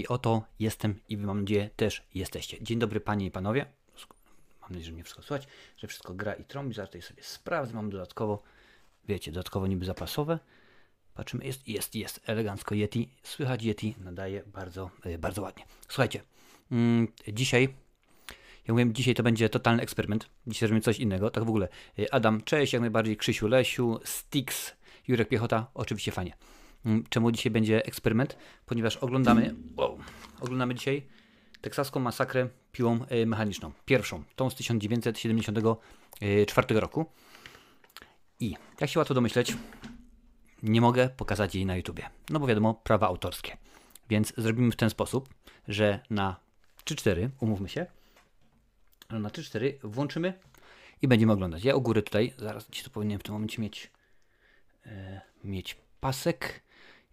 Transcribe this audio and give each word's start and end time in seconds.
I 0.00 0.08
oto 0.08 0.42
jestem 0.58 1.00
i 1.08 1.16
mam 1.16 1.40
nadzieję 1.40 1.70
też 1.76 2.02
jesteście. 2.14 2.62
Dzień 2.62 2.78
dobry 2.78 3.00
panie 3.00 3.26
i 3.26 3.30
panowie. 3.30 3.66
Mam 4.60 4.70
nadzieję, 4.70 4.84
że 4.84 4.92
mnie 4.92 5.04
wszystko 5.04 5.22
słychać, 5.22 5.48
że 5.76 5.86
wszystko 5.86 6.14
gra 6.14 6.34
i 6.34 6.44
trąbi. 6.44 6.74
Zaraz 6.74 6.88
tutaj 6.88 7.02
sobie 7.02 7.22
sprawdzę. 7.22 7.74
Mam 7.74 7.90
dodatkowo, 7.90 8.42
wiecie, 9.08 9.32
dodatkowo 9.32 9.66
niby 9.66 9.84
zapasowe. 9.84 10.38
Patrzymy, 11.14 11.44
jest, 11.44 11.68
jest, 11.68 11.94
jest, 11.94 12.20
elegancko 12.26 12.74
Yeti. 12.74 13.08
Słychać 13.22 13.62
Yeti, 13.62 13.94
nadaje 13.98 14.42
bardzo, 14.46 14.90
yy, 15.04 15.18
bardzo 15.18 15.42
ładnie. 15.42 15.64
Słuchajcie, 15.88 16.22
mm, 16.72 17.08
dzisiaj, 17.28 17.68
ja 18.68 18.74
mówię, 18.74 18.92
dzisiaj 18.92 19.14
to 19.14 19.22
będzie 19.22 19.48
totalny 19.48 19.82
eksperyment. 19.82 20.28
Dzisiaj 20.46 20.68
zrobimy 20.68 20.80
coś 20.80 20.98
innego. 20.98 21.30
Tak 21.30 21.44
w 21.44 21.48
ogóle, 21.48 21.68
yy, 21.96 22.10
Adam, 22.10 22.42
cześć, 22.42 22.72
jak 22.72 22.80
najbardziej, 22.82 23.16
Krzysiu, 23.16 23.48
Lesiu, 23.48 24.00
Stix, 24.04 24.76
Jurek 25.08 25.28
Piechota, 25.28 25.66
oczywiście 25.74 26.12
fajnie. 26.12 26.32
Mm, 26.86 27.04
czemu 27.08 27.32
dzisiaj 27.32 27.50
będzie 27.50 27.86
eksperyment? 27.86 28.36
Ponieważ 28.66 28.96
oglądamy, 28.96 29.54
wow, 29.76 29.98
oglądamy 30.40 30.74
dzisiaj 30.74 31.06
teksaską 31.60 32.00
masakrę 32.00 32.48
piłą 32.72 32.98
y, 33.12 33.26
mechaniczną. 33.26 33.72
Pierwszą, 33.84 34.22
tą 34.36 34.50
z 34.50 34.54
1974 34.54 36.80
roku. 36.80 37.06
I 38.40 38.56
jak 38.80 38.90
się 38.90 38.98
łatwo 38.98 39.14
domyśleć, 39.14 39.56
nie 40.62 40.80
mogę 40.80 41.08
pokazać 41.08 41.54
jej 41.54 41.66
na 41.66 41.76
YouTubie. 41.76 42.10
No 42.30 42.40
bo 42.40 42.46
wiadomo, 42.46 42.74
prawa 42.74 43.06
autorskie. 43.06 43.56
Więc 44.08 44.32
zrobimy 44.36 44.72
w 44.72 44.76
ten 44.76 44.90
sposób, 44.90 45.28
że 45.68 46.00
na 46.10 46.36
3-4, 46.84 47.28
umówmy 47.40 47.68
się, 47.68 47.86
na 49.10 49.28
3-4 49.28 49.72
włączymy 49.82 50.34
i 51.02 51.08
będziemy 51.08 51.32
oglądać. 51.32 51.64
Ja 51.64 51.74
u 51.74 51.80
góry 51.80 52.02
tutaj, 52.02 52.34
zaraz 52.38 52.70
ci 52.70 52.84
to 52.84 52.90
powinienem 52.90 53.20
w 53.20 53.22
tym 53.22 53.32
momencie 53.32 53.62
mieć, 53.62 53.90
e, 54.86 55.20
mieć 55.44 55.76
pasek 56.00 56.62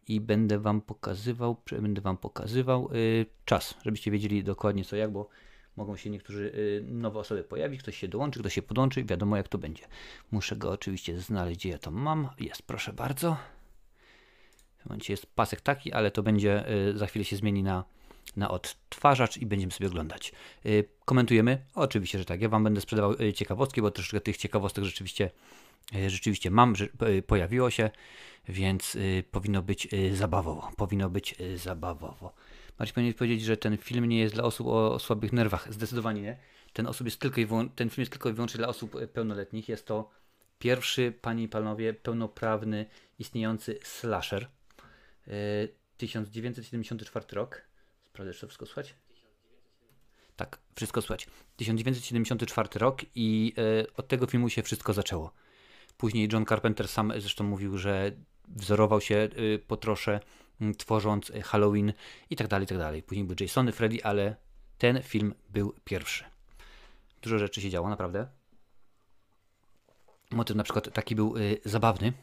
i 0.08 0.22
będę 0.22 0.60
wam 0.60 0.82
pokazywał, 0.82 1.62
będę 1.82 2.02
wam 2.02 2.18
pokazywał 2.18 2.90
y, 2.96 3.26
czas, 3.46 3.76
żebyście 3.86 4.12
wiedzieli 4.12 4.44
dokładnie 4.44 4.86
co 4.86 4.96
jak, 4.96 5.12
bo 5.12 5.30
mogą 5.78 5.96
się 5.98 6.10
niektórzy 6.10 6.52
y, 6.56 6.84
nowe 6.88 7.20
osoby 7.20 7.44
pojawić, 7.44 7.82
ktoś 7.82 7.98
się 7.98 8.08
dołączy, 8.08 8.40
ktoś 8.40 8.54
się 8.54 8.62
podłączy, 8.62 9.04
wiadomo 9.04 9.38
jak 9.38 9.48
to 9.48 9.58
będzie. 9.58 9.84
Muszę 10.32 10.56
go 10.56 10.72
oczywiście 10.72 11.20
znaleźć, 11.20 11.60
gdzie 11.60 11.70
ja 11.70 11.78
to 11.78 11.92
mam. 11.92 12.30
Jest, 12.40 12.62
proszę 12.64 12.94
bardzo. 12.94 13.38
W 14.78 14.86
momencie 14.86 15.14
jest 15.14 15.26
pasek 15.26 15.62
taki, 15.62 15.92
ale 15.92 16.12
to 16.12 16.24
będzie, 16.24 16.72
y, 16.90 16.98
za 16.98 17.08
chwilę 17.08 17.26
się 17.26 17.36
zmieni 17.36 17.64
na, 17.64 17.84
na 18.36 18.50
odtwarzacz 18.50 19.38
i 19.38 19.46
będziemy 19.46 19.72
sobie 19.72 19.88
oglądać. 19.88 20.32
Y, 20.66 20.90
komentujemy? 21.06 21.66
Oczywiście, 21.76 22.20
że 22.20 22.26
tak. 22.26 22.42
Ja 22.42 22.50
wam 22.50 22.64
będę 22.64 22.82
sprzedawał 22.82 23.22
y, 23.22 23.34
ciekawostki, 23.34 23.82
bo 23.82 23.92
troszeczkę 23.92 24.22
tych 24.22 24.38
ciekawostek 24.38 24.84
rzeczywiście, 24.84 25.32
rzeczywiście 26.08 26.52
mam, 26.52 26.74
y, 27.08 27.22
pojawiło 27.22 27.70
się 27.70 27.90
więc 28.50 28.96
y, 28.96 29.24
powinno 29.32 29.62
być 29.62 29.88
zabawowo. 30.14 30.72
Powinno 30.78 31.10
być 31.10 31.36
zabawowo. 31.56 32.34
Marcin 32.80 32.94
powinien 32.94 33.14
powiedzieć, 33.14 33.42
że 33.42 33.58
ten 33.58 33.78
film 33.78 34.06
nie 34.06 34.20
jest 34.20 34.34
dla 34.34 34.44
osób 34.44 34.68
o, 34.68 35.00
słabych 35.00 35.34
nerwach. 35.34 35.74
Zdecydowanie 35.74 36.22
nie. 36.22 36.38
Ten, 36.74 36.88
osób 36.88 37.08
jest 37.08 37.20
tylko 37.20 37.42
i 37.42 37.48
ten 37.76 37.90
film 37.90 38.02
jest 38.02 38.12
tylko 38.12 38.30
i 38.30 38.34
wyłącznie 38.34 38.58
dla 38.58 38.68
osób 38.68 38.96
pełnoletnich. 39.14 39.70
Jest 39.70 39.86
to 39.86 40.10
pierwszy, 40.60 41.14
panie 41.22 41.44
i 41.44 41.48
panowie, 41.48 41.94
pełnoprawny, 41.94 42.86
istniejący 43.20 43.80
slasher. 43.84 44.48
Y, 45.28 45.74
1974 45.98 47.26
rok. 47.32 47.62
Sprawdzę, 48.04 48.34
czy 48.34 48.42
to 48.42 48.48
wszystko 48.48 48.66
słychać? 48.66 48.96
Tak, 50.36 50.60
wszystko 50.76 51.02
słychać. 51.02 51.28
1974 51.56 52.70
rok 52.80 53.02
i 53.16 53.54
od 53.96 54.08
tego 54.08 54.28
filmu 54.28 54.50
się 54.50 54.64
wszystko 54.64 54.94
zaczęło. 54.94 55.34
Później 55.98 56.30
John 56.34 56.46
Carpenter 56.46 56.88
sam 56.88 57.14
zresztą 57.18 57.44
mówił, 57.44 57.78
że 57.78 58.12
wzorował 58.48 59.02
się 59.02 59.30
y, 59.38 59.60
po 59.68 59.78
trosze, 59.78 60.20
mm, 60.62 60.76
tworząc 60.76 61.30
y, 61.30 61.42
Halloween 61.42 61.94
i 62.30 62.36
tak 62.36 62.48
dalej, 62.48 62.64
i 62.64 62.68
tak 62.68 62.78
dalej. 62.78 63.04
Później 63.04 63.26
był 63.26 63.36
Jasony, 63.40 63.72
Freddy, 63.72 64.04
ale 64.04 64.36
ten 64.78 65.02
film 65.02 65.34
był 65.50 65.74
pierwszy. 65.84 66.24
Dużo 67.22 67.40
rzeczy 67.40 67.62
się 67.62 67.70
działo, 67.70 67.90
naprawdę. 67.90 68.28
Motyw 70.32 70.56
na 70.56 70.64
przykład 70.64 70.94
taki 70.94 71.16
był 71.16 71.38
y, 71.38 71.58
zabawny, 71.66 72.14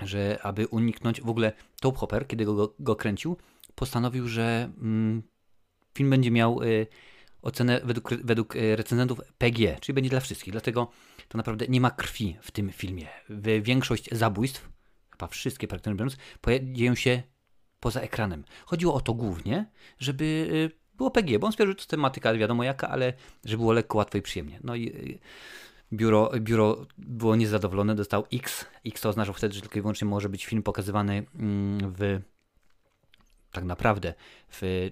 że 0.00 0.38
aby 0.42 0.66
uniknąć, 0.66 1.20
w 1.20 1.28
ogóle 1.28 1.52
Top 1.80 1.96
Hopper, 1.96 2.26
kiedy 2.26 2.44
go, 2.44 2.74
go 2.78 2.96
kręcił, 2.96 3.36
postanowił, 3.74 4.28
że 4.28 4.70
mm, 4.78 5.22
film 5.94 6.10
będzie 6.10 6.30
miał 6.30 6.62
y, 6.62 6.86
ocenę 7.42 7.80
według, 7.84 8.14
według 8.24 8.54
recenzentów 8.54 9.20
PG, 9.38 9.76
czyli 9.80 9.94
będzie 9.94 10.10
dla 10.10 10.20
wszystkich. 10.20 10.52
Dlatego 10.52 10.90
to 11.30 11.38
naprawdę 11.38 11.66
nie 11.68 11.80
ma 11.80 11.90
krwi 11.90 12.36
w 12.42 12.50
tym 12.50 12.70
filmie. 12.70 13.06
Większość 13.62 14.08
zabójstw 14.12 14.68
chyba 15.10 15.26
wszystkie 15.26 15.68
praktycznie 15.68 15.94
biorąc, 15.94 16.16
dzieją 16.62 16.94
się 16.94 17.22
poza 17.80 18.00
ekranem. 18.00 18.44
Chodziło 18.66 18.94
o 18.94 19.00
to 19.00 19.14
głównie, 19.14 19.70
żeby 19.98 20.24
y, 20.24 20.96
było 20.96 21.10
PG, 21.10 21.38
bo 21.38 21.46
on 21.46 21.52
stwierdził, 21.52 21.72
że 21.72 21.84
to 21.84 21.90
tematyka 21.90 22.34
wiadomo 22.34 22.64
jaka, 22.64 22.88
ale 22.88 23.12
żeby 23.44 23.56
było 23.56 23.72
lekko, 23.72 23.98
łatwo 23.98 24.18
i 24.18 24.22
przyjemnie. 24.22 24.60
No 24.64 24.74
i 24.74 24.88
y, 24.88 25.18
biuro, 25.92 26.30
biuro 26.36 26.86
było 26.98 27.36
niezadowolone, 27.36 27.94
dostał 27.94 28.26
X. 28.32 28.66
X 28.86 29.00
to 29.00 29.08
oznaczał 29.08 29.34
wtedy, 29.34 29.54
że 29.54 29.60
tylko 29.60 29.78
i 29.78 29.82
wyłącznie 29.82 30.08
może 30.08 30.28
być 30.28 30.46
film 30.46 30.62
pokazywany 30.62 31.26
mm, 31.34 31.94
w 31.98 32.20
tak 33.52 33.64
naprawdę 33.64 34.14
w 34.48 34.90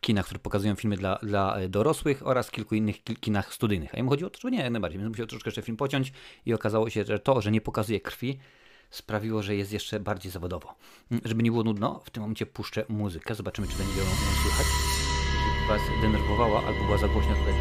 kinach, 0.00 0.24
które 0.24 0.38
pokazują 0.40 0.74
filmy 0.74 0.96
dla, 0.96 1.16
dla 1.16 1.56
e, 1.56 1.68
dorosłych 1.68 2.26
oraz 2.26 2.50
kilku 2.50 2.74
innych 2.74 3.02
kinach 3.20 3.54
studyjnych. 3.54 3.94
A 3.94 3.98
im 3.98 4.08
chodziło 4.08 4.30
to, 4.30 4.40
że 4.40 4.50
nie, 4.50 4.58
jak 4.58 4.72
najbardziej. 4.72 5.00
Więc 5.00 5.10
musiał 5.10 5.26
troszkę 5.26 5.48
jeszcze 5.48 5.62
film 5.62 5.76
pociąć 5.76 6.12
i 6.46 6.54
okazało 6.54 6.90
się, 6.90 7.04
że 7.04 7.18
to, 7.18 7.40
że 7.40 7.50
nie 7.50 7.60
pokazuje 7.60 8.00
krwi, 8.00 8.38
sprawiło, 8.90 9.42
że 9.42 9.56
jest 9.56 9.72
jeszcze 9.72 10.00
bardziej 10.00 10.32
zawodowo. 10.32 10.74
Mm, 11.10 11.22
żeby 11.24 11.42
nie 11.42 11.50
było 11.50 11.64
nudno, 11.64 12.00
w 12.04 12.10
tym 12.10 12.20
momencie 12.20 12.46
puszczę 12.46 12.84
muzykę. 12.88 13.34
Zobaczymy, 13.34 13.68
czy 13.68 13.78
będzie 13.78 13.98
ją 13.98 14.06
słychać. 14.42 14.66
Jeżeli 15.34 15.68
Was 15.68 15.82
denerwowała 16.02 16.64
albo 16.66 16.84
była 16.84 16.98
za 16.98 17.08
głośna, 17.08 17.34
to 17.34 17.44
dajcie. 17.44 17.60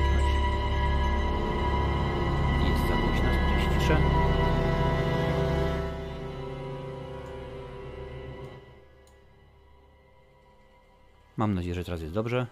Jest 2.70 2.88
za 2.88 2.96
głośna, 2.96 3.34
sprawdź 3.34 3.82
ciszę. 3.82 4.37
Mam 11.38 11.54
nadzieję, 11.54 11.76
że 11.76 11.84
teraz 11.84 12.02
jest 12.02 12.14
dobrze. 12.14 12.48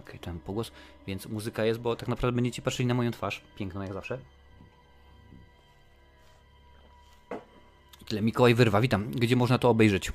Ok, 0.00 0.12
ten 0.20 0.40
pogłos. 0.40 0.72
Więc 1.06 1.26
muzyka 1.26 1.64
jest, 1.64 1.80
bo 1.80 1.96
tak 1.96 2.08
naprawdę 2.08 2.34
będziecie 2.34 2.62
patrzyli 2.62 2.86
na 2.86 2.94
moją 2.94 3.10
twarz. 3.10 3.42
Piękną 3.56 3.82
jak 3.82 3.92
zawsze. 3.92 4.18
Tyle 8.06 8.22
Mikołaj 8.22 8.54
Wyrwa, 8.54 8.80
witam. 8.80 9.10
Gdzie 9.10 9.36
można 9.36 9.58
to 9.58 9.70
obejrzeć? 9.70 10.12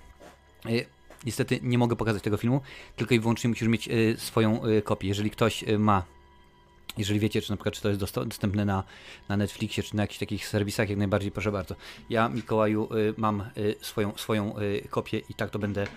Y, 0.65 0.85
niestety 1.25 1.59
nie 1.61 1.77
mogę 1.77 1.95
pokazać 1.95 2.23
tego 2.23 2.37
filmu, 2.37 2.61
tylko 2.95 3.15
i 3.15 3.19
wyłącznie 3.19 3.49
musisz 3.49 3.67
mieć 3.67 3.87
y, 3.87 4.15
swoją 4.17 4.65
y, 4.65 4.81
kopię. 4.81 5.07
Jeżeli 5.07 5.29
ktoś 5.29 5.65
ma, 5.79 6.03
jeżeli 6.97 7.19
wiecie, 7.19 7.41
czy 7.41 7.51
na 7.51 7.57
przykład 7.57 7.75
czy 7.75 7.81
to 7.81 7.89
jest 7.89 8.01
dostępne 8.01 8.65
na, 8.65 8.83
na 9.29 9.37
Netflixie, 9.37 9.83
czy 9.83 9.95
na 9.95 10.03
jakichś 10.03 10.19
takich 10.19 10.47
serwisach, 10.47 10.89
jak 10.89 10.97
najbardziej 10.97 11.31
proszę 11.31 11.51
bardzo. 11.51 11.75
Ja, 12.09 12.29
Mikołaju, 12.29 12.89
mam 13.17 13.49
swoją, 13.81 14.17
swoją 14.17 14.55
kopię 14.89 15.21
i 15.29 15.33
tak 15.33 15.49
to 15.49 15.59
będę, 15.59 15.87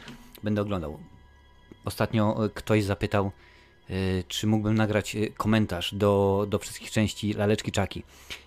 będę 0.43 0.63
oglądał. 0.63 0.99
Ostatnio 1.85 2.37
ktoś 2.55 2.85
zapytał, 2.85 3.31
Y, 3.31 3.52
czy 4.29 4.47
mógłbym 4.47 4.75
nagrać 4.75 5.17
y, 5.17 5.33
komentarz 5.37 5.95
do, 5.95 6.47
do 6.49 6.59
wszystkich 6.59 6.91
części 6.91 7.33
Laleczki 7.33 7.73
Czaki. 7.73 8.03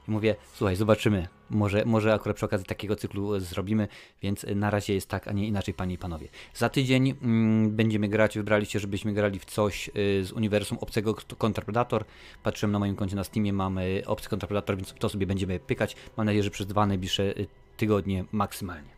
I 0.08 0.12
mówię, 0.12 0.36
słuchaj, 0.54 0.76
zobaczymy, 0.76 1.28
może, 1.50 1.86
może 1.86 2.14
akurat 2.14 2.36
przy 2.36 2.46
okazji 2.46 2.66
takiego 2.66 2.96
cyklu 2.96 3.40
zrobimy, 3.40 3.88
więc 4.22 4.46
na 4.56 4.70
razie 4.70 4.94
jest 4.94 5.10
tak, 5.10 5.28
a 5.28 5.32
nie 5.32 5.48
inaczej, 5.48 5.74
panie 5.74 5.94
i 5.96 5.98
panowie. 5.98 6.28
Za 6.54 6.70
tydzień 6.70 7.14
mm, 7.22 7.76
będziemy 7.76 8.08
grać, 8.08 8.38
wybraliście, 8.38 8.80
żebyśmy 8.80 9.14
grali 9.14 9.40
w 9.40 9.46
coś 9.46 9.90
y, 9.90 10.24
z 10.24 10.32
uniwersum 10.32 10.78
obcego 10.82 11.16
kontrapredator. 11.38 12.06
Patrzyłem 12.44 12.72
na 12.72 12.80
moim 12.80 12.96
koncie 12.96 13.16
na 13.16 13.24
Steamie, 13.24 13.54
mamy 13.54 14.04
obcy 14.06 14.30
kontrapredator, 14.30 14.76
więc 14.76 14.94
to 15.00 15.10
sobie 15.10 15.28
będziemy 15.28 15.60
pykać. 15.60 15.96
Mam 16.18 16.26
nadzieję, 16.26 16.44
że 16.44 16.50
przez 16.50 16.68
dwa 16.68 16.86
najbliższe 16.86 17.34
tygodnie 17.78 18.26
maksymalnie. 18.32 18.90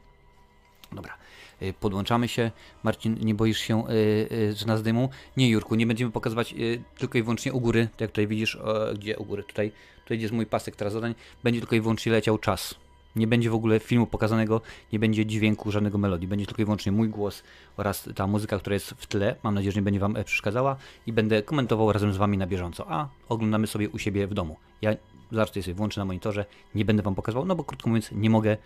Dobra. 0.92 1.18
Y, 1.62 1.74
podłączamy 1.80 2.28
się. 2.28 2.52
Marcin, 2.84 3.18
nie 3.22 3.36
boisz 3.36 3.60
się, 3.60 3.90
y, 3.90 3.94
y, 4.32 4.54
że 4.56 4.66
nas 4.66 4.84
dymu? 4.84 5.10
Nie, 5.38 5.50
Jurku, 5.50 5.76
nie 5.76 5.88
będziemy 5.88 6.12
pokazywać 6.12 6.56
tylko 6.98 7.18
i 7.18 7.24
wyłącznie 7.24 7.54
u 7.54 7.62
góry, 7.62 7.88
tak 7.92 8.02
jak 8.02 8.12
tutaj 8.12 8.28
widzisz, 8.28 8.58
gdzie 8.96 9.18
u 9.18 9.26
góry, 9.26 9.44
tutaj, 9.44 9.72
tutaj 10.04 10.20
jest 10.20 10.34
mój 10.34 10.46
pasek 10.46 10.76
teraz 10.76 10.94
zadań, 10.94 11.16
będzie 11.44 11.60
tylko 11.60 11.76
i 11.76 11.82
wyłącznie 11.82 12.12
leciał 12.12 12.38
czas. 12.38 12.76
Nie 13.16 13.28
będzie 13.28 13.50
w 13.50 13.54
ogóle 13.54 13.80
filmu 13.80 14.08
pokazanego, 14.08 14.62
nie 14.94 15.00
będzie 15.00 15.26
dźwięku, 15.26 15.72
żadnego 15.72 15.98
melodii. 15.98 16.28
Będzie 16.28 16.46
tylko 16.46 16.62
i 16.62 16.66
wyłącznie 16.66 16.92
mój 16.92 17.10
głos 17.10 17.44
oraz 17.78 18.10
ta 18.16 18.28
muzyka, 18.28 18.60
która 18.60 18.74
jest 18.74 18.90
w 18.90 19.08
tle. 19.08 19.36
Mam 19.44 19.56
nadzieję, 19.56 19.72
że 19.72 19.80
nie 19.80 19.84
będzie 19.84 20.00
Wam 20.00 20.18
e, 20.18 20.24
przeszkadzała 20.24 20.76
i 21.08 21.14
będę 21.14 21.44
komentował 21.44 21.92
razem 21.92 22.14
z 22.14 22.18
Wami 22.18 22.38
na 22.38 22.48
bieżąco. 22.48 22.92
A 22.92 23.08
oglądamy 23.30 23.68
sobie 23.68 23.90
u 23.90 24.00
siebie 24.00 24.28
w 24.28 24.34
domu. 24.34 24.58
Ja 24.82 24.96
zaraz 25.32 25.50
sobie 25.54 25.74
włączę 25.74 26.02
na 26.02 26.06
monitorze, 26.06 26.46
nie 26.76 26.86
będę 26.86 27.04
Wam 27.04 27.16
pokazywał, 27.16 27.46
no 27.46 27.56
bo 27.56 27.64
krótko 27.64 27.90
mówiąc, 27.90 28.10
nie 28.12 28.30
mogę, 28.30 28.58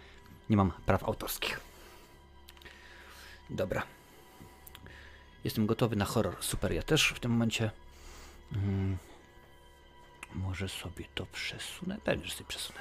nie 0.50 0.58
mam 0.58 0.72
praw 0.86 1.04
autorskich. 1.04 1.71
Dobra. 3.52 3.84
Jestem 5.44 5.66
gotowy 5.66 5.96
na 5.96 6.06
horror. 6.06 6.36
Super, 6.40 6.72
ja 6.72 6.84
też 6.84 7.14
w 7.16 7.20
tym 7.20 7.32
momencie. 7.32 7.72
Hmm, 8.54 8.98
może 10.36 10.70
sobie 10.70 11.06
to 11.16 11.26
przesunę. 11.26 11.98
Pewnie, 12.04 12.26
że 12.26 12.34
sobie 12.34 12.48
przesunę. 12.48 12.80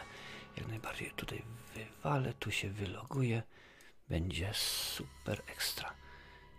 Jak 0.57 0.69
najbardziej 0.69 1.11
tutaj 1.11 1.43
wywalę, 1.75 2.35
tu 2.35 2.51
się 2.51 2.71
wyloguję. 2.71 3.43
będzie 4.09 4.51
super 4.55 5.43
ekstra. 5.47 5.95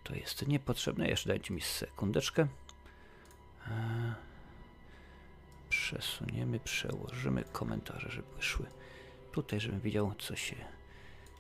To 0.04 0.16
jest 0.16 0.48
niepotrzebne. 0.48 1.08
Jeszcze 1.08 1.30
dajcie 1.30 1.54
mi 1.54 1.62
sekundeczkę. 1.62 2.48
E, 3.68 4.16
przesuniemy, 5.70 6.60
przełożymy 6.60 7.44
komentarze, 7.44 8.12
żeby 8.12 8.42
szły 8.42 8.66
tutaj, 9.32 9.60
żebym 9.60 9.80
widział, 9.80 10.16
co 10.20 10.36
się, 10.36 10.56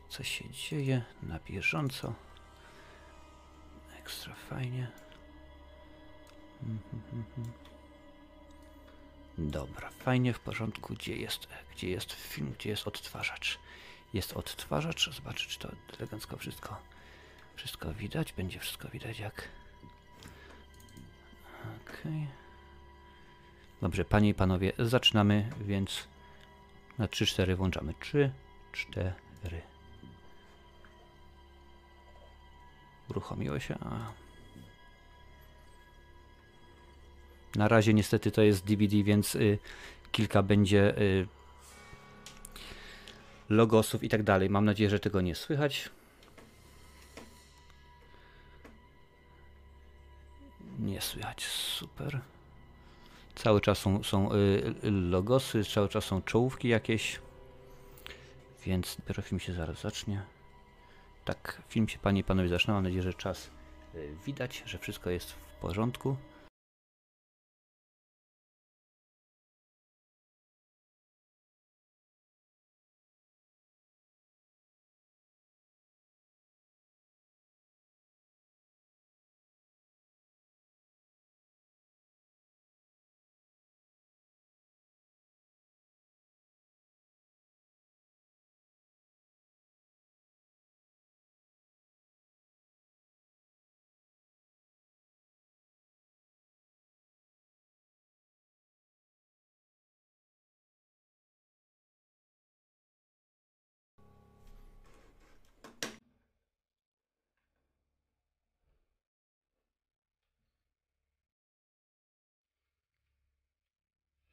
co 0.09 0.23
się 0.23 0.49
dzieje 0.49 1.01
na 1.23 1.39
bieżąco. 1.39 2.13
Ekstra 4.01 4.35
fajnie. 4.35 4.87
Dobra, 9.37 9.89
fajnie, 9.89 10.33
w 10.33 10.39
porządku. 10.39 10.93
Gdzie 10.93 11.15
jest, 11.15 11.47
gdzie 11.71 11.89
jest 11.89 12.11
film, 12.13 12.53
gdzie 12.59 12.69
jest 12.69 12.87
odtwarzacz? 12.87 13.59
Jest 14.13 14.33
odtwarzacz. 14.33 15.15
Zobaczę, 15.15 15.47
czy 15.47 15.59
to 15.59 15.71
elegancko 15.97 16.37
wszystko, 16.37 16.77
wszystko 17.55 17.93
widać. 17.93 18.33
Będzie 18.33 18.59
wszystko 18.59 18.89
widać 18.89 19.19
jak... 19.19 19.47
Okej. 21.61 22.01
Okay. 22.01 22.27
Dobrze, 23.81 24.05
panie 24.05 24.29
i 24.29 24.33
panowie, 24.33 24.73
zaczynamy, 24.79 25.49
więc 25.61 26.07
na 26.97 27.07
3-4 27.07 27.55
włączamy. 27.55 27.93
3, 27.99 28.31
4. 28.71 29.61
Uruchomiło 33.11 33.59
się. 33.59 33.75
A. 33.79 34.11
Na 37.55 37.67
razie 37.67 37.93
niestety 37.93 38.31
to 38.31 38.41
jest 38.41 38.65
DVD, 38.65 39.03
więc 39.03 39.35
y, 39.35 39.59
kilka 40.11 40.43
będzie 40.43 40.97
y, 40.97 41.27
logosów 43.49 44.03
i 44.03 44.09
tak 44.09 44.23
dalej. 44.23 44.49
Mam 44.49 44.65
nadzieję, 44.65 44.89
że 44.89 44.99
tego 44.99 45.21
nie 45.21 45.35
słychać. 45.35 45.89
Nie 50.79 51.01
słychać, 51.01 51.43
super. 51.45 52.21
Cały 53.35 53.61
czas 53.61 53.77
są, 53.77 54.03
są 54.03 54.33
y, 54.33 54.91
logosy, 54.91 55.63
cały 55.63 55.89
czas 55.89 56.05
są 56.05 56.21
czołówki 56.21 56.67
jakieś. 56.67 57.19
Więc 58.65 58.95
dopiero 58.95 59.21
film 59.21 59.39
się 59.39 59.53
zaraz 59.53 59.81
zacznie. 59.81 60.40
Tak, 61.31 61.61
film 61.69 61.87
się 61.87 61.99
panie 61.99 62.21
i 62.21 62.23
panowie 62.23 62.49
zaczyna. 62.49 62.73
Mam 62.73 62.83
nadzieję, 62.83 63.01
że 63.01 63.13
czas 63.13 63.51
y, 63.95 64.15
widać, 64.25 64.63
że 64.65 64.77
wszystko 64.77 65.09
jest 65.09 65.31
w 65.31 65.35
porządku. 65.61 66.15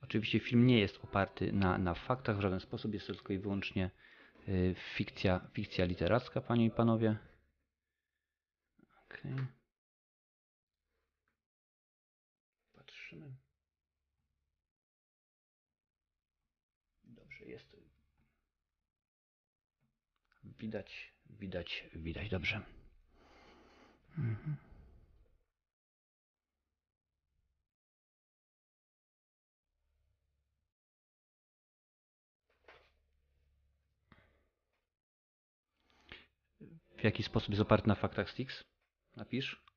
Oczywiście 0.09 0.41
film 0.41 0.67
nie 0.67 0.79
jest 0.79 1.05
oparty 1.05 1.53
na, 1.53 1.79
na 1.79 1.95
faktach 1.95 2.37
w 2.37 2.41
żaden 2.41 2.61
sposób, 2.61 2.95
jest 2.95 3.07
to 3.07 3.15
tylko 3.15 3.33
i 3.33 3.39
wyłącznie 3.39 3.91
y, 4.49 4.75
fikcja, 4.95 5.41
fikcja 5.53 5.85
literacka, 5.85 6.41
panie 6.41 6.67
i 6.67 6.71
panowie. 6.71 7.17
Okay. 9.05 9.47
Patrzymy. 12.73 13.37
Dobrze, 17.05 17.45
jest. 17.45 17.77
Widać, 20.45 21.13
widać, 21.31 21.85
widać 21.95 22.31
dobrze. 22.31 22.61
Mhm. 24.19 24.68
W 36.99 37.05
jaki 37.05 37.23
sposób 37.23 37.51
jest 37.51 37.63
oparty 37.63 37.89
na 37.89 37.95
faktach 37.95 38.31
Stix? 38.31 38.65
Napisz. 39.17 39.68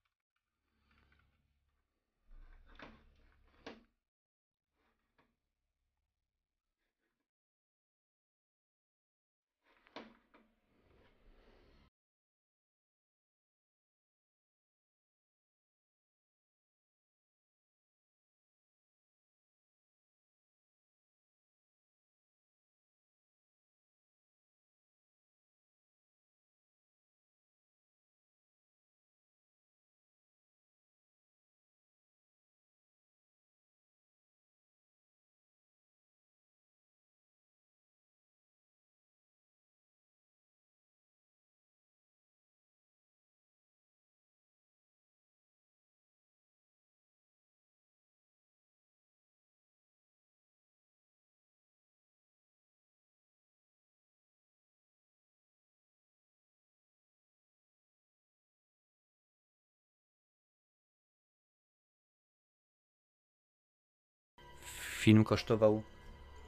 Film 65.02 65.24
kosztował 65.24 65.84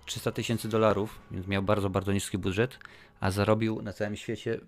300 0.06 0.32
tysięcy 0.32 0.70
dolarów, 0.70 1.20
więc 1.32 1.48
miał 1.48 1.64
bardzo, 1.64 1.90
bardzo 1.90 2.14
niski 2.14 2.38
budżet, 2.38 2.80
a 3.20 3.32
zarobił 3.32 3.82
na 3.82 3.94
całym 3.94 4.16
świecie 4.16 4.60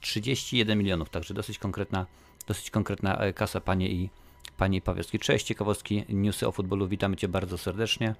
31 0.00 0.78
milionów, 0.78 1.10
także 1.10 1.34
dosyć 1.34 1.58
konkretna, 1.58 2.06
dosyć 2.46 2.70
konkretna 2.70 3.18
e, 3.18 3.32
kasa, 3.32 3.60
panie 3.60 3.90
i, 3.90 4.10
panie 4.56 4.80
Pawiowski. 4.80 5.18
Cześć, 5.18 5.46
ciekawostki, 5.46 6.04
newsy 6.08 6.48
o 6.48 6.52
futbolu, 6.52 6.88
witamy 6.88 7.16
Cię 7.16 7.28
bardzo 7.28 7.58
serdecznie. 7.58 8.14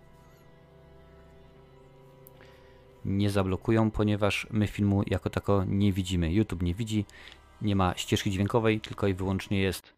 Nie 3.05 3.31
zablokują, 3.31 3.91
ponieważ 3.91 4.47
my 4.51 4.67
filmu 4.67 5.03
jako 5.07 5.31
tako 5.31 5.65
nie 5.67 5.93
widzimy. 5.93 6.33
YouTube 6.33 6.63
nie 6.63 6.75
widzi, 6.75 7.05
nie 7.63 7.77
ma 7.77 7.97
ścieżki 7.97 8.31
dźwiękowej, 8.31 8.81
tylko 8.81 9.07
i 9.07 9.15
wyłącznie 9.15 9.61
jest 9.61 9.95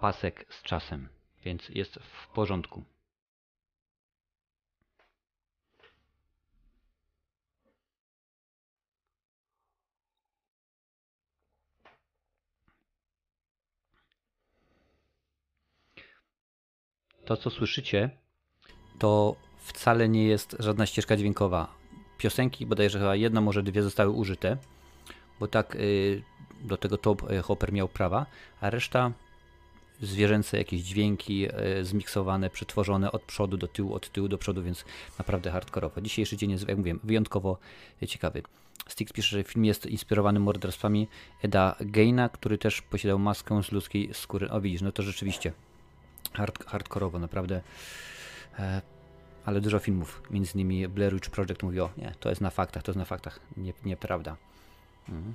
pasek 0.00 0.46
z 0.50 0.62
czasem, 0.62 1.08
więc 1.44 1.68
jest 1.68 1.94
w 1.94 2.28
porządku. 2.28 2.91
To, 17.24 17.36
co 17.36 17.50
słyszycie, 17.50 18.10
to 18.98 19.36
wcale 19.58 20.08
nie 20.08 20.24
jest 20.24 20.56
żadna 20.58 20.86
ścieżka 20.86 21.16
dźwiękowa. 21.16 21.74
Piosenki, 22.18 22.66
bodajże 22.66 22.98
chyba 22.98 23.16
jedna, 23.16 23.40
może 23.40 23.62
dwie 23.62 23.82
zostały 23.82 24.10
użyte, 24.10 24.56
bo 25.40 25.48
tak 25.48 25.76
y, 25.76 26.22
do 26.64 26.76
tego 26.76 26.98
Top 26.98 27.30
y, 27.30 27.42
Hopper 27.42 27.72
miał 27.72 27.88
prawa, 27.88 28.26
a 28.60 28.70
reszta 28.70 29.12
zwierzęce 30.02 30.58
jakieś 30.58 30.80
dźwięki 30.80 31.46
e, 31.50 31.84
zmiksowane, 31.84 32.50
przetworzone 32.50 33.12
od 33.12 33.22
przodu 33.22 33.56
do 33.56 33.68
tyłu, 33.68 33.94
od 33.94 34.10
tyłu 34.12 34.28
do 34.28 34.38
przodu, 34.38 34.62
więc 34.62 34.84
naprawdę 35.18 35.50
hardkorowo. 35.50 36.00
Dzisiejszy 36.00 36.36
dzień 36.36 36.50
jest, 36.50 36.68
jak 36.68 36.78
mówiłem, 36.78 37.00
wyjątkowo 37.04 37.58
ciekawy. 38.08 38.42
Stix 38.88 39.12
pisze, 39.12 39.36
że 39.36 39.44
film 39.44 39.64
jest 39.64 39.86
inspirowany 39.86 40.40
morderstwami 40.40 41.08
Eda 41.42 41.76
Geina, 41.80 42.28
który 42.28 42.58
też 42.58 42.82
posiadał 42.82 43.18
maskę 43.18 43.62
z 43.62 43.72
ludzkiej 43.72 44.14
skóry. 44.14 44.50
O 44.50 44.60
widzisz, 44.60 44.82
no 44.82 44.92
to 44.92 45.02
rzeczywiście 45.02 45.52
hard, 46.32 46.64
hardkorowo, 46.66 47.18
naprawdę. 47.18 47.60
E, 48.58 48.82
ale 49.44 49.60
dużo 49.60 49.78
filmów, 49.78 50.22
między 50.30 50.52
innymi 50.54 50.88
Blair 50.88 51.14
Witch 51.14 51.30
Project 51.30 51.62
mówi 51.62 51.80
o, 51.80 51.90
nie, 51.96 52.14
to 52.20 52.28
jest 52.28 52.40
na 52.40 52.50
faktach, 52.50 52.82
to 52.82 52.90
jest 52.90 52.98
na 52.98 53.04
faktach, 53.04 53.40
nie, 53.56 53.72
nieprawda. 53.84 54.36
Mhm. 55.08 55.34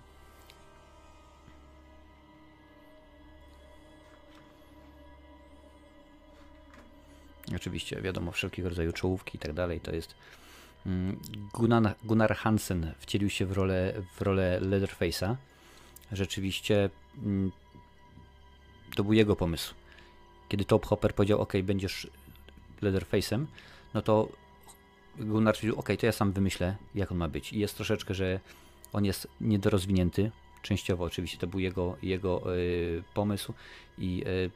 Oczywiście, 7.55 8.01
wiadomo, 8.01 8.31
wszelkiego 8.31 8.69
rodzaju 8.69 8.93
czołówki 8.93 9.37
i 9.37 9.39
tak 9.39 9.53
dalej, 9.53 9.79
to 9.79 9.95
jest 9.95 10.15
mm, 10.85 11.19
Gunnar, 11.53 11.95
Gunnar 12.03 12.35
Hansen 12.35 12.93
wcielił 12.99 13.29
się 13.29 13.45
w 13.45 13.51
rolę, 13.51 13.93
w 14.15 14.21
rolę 14.21 14.59
Leatherface'a. 14.61 15.35
Rzeczywiście 16.11 16.89
mm, 17.23 17.51
to 18.95 19.03
był 19.03 19.13
jego 19.13 19.35
pomysł. 19.35 19.73
Kiedy 20.49 20.65
Top 20.65 20.85
Hopper 20.85 21.15
powiedział, 21.15 21.41
ok, 21.41 21.53
będziesz 21.63 22.07
Leatherface'em, 22.81 23.45
no 23.93 24.01
to 24.01 24.29
Gunnar 25.19 25.55
stwierdził, 25.55 25.79
ok, 25.79 25.89
to 25.99 26.05
ja 26.05 26.11
sam 26.11 26.31
wymyślę, 26.31 26.75
jak 26.95 27.11
on 27.11 27.17
ma 27.17 27.27
być. 27.27 27.53
I 27.53 27.59
jest 27.59 27.75
troszeczkę, 27.75 28.13
że 28.13 28.39
on 28.93 29.05
jest 29.05 29.27
niedorozwinięty, 29.41 30.31
częściowo 30.61 31.03
oczywiście 31.03 31.37
to 31.37 31.47
był 31.47 31.59
jego, 31.59 31.97
jego 32.01 32.55
y, 32.55 33.03
pomysł 33.13 33.53
i 33.97 34.23
y, 34.27 34.51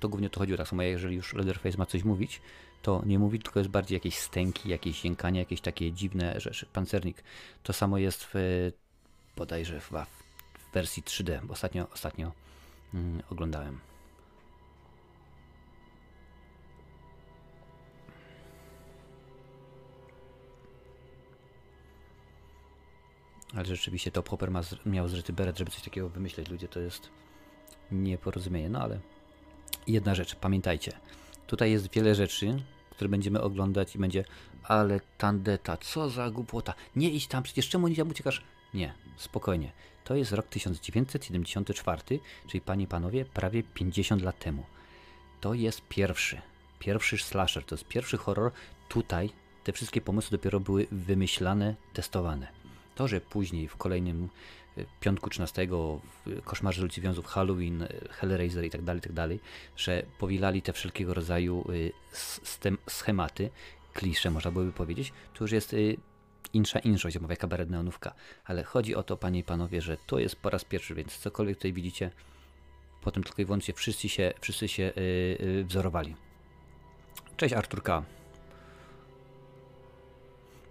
to 0.00 0.08
głównie 0.08 0.30
to 0.30 0.40
chodziło 0.40 0.58
tak 0.58 0.68
samo, 0.68 0.82
jeżeli 0.82 1.16
już 1.16 1.34
Leatherface 1.34 1.78
ma 1.78 1.86
coś 1.86 2.04
mówić, 2.04 2.40
to 2.82 3.02
nie 3.06 3.18
mówi, 3.18 3.38
tylko 3.38 3.60
jest 3.60 3.70
bardziej 3.70 3.96
jakieś 3.96 4.18
stęki, 4.18 4.68
jakieś 4.68 5.04
jękanie, 5.04 5.40
jakieś 5.40 5.60
takie 5.60 5.92
dziwne 5.92 6.40
rzeczy. 6.40 6.66
Pancernik. 6.72 7.22
To 7.62 7.72
samo 7.72 7.98
jest 7.98 8.24
w, 8.24 8.34
bodajże 9.36 9.80
w, 9.80 9.90
w 9.90 10.74
wersji 10.74 11.02
3D, 11.02 11.46
bo 11.46 11.52
ostatnio, 11.52 11.86
ostatnio 11.90 12.32
mm, 12.94 13.22
oglądałem. 13.30 13.78
Ale 23.54 23.64
rzeczywiście 23.64 24.10
Top 24.10 24.28
Hopper 24.28 24.50
ma, 24.50 24.60
miał 24.86 25.08
zryty 25.08 25.32
beret, 25.32 25.58
żeby 25.58 25.70
coś 25.70 25.82
takiego 25.82 26.08
wymyśleć. 26.08 26.48
Ludzie 26.48 26.68
to 26.68 26.80
jest 26.80 27.10
nieporozumienie. 27.90 28.68
No 28.68 28.80
ale 28.80 29.00
jedna 29.86 30.14
rzecz, 30.14 30.34
pamiętajcie. 30.34 30.92
Tutaj 31.46 31.70
jest 31.70 31.90
wiele 31.92 32.14
rzeczy, 32.14 32.62
które 32.90 33.08
będziemy 33.08 33.40
oglądać 33.40 33.94
i 33.94 33.98
będzie, 33.98 34.24
ale 34.62 35.00
tandeta, 35.18 35.76
co 35.76 36.10
za 36.10 36.30
głupota. 36.30 36.74
Nie 36.96 37.10
idź 37.10 37.26
tam, 37.26 37.42
przecież 37.42 37.68
czemu 37.68 37.88
nie 37.88 37.96
tam 37.96 38.10
uciekasz? 38.10 38.42
Nie, 38.74 38.94
spokojnie. 39.16 39.72
To 40.04 40.14
jest 40.14 40.32
rok 40.32 40.46
1974, 40.46 42.02
czyli 42.46 42.60
panie 42.60 42.84
i 42.84 42.86
panowie, 42.86 43.24
prawie 43.24 43.62
50 43.62 44.22
lat 44.22 44.38
temu. 44.38 44.64
To 45.40 45.54
jest 45.54 45.82
pierwszy, 45.88 46.40
pierwszy 46.78 47.18
slasher, 47.18 47.64
to 47.64 47.74
jest 47.74 47.88
pierwszy 47.88 48.16
horror. 48.16 48.52
Tutaj 48.88 49.30
te 49.64 49.72
wszystkie 49.72 50.00
pomysły 50.00 50.38
dopiero 50.38 50.60
były 50.60 50.86
wymyślane, 50.90 51.74
testowane. 51.92 52.65
To, 52.96 53.08
że 53.08 53.20
później 53.20 53.68
w 53.68 53.76
kolejnym 53.76 54.28
e, 54.78 54.84
piątku 55.00 55.30
13 55.30 55.68
w 56.26 56.42
Koszmarze 56.44 56.82
Lucji 56.82 57.02
Wiązów, 57.02 57.26
Halloween, 57.26 57.82
e, 57.82 57.88
Hellraiser 58.10 58.64
i 58.64 58.70
tak 58.70 58.82
dalej, 58.82 59.02
tak 59.02 59.12
dalej, 59.12 59.40
że 59.76 60.02
powielali 60.18 60.62
te 60.62 60.72
wszelkiego 60.72 61.14
rodzaju 61.14 61.64
e, 62.12 62.72
schematy, 62.90 63.50
klisze 63.92 64.30
można 64.30 64.50
byłoby 64.50 64.72
powiedzieć, 64.72 65.12
to 65.34 65.44
już 65.44 65.52
jest 65.52 65.76
insza 66.52 66.78
inszość, 66.78 67.18
jak 67.28 67.38
kabaret 67.38 67.70
neonówka. 67.70 68.14
Ale 68.44 68.64
chodzi 68.64 68.94
o 68.94 69.02
to, 69.02 69.16
panie 69.16 69.40
i 69.40 69.44
panowie, 69.44 69.80
że 69.80 69.96
to 70.06 70.18
jest 70.18 70.36
po 70.36 70.50
raz 70.50 70.64
pierwszy, 70.64 70.94
więc 70.94 71.18
cokolwiek 71.18 71.56
tutaj 71.56 71.72
widzicie, 71.72 72.10
potem 73.02 73.22
tylko 73.22 73.42
i 73.42 73.44
wyłącznie 73.44 73.74
wszyscy 73.74 74.08
się, 74.08 74.32
wszyscy 74.40 74.68
się 74.68 74.92
wzorowali. 75.64 76.14
Cześć 77.36 77.54
Artur 77.54 77.82
K. 77.82 78.15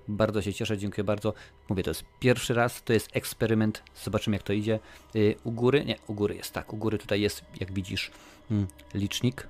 Bardzo 0.07 0.41
się 0.41 0.53
cieszę, 0.53 0.77
dziękuję 0.77 1.03
bardzo. 1.03 1.33
Mówię, 1.69 1.83
to 1.83 1.89
jest 1.89 2.03
pierwszy 2.19 2.53
raz, 2.53 2.83
to 2.83 2.93
jest 2.93 3.09
eksperyment, 3.13 3.83
zobaczymy 4.03 4.35
jak 4.35 4.43
to 4.43 4.53
idzie. 4.53 4.79
Y, 5.15 5.35
u 5.43 5.51
góry, 5.51 5.85
nie, 5.85 5.95
u 6.07 6.13
góry 6.13 6.35
jest 6.35 6.53
tak, 6.53 6.73
u 6.73 6.77
góry 6.77 6.97
tutaj 6.97 7.21
jest, 7.21 7.45
jak 7.59 7.73
widzisz, 7.73 8.11
mm, 8.51 8.67
licznik. 8.93 9.47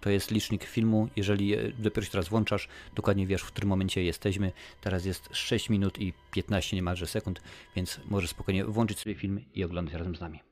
To 0.00 0.10
jest 0.10 0.30
licznik 0.30 0.64
filmu. 0.64 1.08
Jeżeli 1.16 1.54
y, 1.54 1.72
dopiero 1.78 2.04
się 2.04 2.10
teraz 2.10 2.28
włączasz, 2.28 2.68
dokładnie 2.94 3.26
wiesz, 3.26 3.42
w 3.42 3.46
którym 3.46 3.68
momencie 3.68 4.04
jesteśmy. 4.04 4.52
Teraz 4.80 5.04
jest 5.04 5.28
6 5.32 5.70
minut 5.70 5.98
i 5.98 6.12
15 6.30 6.76
niemalże 6.76 7.06
sekund, 7.06 7.42
więc 7.76 8.00
możesz 8.08 8.30
spokojnie 8.30 8.64
włączyć 8.64 8.98
sobie 8.98 9.14
film 9.14 9.44
i 9.54 9.64
oglądać 9.64 9.94
razem 9.94 10.16
z 10.16 10.20
nami. 10.20 10.45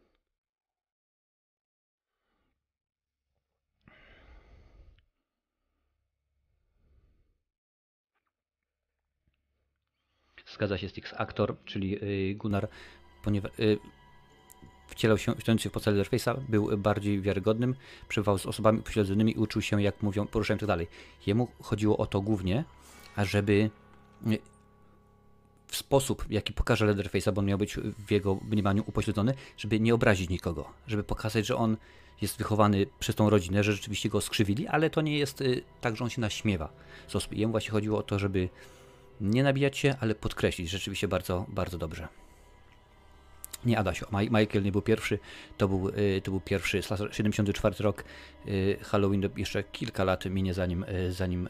Zgadza 10.55 10.79
się 10.79 10.89
Stix 10.89 11.15
aktor, 11.17 11.57
czyli 11.65 12.05
y, 12.05 12.35
Gunnar, 12.35 12.69
ponieważ 13.23 13.53
y, 13.59 13.79
wcielał 14.89 15.19
się, 15.19 15.35
wcielając 15.35 15.63
się 15.63 15.71
w 15.71 15.73
postać 15.73 15.95
Leatherface'a, 15.95 16.41
był 16.49 16.79
bardziej 16.79 17.21
wiarygodnym, 17.21 17.75
przebywał 18.09 18.39
z 18.39 18.47
osobami 18.47 18.79
upośledzonymi 18.79 19.33
i 19.33 19.39
uczył 19.39 19.63
się, 19.63 19.83
jak 19.83 20.03
mówią, 20.03 20.27
poruszają 20.27 20.59
tak 20.59 20.67
dalej. 20.67 20.87
Jemu 21.27 21.49
chodziło 21.63 21.97
o 21.97 22.07
to 22.07 22.21
głównie, 22.21 22.65
ażeby 23.17 23.71
y, 24.27 24.39
w 25.67 25.77
sposób, 25.77 26.25
jaki 26.31 26.53
pokaże 26.53 26.87
Leatherface'a, 26.87 27.33
bo 27.33 27.39
on 27.39 27.47
miał 27.47 27.59
być 27.59 27.77
w 28.07 28.11
jego 28.11 28.35
mniemaniu 28.35 28.85
upośledzony, 28.87 29.35
żeby 29.57 29.81
nie 29.81 29.95
obrazić 29.95 30.31
nikogo, 30.31 30.71
żeby 30.87 31.05
pokazać, 31.05 31.47
że 31.47 31.57
on 31.57 31.77
jest 32.23 32.39
wychowany 32.39 32.87
przez 32.99 33.17
tą 33.17 33.31
rodzinę, 33.31 33.65
że 33.65 33.73
rzeczywiście 33.73 34.09
go 34.09 34.21
skrzywili, 34.21 34.67
ale 34.67 34.91
to 34.91 35.01
nie 35.01 35.19
jest 35.19 35.43
tak, 35.81 35.97
że 35.97 36.05
on 36.05 36.11
się 36.11 36.21
naśmiewa 36.21 36.69
z. 37.09 37.39
Jemu 37.39 37.51
właśnie 37.51 37.71
chodziło 37.71 37.99
o 37.99 38.03
to, 38.03 38.19
żeby 38.19 38.49
nie 39.21 39.43
nabijać 39.43 39.79
się, 39.79 39.95
ale 40.01 40.15
podkreślić 40.15 40.71
rzeczywiście 40.71 41.09
bardzo, 41.09 41.47
bardzo 41.49 41.79
dobrze. 41.79 42.09
Nie 43.65 43.79
Adasio, 43.79 44.07
Michael 44.13 44.65
nie 44.65 44.73
był 44.73 44.83
pierwszy, 44.83 45.19
to 45.57 45.69
był, 45.69 45.89
y, 45.89 46.21
to 46.25 46.31
był 46.31 46.41
pierwszy, 46.41 46.81
74 47.11 47.77
rok, 47.79 48.05
y, 48.47 48.79
Halloween, 48.83 49.29
jeszcze 49.37 49.65
kilka 49.65 50.05
lat 50.05 50.25
minie 50.25 50.55
zanim, 50.55 50.85
y, 50.85 51.13
zanim 51.13 51.49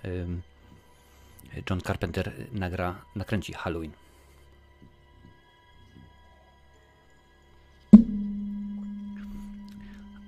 John 1.70 1.80
Carpenter 1.80 2.32
nagra, 2.52 3.04
nakręci 3.16 3.52
Halloween. 3.52 3.92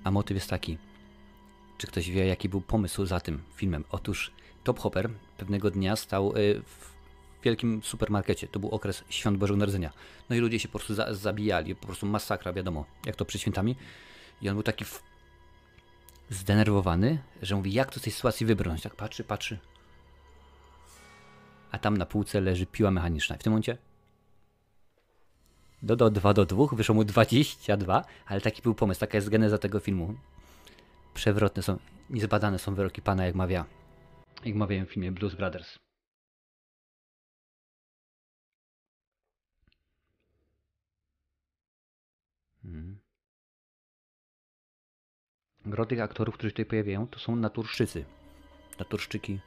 A 0.03 0.11
motyw 0.11 0.35
jest 0.35 0.49
taki, 0.49 0.77
czy 1.77 1.87
ktoś 1.87 2.09
wie 2.09 2.25
jaki 2.25 2.49
był 2.49 2.61
pomysł 2.61 3.05
za 3.05 3.19
tym 3.19 3.43
filmem? 3.55 3.83
Otóż 3.89 4.31
Top 4.63 4.79
Hopper 4.79 5.09
pewnego 5.37 5.71
dnia 5.71 5.95
stał 5.95 6.33
w 6.65 6.96
wielkim 7.47 7.83
supermarkecie. 7.83 8.47
To 8.47 8.59
był 8.59 8.69
okres 8.69 9.03
świąt 9.09 9.37
Bożego 9.37 9.57
Narodzenia. 9.57 9.93
No 10.29 10.35
i 10.35 10.39
ludzie 10.39 10.59
się 10.59 10.67
po 10.67 10.79
prostu 10.79 10.93
za 10.93 11.13
zabijali, 11.13 11.75
po 11.75 11.85
prostu 11.85 12.05
masakra, 12.05 12.53
wiadomo, 12.53 12.85
jak 13.05 13.15
to 13.15 13.25
przed 13.25 13.41
świętami. 13.41 13.75
I 14.41 14.49
on 14.49 14.55
był 14.55 14.63
taki 14.63 14.85
zdenerwowany, 16.29 17.19
że 17.41 17.55
mówi, 17.55 17.73
jak 17.73 17.91
to 17.91 17.99
z 17.99 18.03
tej 18.03 18.13
sytuacji 18.13 18.45
wybrnąć. 18.45 18.81
Tak 18.81 18.95
patrzy, 18.95 19.23
patrzy. 19.23 19.59
A 21.71 21.77
tam 21.79 21.97
na 21.97 22.05
półce 22.05 22.41
leży 22.41 22.65
piła 22.65 22.91
mechaniczna. 22.91 23.35
W 23.37 23.43
tym 23.43 23.51
momencie 23.51 23.77
dodał 25.81 26.09
2 26.09 26.33
do 26.33 26.45
2, 26.45 26.65
wyszło 26.71 26.95
mu 26.95 27.03
22, 27.03 28.05
ale 28.25 28.41
taki 28.41 28.61
był 28.61 28.75
pomysł, 28.75 28.99
taka 28.99 29.17
jest 29.17 29.29
geneza 29.29 29.57
tego 29.57 29.79
filmu. 29.79 30.15
Przewrotne 31.13 31.63
są, 31.63 31.77
niezbadane 32.09 32.59
są 32.59 32.75
wyroki 32.75 33.01
pana, 33.01 33.25
jak 33.25 33.35
mawia, 33.35 33.65
jak 34.45 34.55
mawiają 34.55 34.85
w 34.85 34.89
filmie 34.89 35.11
Blues 35.11 35.35
Brothers. 35.35 35.86
Mhm. 42.67 42.99
Gro 45.65 45.85
tych 45.85 46.01
aktorów, 46.01 46.35
którzy 46.35 46.51
tutaj 46.51 46.65
pojawiają, 46.65 47.07
to 47.07 47.19
są 47.19 47.35
naturszczycy. 47.35 48.05
Naturszczyki. 48.79 49.39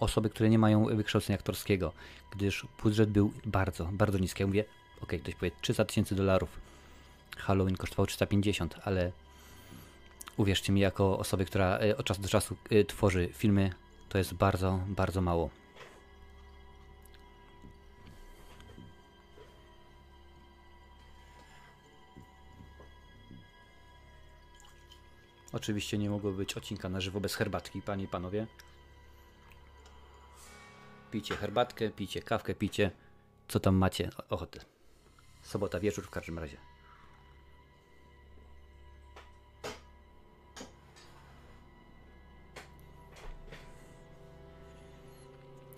Osoby, 0.00 0.30
które 0.30 0.48
nie 0.50 0.58
mają 0.58 0.96
wykształcenia 0.96 1.38
aktorskiego, 1.38 1.92
gdyż 2.32 2.66
budżet 2.82 3.10
był 3.10 3.32
bardzo, 3.46 3.84
bardzo 3.92 4.18
niski. 4.18 4.42
Ja 4.42 4.46
mówię, 4.46 4.64
ok, 5.00 5.12
ktoś 5.22 5.34
powie 5.34 5.50
300 5.60 5.84
tysięcy 5.84 6.14
dolarów. 6.14 6.60
Halloween 7.36 7.76
kosztował 7.76 8.06
350, 8.06 8.74
ale 8.84 9.12
uwierzcie 10.36 10.72
mi, 10.72 10.80
jako 10.80 11.18
osoby, 11.18 11.44
która 11.44 11.78
e, 11.78 11.96
od 11.96 12.06
czasu 12.06 12.22
do 12.22 12.28
czasu 12.28 12.56
e, 12.70 12.84
tworzy 12.84 13.28
filmy, 13.32 13.72
to 14.08 14.18
jest 14.18 14.34
bardzo, 14.34 14.80
bardzo 14.86 15.20
mało. 15.20 15.50
Oczywiście 25.56 25.98
nie 25.98 26.10
mogło 26.10 26.32
być 26.32 26.54
odcinka 26.54 26.88
na 26.88 27.00
żywo 27.00 27.20
bez 27.20 27.34
herbatki, 27.34 27.82
panie 27.82 28.04
i 28.04 28.08
panowie. 28.08 28.46
Pijcie 31.10 31.36
herbatkę, 31.36 31.90
pijcie 31.90 32.22
kawkę, 32.22 32.54
pijcie 32.54 32.90
co 33.48 33.60
tam 33.60 33.76
macie 33.76 34.10
ochotę. 34.28 34.60
Sobota 35.42 35.80
wieczór 35.80 36.04
w 36.04 36.10
każdym 36.10 36.38
razie. 36.38 36.56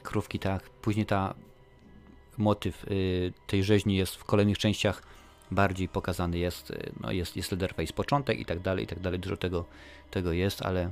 Krówki, 0.03 0.39
tak. 0.39 0.71
Później 0.71 1.07
ta 1.07 1.35
motyw 2.39 2.85
y, 2.85 3.33
tej 3.47 3.65
rzeźni 3.65 3.97
jest 3.97 4.17
w 4.17 4.25
kolejnych 4.25 4.59
częściach 4.59 5.18
bardziej 5.51 5.89
pokazany 5.89 6.39
jest, 6.39 6.71
y, 6.71 6.93
no 7.01 7.13
jest, 7.13 7.37
jest 7.37 7.53
Leatherface 7.53 7.93
początek 7.93 8.39
i 8.41 8.45
tak 8.45 8.61
dalej, 8.61 8.85
i 8.85 8.87
tak 8.87 9.01
dalej, 9.01 9.21
dużo 9.21 9.37
tego, 9.37 9.65
tego 10.11 10.33
jest, 10.33 10.63
ale 10.63 10.91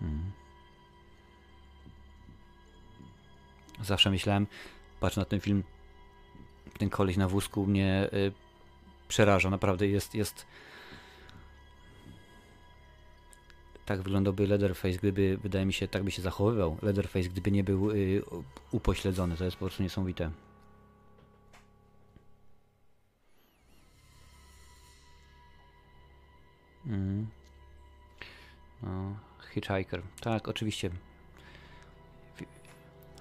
Hmm. 0.00 0.32
Zawsze 3.82 4.10
myślałem, 4.10 4.46
patrz 5.00 5.16
na 5.16 5.24
ten 5.24 5.40
film, 5.40 5.62
ten 6.78 6.90
koleś 6.90 7.16
na 7.16 7.28
wózku 7.28 7.66
mnie 7.66 8.08
y, 8.12 8.32
przeraża, 9.10 9.50
naprawdę 9.50 9.86
jest, 9.86 10.14
jest 10.14 10.46
tak 13.86 14.02
wyglądałby 14.02 14.46
Leatherface, 14.46 14.98
gdyby, 14.98 15.38
wydaje 15.42 15.66
mi 15.66 15.72
się, 15.72 15.88
tak 15.88 16.02
by 16.02 16.10
się 16.10 16.22
zachowywał 16.22 16.76
Leatherface, 16.82 17.28
gdyby 17.28 17.50
nie 17.50 17.64
był 17.64 17.90
y, 17.90 18.22
upośledzony, 18.70 19.36
to 19.36 19.44
jest 19.44 19.56
po 19.56 19.66
prostu 19.66 19.82
niesamowite. 19.82 20.30
Mm. 26.86 27.26
No, 28.82 29.16
Hitchhiker. 29.54 30.02
Tak, 30.20 30.48
oczywiście. 30.48 30.90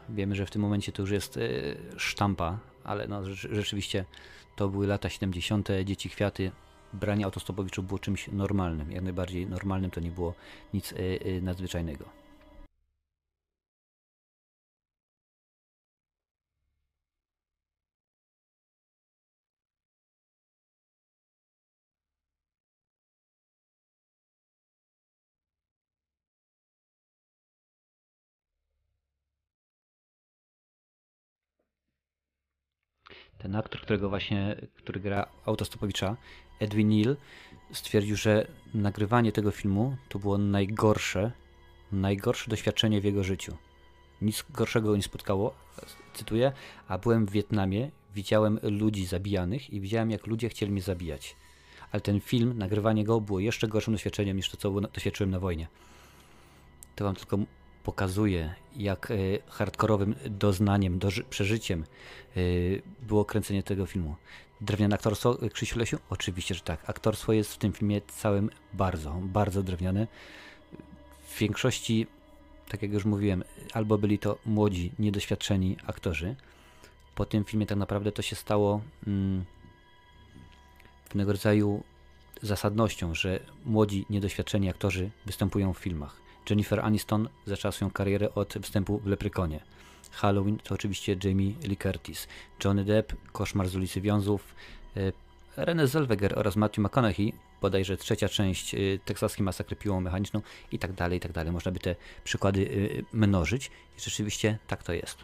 Wiemy, 0.10 0.36
że 0.36 0.46
w 0.46 0.52
tym 0.52 0.62
momencie 0.62 0.92
to 0.92 1.02
już 1.02 1.12
jest 1.12 1.38
y, 1.38 1.78
sztampa, 1.98 2.60
ale 2.84 3.08
no, 3.08 3.24
rzeczywiście 3.34 4.06
to 4.60 4.70
były 4.70 4.88
lata 4.88 5.10
70. 5.10 5.70
Dzieci 5.86 6.10
Kwiaty. 6.10 6.52
Branie 6.94 7.26
autostopowiczów 7.26 7.88
było 7.88 8.00
czymś 8.00 8.28
normalnym. 8.28 8.92
Jak 8.92 9.04
najbardziej 9.04 9.48
normalnym 9.48 9.92
to 9.92 10.00
nie 10.02 10.12
było 10.12 10.34
nic 10.74 10.92
y, 10.92 10.96
y, 11.26 11.42
nadzwyczajnego. 11.42 12.06
Ten 33.40 33.56
aktor, 33.56 33.82
którego 33.82 34.10
właśnie, 34.10 34.56
który 34.76 35.00
gra 35.00 35.28
Autostopowicza, 35.46 36.18
Edwin 36.60 36.90
Neal, 36.90 37.18
stwierdził, 37.72 38.16
że 38.16 38.48
nagrywanie 38.74 39.32
tego 39.32 39.52
filmu 39.52 39.98
to 40.10 40.20
było 40.20 40.38
najgorsze, 40.38 41.32
najgorsze 41.92 42.50
doświadczenie 42.50 43.02
w 43.02 43.04
jego 43.04 43.24
życiu. 43.24 43.58
Nic 44.22 44.46
gorszego 44.50 44.90
go 44.90 44.96
nie 44.96 45.04
spotkało, 45.04 45.54
cytuję, 46.14 46.52
a 46.88 46.98
byłem 46.98 47.26
w 47.26 47.32
Wietnamie, 47.32 47.92
widziałem 48.16 48.60
ludzi 48.64 49.06
zabijanych 49.06 49.70
i 49.70 49.82
widziałem, 49.82 50.12
jak 50.12 50.28
ludzie 50.28 50.50
chcieli 50.50 50.72
mnie 50.72 50.82
zabijać. 50.82 51.36
Ale 51.92 52.02
ten 52.02 52.22
film, 52.22 52.58
nagrywanie 52.58 53.04
go 53.04 53.22
było 53.22 53.40
jeszcze 53.40 53.68
gorszym 53.68 53.94
doświadczeniem 53.94 54.38
niż 54.38 54.50
to, 54.50 54.58
co 54.58 54.82
doświadczyłem 54.82 55.32
na 55.32 55.40
wojnie. 55.40 55.68
To 56.96 57.06
wam 57.06 57.16
tylko 57.16 57.38
pokazuje, 57.90 58.56
jak 58.76 59.12
e, 59.12 59.16
hardkorowym 59.48 60.16
doznaniem, 60.30 61.00
do, 61.00 61.10
przeżyciem 61.30 61.84
e, 61.84 62.40
było 63.02 63.26
kręcenie 63.26 63.64
tego 63.64 63.86
filmu. 63.86 64.16
Drewniane 64.62 64.96
aktorstwo, 64.96 65.42
e, 65.42 65.50
Krzysiu 65.50 65.80
Lesiu? 65.80 65.98
Oczywiście, 66.10 66.56
że 66.56 66.62
tak. 66.62 66.90
Aktorstwo 66.90 67.34
jest 67.34 67.54
w 67.54 67.58
tym 67.58 67.74
filmie 67.74 68.02
całym 68.02 68.50
bardzo, 68.74 69.12
bardzo 69.24 69.64
drewniane. 69.64 70.08
W 71.30 71.40
większości, 71.40 72.08
tak 72.70 72.82
jak 72.82 72.94
już 72.94 73.06
mówiłem, 73.06 73.44
albo 73.74 73.98
byli 73.98 74.20
to 74.20 74.38
młodzi, 74.46 74.92
niedoświadczeni 75.00 75.78
aktorzy. 75.88 76.36
Po 77.16 77.26
tym 77.26 77.46
filmie 77.46 77.66
tak 77.66 77.78
naprawdę 77.78 78.12
to 78.12 78.22
się 78.22 78.36
stało 78.36 78.82
mm, 79.08 79.46
pewnego 81.08 81.32
rodzaju 81.32 81.84
zasadnością, 82.42 83.16
że 83.16 83.40
młodzi, 83.66 84.06
niedoświadczeni 84.10 84.70
aktorzy 84.70 85.10
występują 85.26 85.74
w 85.74 85.78
filmach. 85.78 86.29
Jennifer 86.50 86.80
Aniston 86.80 87.30
zaczęła 87.46 87.72
swoją 87.72 87.92
karierę 87.92 88.34
od 88.36 88.58
występu 88.58 89.00
w 89.00 89.08
Leprykonie. 89.08 89.60
Halloween 90.12 90.58
to 90.58 90.76
oczywiście 90.76 91.16
Jamie 91.24 91.54
Lee 91.64 91.78
Curtis. 91.78 92.28
Johnny 92.64 92.86
Depp, 92.86 93.16
Koszmar 93.32 93.70
z 93.70 93.76
ulicy 93.76 94.02
Wiązów, 94.02 94.56
e, 94.98 95.12
René 95.58 95.88
Zellweger 95.88 96.40
oraz 96.40 96.56
Matthew 96.56 96.86
McConaughey, 96.86 97.34
bodajże 97.62 97.98
trzecia 97.98 98.30
część 98.30 98.76
e, 98.76 98.78
teksaskiej 99.06 99.44
masakry 99.44 99.76
piłą 99.76 100.02
mechaniczną 100.02 100.42
i 100.72 100.80
tak 100.80 100.94
dalej, 100.94 101.18
i 101.18 101.22
tak 101.22 101.32
dalej. 101.32 101.54
Można 101.54 101.72
by 101.72 101.80
te 101.80 101.96
przykłady 102.24 102.70
e, 103.14 103.18
mnożyć 103.18 103.72
i 103.98 104.02
rzeczywiście 104.02 104.58
tak 104.68 104.84
to 104.84 104.94
jest. 104.94 105.18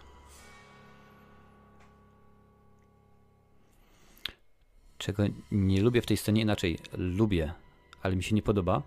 Czego 4.98 5.24
nie 5.52 5.82
lubię 5.82 6.02
w 6.02 6.06
tej 6.06 6.18
scenie, 6.18 6.42
inaczej 6.42 6.80
lubię, 6.94 7.54
ale 8.02 8.16
mi 8.16 8.24
się 8.24 8.36
nie 8.36 8.42
podoba, 8.42 8.82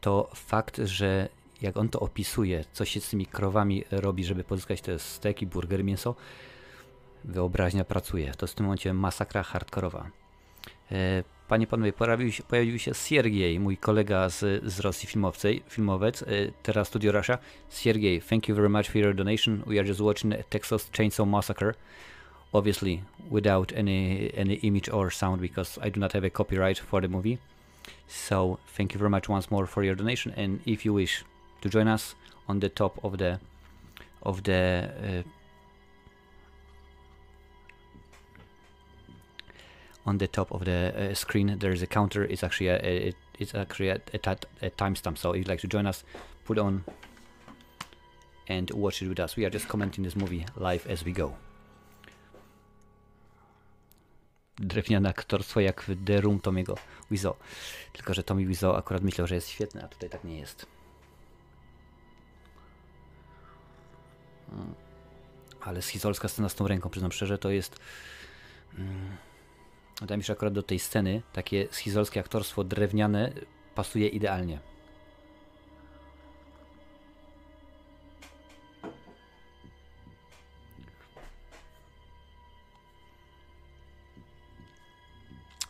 to 0.00 0.30
fakt, 0.34 0.76
że 0.84 1.28
jak 1.62 1.76
on 1.76 1.88
to 1.88 2.00
opisuje, 2.00 2.64
co 2.72 2.84
się 2.84 3.00
z 3.00 3.10
tymi 3.10 3.26
krowami 3.26 3.84
robi, 3.90 4.24
żeby 4.24 4.44
pozyskać 4.44 4.80
te 4.80 4.98
steki, 4.98 5.46
burgery, 5.46 5.84
mięso, 5.84 6.14
wyobraźnia 7.24 7.84
pracuje. 7.84 8.32
To 8.34 8.46
jest 8.46 8.54
w 8.54 8.56
tym 8.56 8.66
momencie 8.66 8.94
masakra 8.94 9.42
hardkorowa. 9.42 10.10
E, 10.92 11.24
panie 11.48 11.66
panowie, 11.66 11.92
pojawił 11.92 12.32
się, 12.32 12.42
pojawił 12.42 12.78
się 12.78 12.94
Siergiej, 12.94 13.60
mój 13.60 13.76
kolega 13.76 14.28
z, 14.28 14.64
z 14.64 14.80
Rosji 14.80 15.08
filmowcej, 15.08 15.62
filmowiec, 15.68 16.22
e, 16.22 16.26
teraz 16.62 16.88
Studio 16.88 17.12
Russia. 17.12 17.38
Siergiej, 17.70 18.22
thank 18.22 18.48
you 18.48 18.54
very 18.54 18.68
much 18.68 18.86
for 18.86 18.96
your 18.96 19.14
donation. 19.14 19.62
We 19.66 19.78
are 19.78 19.88
just 19.88 20.00
watching 20.00 20.34
Texas 20.48 20.90
Chainsaw 20.90 21.26
Massacre. 21.26 21.74
Obviously, 22.52 23.02
without 23.30 23.72
any 23.72 24.30
any 24.36 24.54
image 24.54 24.90
or 24.92 25.12
sound 25.12 25.40
because 25.40 25.80
I 25.86 25.90
do 25.90 26.00
not 26.00 26.12
have 26.12 26.26
a 26.26 26.30
copyright 26.30 26.78
for 26.78 27.00
the 27.02 27.08
movie. 27.08 27.38
So, 28.06 28.58
thank 28.76 28.94
you 28.94 28.98
very 28.98 29.10
much 29.10 29.28
once 29.28 29.50
more 29.50 29.66
for 29.66 29.84
your 29.84 29.96
donation. 29.96 30.34
And 30.36 30.60
if 30.66 30.84
you 30.84 30.94
wish, 30.94 31.24
to 31.62 31.68
join 31.68 31.88
us 31.88 32.14
on 32.48 32.60
the 32.60 32.68
top 32.68 33.02
of 33.04 33.18
the 33.18 33.40
of 34.22 34.42
the 34.42 34.90
uh, 35.02 35.22
on 40.04 40.18
the 40.18 40.28
top 40.28 40.52
of 40.52 40.64
the 40.64 40.92
uh, 40.94 41.14
screen 41.14 41.58
there 41.58 41.72
is 41.72 41.82
a 41.82 41.86
counter. 41.86 42.24
It's 42.24 42.42
actually 42.42 42.68
a, 42.68 42.76
a 42.76 43.12
it's 43.38 43.54
actually 43.54 43.88
a, 43.88 44.00
a, 44.12 44.36
a 44.62 44.70
timestamp. 44.70 45.18
So 45.18 45.30
if 45.32 45.38
you'd 45.38 45.48
like 45.48 45.60
to 45.60 45.68
join 45.68 45.86
us 45.86 46.04
put 46.44 46.58
on 46.58 46.84
and 48.48 48.70
watch 48.72 49.02
it 49.02 49.08
with 49.08 49.20
us. 49.20 49.36
We 49.36 49.44
are 49.44 49.50
just 49.50 49.68
commenting 49.68 50.04
this 50.04 50.16
movie 50.16 50.44
live 50.56 50.86
as 50.86 51.04
we 51.04 51.12
go. 51.12 51.34
Drewniane 54.56 55.08
aktorstwo 55.08 55.60
jak 55.60 55.82
w 55.82 56.04
The 56.04 56.20
Room 56.20 56.40
Tomiego. 56.40 56.76
Wiseau 57.10 57.36
tylko 57.92 58.14
że 58.14 58.22
Tommy 58.22 58.46
Wiseau 58.46 58.76
akurat 58.76 59.02
myślał, 59.02 59.26
że 59.26 59.34
jest 59.34 59.48
świetny 59.48 59.84
a 59.84 59.88
tutaj 59.88 60.10
tak 60.10 60.24
nie 60.24 60.38
jest 60.38 60.66
Ale 65.60 65.82
schizolska 65.82 66.28
scena 66.28 66.48
z 66.48 66.54
tą 66.54 66.68
ręką, 66.68 66.90
przyznam 66.90 67.12
szczerze, 67.12 67.38
to 67.38 67.50
jest... 67.50 67.80
Hmm, 68.76 69.16
wydaje 70.00 70.18
mi 70.18 70.24
się, 70.24 70.32
akurat 70.32 70.54
do 70.54 70.62
tej 70.62 70.78
sceny 70.78 71.22
takie 71.32 71.68
schizolskie 71.70 72.20
aktorstwo 72.20 72.64
drewniane 72.64 73.32
pasuje 73.74 74.08
idealnie. 74.08 74.71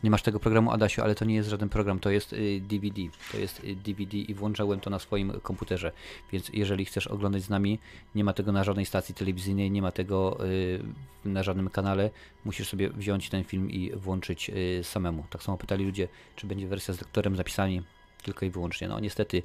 Nie 0.02 0.10
masz 0.10 0.22
tego 0.22 0.40
programu, 0.40 0.70
Adasiu, 0.70 1.02
ale 1.02 1.14
to 1.14 1.24
nie 1.24 1.34
jest 1.34 1.48
żaden 1.48 1.68
program, 1.68 2.00
to 2.00 2.10
jest 2.10 2.34
DVD. 2.60 3.00
Y, 3.00 3.10
to 3.32 3.38
jest 3.38 3.62
DVD 3.84 4.16
y, 4.16 4.20
i 4.20 4.34
włączałem 4.34 4.80
to 4.80 4.90
na 4.90 4.98
swoim 4.98 5.32
komputerze. 5.42 5.92
Więc 6.32 6.48
jeżeli 6.52 6.84
chcesz 6.84 7.06
oglądać 7.06 7.42
z 7.42 7.50
nami, 7.50 7.78
nie 8.14 8.24
ma 8.24 8.32
tego 8.32 8.52
na 8.52 8.64
żadnej 8.64 8.86
stacji 8.86 9.14
telewizyjnej, 9.14 9.70
nie 9.70 9.82
ma 9.82 9.92
tego 9.92 10.46
y, 10.46 10.82
na 11.24 11.42
żadnym 11.42 11.70
kanale. 11.70 12.10
Musisz 12.44 12.68
sobie 12.68 12.90
wziąć 12.90 13.28
ten 13.28 13.44
film 13.44 13.70
i 13.70 13.90
włączyć 13.96 14.50
samemu. 14.82 15.24
Tak 15.30 15.42
samo 15.42 15.58
pytali 15.58 15.84
ludzie, 15.84 16.08
czy 16.36 16.46
będzie 16.46 16.68
wersja 16.68 16.94
z 16.94 17.00
lektorem, 17.00 17.36
zapisami. 17.36 17.82
tylko 18.22 18.46
i 18.46 18.50
wyłącznie. 18.50 18.88
No 18.88 19.00
niestety 19.00 19.42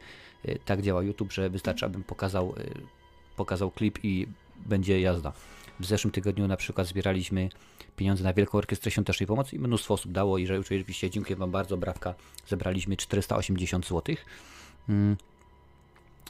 tak 0.65 0.82
działa 0.82 1.04
YouTube, 1.04 1.34
że 1.34 1.50
wystarczy, 1.50 1.86
abym 1.86 2.04
pokazał, 2.04 2.56
pokazał 3.36 3.72
klip 3.72 4.00
i 4.04 4.28
będzie 4.65 5.02
jazda. 5.02 5.34
W 5.80 5.86
zeszłym 5.86 6.12
tygodniu 6.12 6.48
na 6.48 6.58
przykład 6.58 6.88
zbieraliśmy 6.88 7.50
pieniądze 7.96 8.24
na 8.24 8.34
Wielką 8.34 8.58
Orkiestrę 8.58 8.92
Świątecznej 8.92 9.28
Pomocy 9.28 9.56
i 9.56 9.60
mnóstwo 9.60 9.94
osób 9.94 10.12
dało 10.12 10.38
i 10.38 10.48
że 10.48 10.60
oczywiście 10.60 11.10
dziękuję 11.10 11.36
Wam 11.36 11.52
bardzo, 11.52 11.78
brawka, 11.78 12.16
zebraliśmy 12.48 12.98
480 12.98 13.88
zł. 13.88 14.16
Mm. 14.90 15.18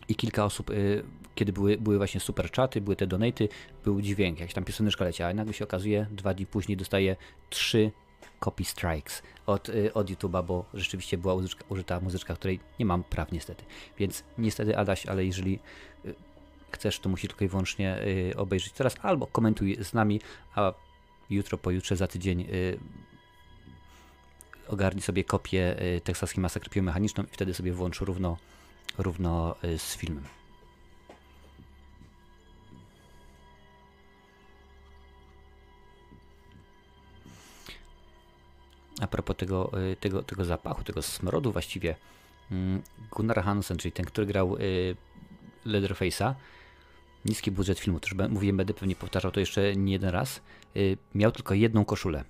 I 0.10 0.16
kilka 0.16 0.46
osób, 0.46 0.70
y, 0.70 1.04
kiedy 1.36 1.54
były, 1.54 1.78
były 1.78 1.98
właśnie 1.98 2.20
super 2.20 2.52
czaty, 2.52 2.82
były 2.82 2.96
te 2.96 3.08
donaty, 3.08 3.50
był 3.84 4.02
dźwięk, 4.02 4.40
jakaś 4.40 4.54
tam 4.54 4.64
pioseneczka 4.64 5.06
leciała 5.06 5.32
i 5.32 5.36
nagle 5.36 5.54
się 5.54 5.64
okazuje, 5.64 6.08
dwa 6.12 6.34
dni 6.34 6.46
później 6.46 6.78
dostaję 6.78 7.16
trzy 7.50 7.92
copy 8.40 8.64
strikes 8.64 9.24
od, 9.46 9.70
y, 9.70 9.94
od 9.94 10.10
YouTube'a, 10.10 10.44
bo 10.44 10.66
rzeczywiście 10.74 11.18
była 11.18 11.36
użyta 11.70 12.00
muzyczka, 12.00 12.36
której 12.36 12.60
nie 12.80 12.86
mam 12.86 13.04
praw 13.04 13.32
niestety. 13.32 13.64
Więc 14.00 14.24
niestety 14.38 14.78
Adaś, 14.78 15.06
ale 15.06 15.26
jeżeli 15.26 15.60
y, 16.06 16.16
chcesz, 16.72 17.00
to 17.00 17.10
musisz 17.10 17.28
tylko 17.30 17.46
i 17.46 17.48
wyłącznie 17.48 17.98
y, 18.02 18.34
obejrzeć 18.38 18.74
teraz 18.74 18.96
albo 19.02 19.28
komentuj 19.28 19.78
z 19.84 19.94
nami, 19.94 20.22
a 20.56 20.74
jutro, 21.30 21.58
pojutrze, 21.58 21.96
za 21.96 22.08
tydzień 22.08 22.42
y, 22.42 22.80
ogarnij 24.68 25.02
sobie 25.02 25.24
kopię 25.24 25.82
y, 25.82 26.02
teksaskiej 26.02 26.42
masakry 26.42 26.70
biomechaniczną 26.74 27.24
i 27.24 27.28
wtedy 27.28 27.54
sobie 27.54 27.74
włącz 27.74 28.00
równo, 28.00 28.38
równo 28.98 29.56
z 29.78 29.96
filmem. 29.96 30.24
A 39.02 39.08
propos 39.08 39.38
tego, 39.38 39.72
tego, 40.00 40.24
tego 40.24 40.46
zapachu, 40.46 40.84
tego 40.84 41.02
smrodu 41.02 41.52
właściwie, 41.52 41.96
mm, 42.52 42.82
Gunnar 43.12 43.44
Hansen, 43.44 43.78
czyli 43.78 43.92
ten, 43.92 44.06
który 44.06 44.28
grał 44.28 44.58
Leatherface'a, 45.66 46.34
niski 47.28 47.52
budżet 47.52 47.80
filmu, 47.80 48.00
też 48.00 48.14
mówiłem, 48.30 48.58
będę 48.58 48.74
pewnie 48.74 48.96
powtarzał 48.96 49.32
to 49.32 49.40
jeszcze 49.40 49.76
nie 49.76 49.94
jeden 49.94 50.10
raz, 50.10 50.42
y, 50.76 50.98
miał 51.16 51.32
tylko 51.32 51.54
jedną 51.54 51.86
koszulę. 51.86 52.24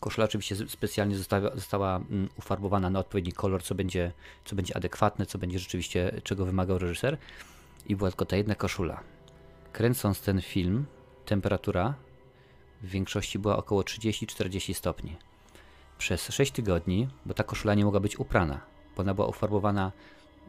Koszula 0.00 0.24
oczywiście 0.24 0.56
specjalnie 0.68 1.16
została, 1.16 1.50
została 1.54 1.96
mm, 1.96 2.28
ufarbowana 2.38 2.90
na 2.90 2.98
odpowiedni 2.98 3.32
kolor, 3.32 3.62
co 3.62 3.74
będzie, 3.74 4.12
co 4.44 4.56
będzie 4.56 4.76
adekwatne, 4.76 5.26
co 5.26 5.38
będzie 5.38 5.58
rzeczywiście, 5.58 6.20
czego 6.24 6.44
wymagał 6.44 6.78
reżyser. 6.78 7.18
I 7.86 7.96
była 7.96 8.10
tylko 8.10 8.24
ta 8.24 8.36
jedna 8.36 8.54
koszula. 8.54 9.00
Kręcąc 9.72 10.20
ten 10.20 10.40
film, 10.40 10.86
temperatura 11.26 11.94
w 12.82 12.88
większości 12.88 13.38
była 13.38 13.56
około 13.56 13.82
30-40 13.82 14.74
stopni. 14.74 15.16
Przez 15.98 16.28
6 16.28 16.52
tygodni, 16.52 17.08
bo 17.26 17.34
ta 17.34 17.44
koszula 17.44 17.74
nie 17.74 17.84
mogła 17.84 18.00
być 18.00 18.18
uprana, 18.18 18.60
bo 18.96 19.02
ona 19.02 19.14
była 19.14 19.26
ufarbowana, 19.26 19.92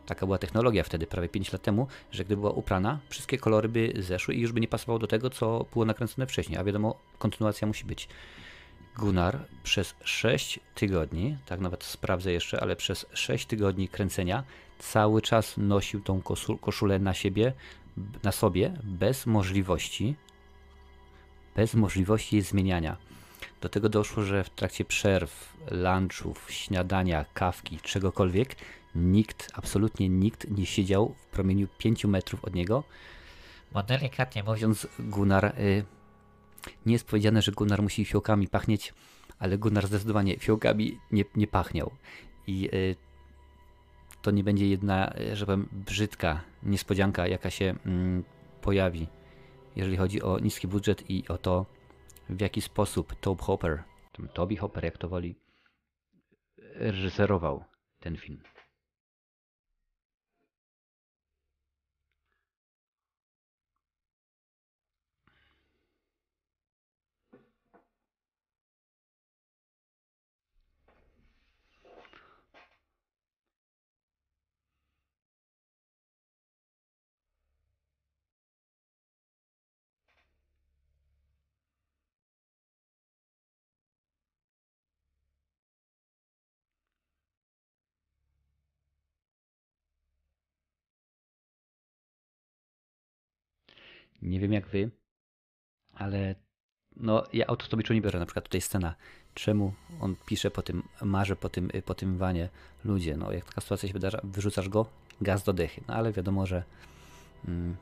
taka 0.06 0.26
była 0.26 0.38
technologia 0.38 0.84
wtedy, 0.84 1.08
prawie 1.08 1.30
5 1.30 1.54
lat 1.54 1.62
temu, 1.62 1.88
że 2.12 2.26
gdy 2.26 2.38
była 2.38 2.52
uprana, 2.52 3.00
wszystkie 3.10 3.38
kolory 3.38 3.70
by 3.70 3.94
zeszły 4.00 4.36
i 4.36 4.40
już 4.42 4.52
by 4.52 4.62
nie 4.62 4.68
pasowało 4.68 5.00
do 5.00 5.08
tego, 5.08 5.30
co 5.30 5.66
było 5.74 5.86
nakręcone 5.86 6.28
wcześniej. 6.28 6.60
A 6.60 6.64
wiadomo, 6.64 7.00
kontynuacja 7.20 7.68
musi 7.68 7.86
być. 7.86 8.08
Gunnar 8.98 9.46
przez 9.64 9.96
6 10.04 10.60
tygodni, 10.76 11.38
tak 11.46 11.60
nawet 11.60 11.84
sprawdzę 11.84 12.32
jeszcze, 12.32 12.62
ale 12.62 12.76
przez 12.76 13.06
6 13.14 13.46
tygodni 13.46 13.88
kręcenia 13.88 14.44
cały 14.80 15.22
czas 15.22 15.58
nosił 15.58 16.02
tą 16.02 16.22
koszulę 16.62 17.00
na 17.00 17.14
siebie, 17.14 17.54
na 18.24 18.32
sobie, 18.32 18.74
bez 18.84 19.26
możliwości, 19.26 20.16
bez 21.56 21.74
możliwości 21.74 22.36
jej 22.36 22.44
zmieniania. 22.44 22.98
Do 23.62 23.70
tego 23.70 23.90
doszło, 23.90 24.24
że 24.24 24.44
w 24.44 24.50
trakcie 24.50 24.86
przerw, 24.86 25.58
lunchów, 25.72 26.52
śniadania, 26.52 27.26
kawki, 27.34 27.80
czegokolwiek, 27.80 28.56
nikt, 28.96 29.50
absolutnie 29.54 30.10
nikt 30.10 30.50
nie 30.50 30.66
siedział 30.66 31.16
w 31.18 31.26
promieniu 31.26 31.68
5 31.78 32.06
metrów 32.06 32.46
od 32.46 32.56
niego. 32.56 32.84
Bo 33.72 33.84
delikatnie 33.84 34.44
mówiąc, 34.44 34.88
Gunnar 35.00 35.46
y, 35.46 35.86
nie 36.86 36.94
jest 36.94 37.08
powiedziane, 37.08 37.42
że 37.42 37.52
Gunnar 37.52 37.82
musi 37.82 38.06
fiołkami 38.06 38.48
pachnieć, 38.48 38.94
ale 39.40 39.58
Gunnar 39.58 39.88
zdecydowanie 39.88 40.38
fiołkami 40.38 41.00
nie, 41.12 41.26
nie 41.36 41.48
pachniał. 41.48 41.92
I 42.48 42.70
y, 42.74 42.96
to 44.22 44.32
nie 44.32 44.44
będzie 44.44 44.68
jedna, 44.68 45.14
y, 45.20 45.36
że 45.36 45.46
powiem, 45.46 45.70
brzydka 45.72 46.42
niespodzianka, 46.64 47.28
jaka 47.28 47.50
się 47.50 47.76
mm, 47.86 48.24
pojawi, 48.62 49.08
jeżeli 49.76 49.98
chodzi 49.98 50.22
o 50.22 50.40
niski 50.40 50.68
budżet 50.68 51.10
i 51.10 51.28
o 51.28 51.38
to, 51.38 51.66
w 52.30 52.42
jaki 52.42 52.62
sposób 52.62 53.16
Tobe 53.16 53.44
Hopper, 53.44 53.84
Toby 54.34 54.58
Hopper, 54.58 54.84
jak 54.84 54.98
to 54.98 55.10
woli, 55.10 55.36
reżyserował 56.76 57.64
ten 58.00 58.18
film. 58.18 58.42
Nie 94.22 94.40
wiem 94.40 94.54
jak 94.54 94.68
wy, 94.68 94.92
ale 95.94 96.36
no 96.96 97.24
ja 97.34 97.48
o 97.48 97.56
to 97.56 97.66
sobie 97.66 97.84
nie 97.90 98.02
biorę, 98.02 98.20
na 98.20 98.26
przykład 98.26 98.46
tutaj 98.46 98.62
scena, 98.62 98.96
czemu 99.34 99.74
on 100.00 100.16
pisze 100.26 100.52
po 100.52 100.62
tym, 100.62 100.84
marzy 101.02 101.36
po 101.36 101.50
tym, 101.50 101.72
po 101.86 101.94
tym 101.94 102.18
wanie, 102.18 102.50
ludzie, 102.86 103.18
no 103.18 103.32
jak 103.32 103.46
taka 103.46 103.62
sytuacja 103.62 103.88
się 103.88 103.94
wydarza, 103.94 104.22
wyrzucasz 104.24 104.70
go, 104.70 104.86
gaz 105.22 105.44
do 105.44 105.54
dechy, 105.54 105.82
no 105.88 105.94
ale 105.94 106.12
wiadomo, 106.12 106.46
że 106.46 106.64
mm, 107.48 107.76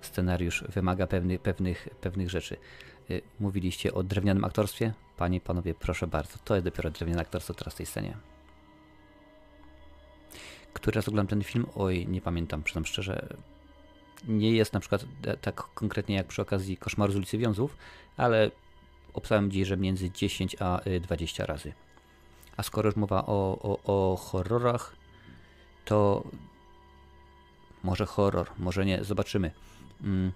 scenariusz 0.00 0.64
wymaga 0.68 1.06
pewnych, 1.06 1.40
pewnych, 1.40 1.88
pewnych 2.00 2.30
rzeczy. 2.30 2.56
Y, 3.10 3.22
Mówiliście 3.40 3.94
o 3.94 4.02
drewnianym 4.02 4.44
aktorstwie? 4.44 4.92
Panie, 5.16 5.40
panowie, 5.40 5.74
proszę 5.74 6.06
bardzo, 6.06 6.38
to 6.44 6.54
jest 6.54 6.64
dopiero 6.64 6.90
drewniane 6.90 7.20
aktorstwo 7.20 7.54
teraz 7.54 7.74
w 7.74 7.76
tej 7.76 7.86
scenie. 7.86 8.16
Który 10.72 10.94
raz 10.94 11.08
oglądam 11.08 11.26
ten 11.26 11.42
film? 11.42 11.66
Oj, 11.74 12.06
nie 12.06 12.20
pamiętam, 12.20 12.62
przyznam 12.62 12.86
szczerze, 12.86 13.36
nie 14.28 14.52
jest 14.52 14.72
na 14.72 14.80
przykład 14.80 15.04
e, 15.24 15.36
tak 15.36 15.54
konkretnie 15.74 16.14
jak 16.14 16.26
przy 16.26 16.42
okazji 16.42 16.76
Koszmaru 16.76 17.12
z 17.12 17.16
ulicy 17.16 17.38
Wiązów, 17.38 17.76
ale 18.16 18.50
obstałem 19.14 19.48
gdzieś, 19.48 19.68
że 19.68 19.76
między 19.76 20.10
10 20.10 20.56
a 20.60 20.86
y, 20.86 21.00
20 21.00 21.46
razy. 21.46 21.72
A 22.56 22.62
skoro 22.62 22.88
już 22.88 22.96
mowa 22.96 23.26
o, 23.26 23.58
o, 23.62 23.78
o 23.84 24.16
horrorach, 24.16 24.96
to 25.84 26.24
może 27.82 28.06
horror, 28.06 28.50
może 28.58 28.86
nie, 28.86 29.04
zobaczymy. 29.04 29.50
Mm, 30.02 30.32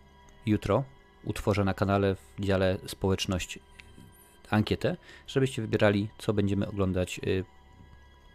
Jutro 0.46 0.84
utworzę 1.24 1.64
na 1.64 1.74
kanale 1.74 2.14
w 2.14 2.40
dziale 2.40 2.78
społeczność 2.86 3.58
ankietę, 4.50 4.96
żebyście 5.26 5.62
wybierali, 5.62 6.08
co 6.18 6.32
będziemy 6.32 6.68
oglądać 6.68 7.20
y, 7.26 7.44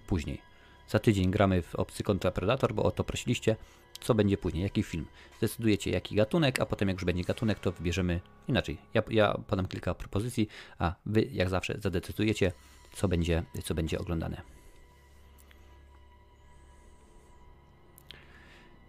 później. 0.07 0.41
Za 0.87 0.99
tydzień 0.99 1.31
gramy 1.31 1.61
w 1.61 1.75
Obcy 1.75 2.03
kontra 2.03 2.31
Predator, 2.31 2.73
bo 2.73 2.83
o 2.83 2.91
to 2.91 3.03
prosiliście. 3.03 3.55
Co 3.99 4.15
będzie 4.15 4.37
później? 4.37 4.63
Jaki 4.63 4.83
film? 4.83 5.05
Zdecydujecie 5.37 5.91
jaki 5.91 6.15
gatunek, 6.15 6.59
a 6.59 6.65
potem 6.65 6.87
jak 6.87 6.97
już 6.97 7.05
będzie 7.05 7.23
gatunek, 7.23 7.59
to 7.59 7.71
wybierzemy 7.71 8.21
inaczej. 8.47 8.77
Ja, 8.93 9.01
ja 9.09 9.37
podam 9.47 9.67
kilka 9.67 9.93
propozycji, 9.93 10.47
a 10.79 10.95
wy 11.05 11.21
jak 11.31 11.49
zawsze 11.49 11.77
zadecydujecie, 11.79 12.51
co 12.91 13.07
będzie, 13.07 13.43
co 13.63 13.75
będzie 13.75 13.99
oglądane. 13.99 14.41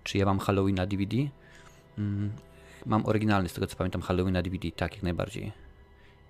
Czy 0.05 0.19
ja 0.19 0.27
mam 0.27 0.39
Halloween 0.39 0.75
na 0.75 0.87
DVD? 0.87 1.17
Mm, 1.99 2.33
mam 2.87 3.07
oryginalny, 3.07 3.49
z 3.49 3.53
tego 3.53 3.67
co 3.67 3.77
pamiętam, 3.77 4.03
Halloween 4.03 4.33
na 4.33 4.43
DVD, 4.43 4.71
tak, 4.71 4.95
jak 4.95 5.03
najbardziej. 5.03 5.53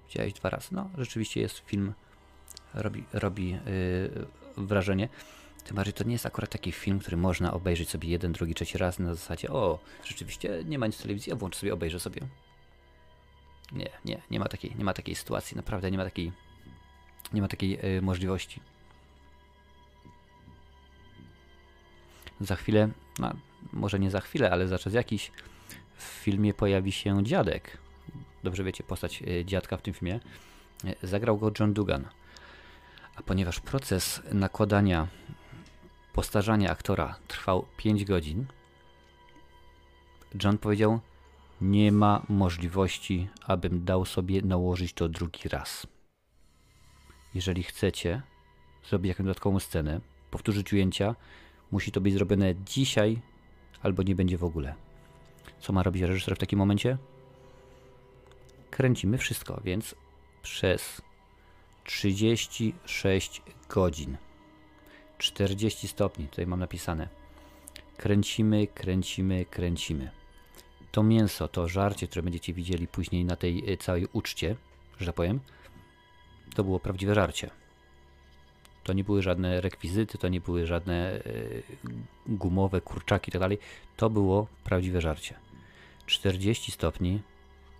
Widziałeś 0.08 0.32
dwa 0.32 0.50
razy. 0.50 0.68
No, 0.72 0.90
rzeczywiście 0.98 1.40
jest 1.40 1.58
film, 1.58 1.92
robi, 2.74 3.04
robi 3.12 3.50
yy, 3.50 3.58
wrażenie. 4.56 5.08
Tym 5.64 5.76
bardziej 5.76 5.94
to 5.94 6.04
nie 6.04 6.12
jest 6.12 6.26
akurat 6.26 6.50
taki 6.50 6.72
film, 6.72 6.98
który 6.98 7.16
można 7.16 7.52
obejrzeć 7.52 7.88
sobie 7.88 8.08
jeden, 8.08 8.32
drugi, 8.32 8.54
trzeci 8.54 8.78
raz 8.78 8.98
na 8.98 9.14
zasadzie 9.14 9.50
o, 9.50 9.78
rzeczywiście 10.04 10.62
nie 10.64 10.78
ma 10.78 10.86
nic 10.86 10.96
w 10.96 11.02
telewizji, 11.02 11.32
a 11.32 11.36
włączę 11.36 11.58
sobie, 11.58 11.74
obejrzę 11.74 12.00
sobie. 12.00 12.22
Nie, 13.72 13.90
nie, 14.04 14.22
nie 14.30 14.40
ma 14.40 14.48
takiej, 14.48 14.76
nie 14.76 14.84
ma 14.84 14.92
takiej 14.92 15.14
sytuacji, 15.14 15.56
naprawdę 15.56 15.90
nie 15.90 15.98
ma 15.98 16.04
takiej, 16.04 16.32
nie 17.32 17.42
ma 17.42 17.48
takiej 17.48 17.96
y, 17.96 18.02
możliwości. 18.02 18.60
Za 22.40 22.56
chwilę, 22.56 22.88
no, 23.18 23.32
może 23.72 23.98
nie 23.98 24.10
za 24.10 24.20
chwilę, 24.20 24.50
ale 24.50 24.68
za 24.68 24.78
czas 24.78 24.92
jakiś 24.92 25.32
w 25.96 26.02
filmie 26.02 26.54
pojawi 26.54 26.92
się 26.92 27.24
dziadek. 27.24 27.78
Dobrze 28.44 28.64
wiecie, 28.64 28.84
postać 28.84 29.22
y, 29.22 29.44
dziadka 29.44 29.76
w 29.76 29.82
tym 29.82 29.94
filmie. 29.94 30.20
Y, 30.84 31.06
Zagrał 31.06 31.38
go 31.38 31.52
John 31.60 31.74
Dugan. 31.74 32.08
A 33.16 33.22
ponieważ 33.22 33.60
proces 33.60 34.22
nakładania 34.32 35.06
postarzanie 36.12 36.70
aktora 36.70 37.14
trwał 37.28 37.66
5 37.76 38.04
godzin, 38.04 38.46
John 40.44 40.58
powiedział: 40.58 41.00
Nie 41.60 41.92
ma 41.92 42.22
możliwości, 42.28 43.28
abym 43.46 43.84
dał 43.84 44.04
sobie 44.04 44.42
nałożyć 44.42 44.92
to 44.92 45.08
drugi 45.08 45.48
raz. 45.48 45.86
Jeżeli 47.34 47.62
chcecie 47.62 48.22
zrobić 48.88 49.08
jakąś 49.08 49.26
dodatkową 49.26 49.60
scenę, 49.60 50.00
powtórzyć 50.30 50.72
ujęcia, 50.72 51.14
musi 51.70 51.92
to 51.92 52.00
być 52.00 52.14
zrobione 52.14 52.54
dzisiaj, 52.54 53.18
albo 53.82 54.02
nie 54.02 54.14
będzie 54.14 54.38
w 54.38 54.44
ogóle. 54.44 54.74
Co 55.60 55.72
ma 55.72 55.82
robić 55.82 56.02
reżyser 56.02 56.36
w 56.36 56.38
takim 56.38 56.58
momencie? 56.58 56.98
Kręcimy 58.70 59.18
wszystko, 59.18 59.60
więc 59.64 59.94
przez 60.42 61.02
36 61.84 63.42
godzin, 63.68 64.16
40 65.22 65.88
stopni, 65.88 66.28
tutaj 66.28 66.46
mam 66.46 66.60
napisane. 66.60 67.08
Kręcimy, 67.96 68.66
kręcimy, 68.66 69.44
kręcimy. 69.44 70.10
To 70.92 71.02
mięso, 71.02 71.48
to 71.48 71.68
żarcie, 71.68 72.08
które 72.08 72.22
będziecie 72.22 72.52
widzieli 72.52 72.88
później 72.88 73.24
na 73.24 73.36
tej 73.36 73.72
e, 73.72 73.76
całej 73.76 74.08
uczcie, 74.12 74.56
że 75.00 75.06
tak 75.06 75.14
powiem, 75.14 75.40
to 76.54 76.64
było 76.64 76.80
prawdziwe 76.80 77.14
żarcie. 77.14 77.50
To 78.84 78.92
nie 78.92 79.04
były 79.04 79.22
żadne 79.22 79.60
rekwizyty, 79.60 80.18
to 80.18 80.28
nie 80.28 80.40
były 80.40 80.66
żadne 80.66 81.14
e, 81.14 81.22
gumowe 82.26 82.80
kurczaki 82.80 83.30
i 83.30 83.32
tak 83.32 83.40
dalej. 83.40 83.58
To 83.96 84.10
było 84.10 84.46
prawdziwe 84.64 85.00
żarcie. 85.00 85.34
40 86.06 86.72
stopni, 86.72 87.22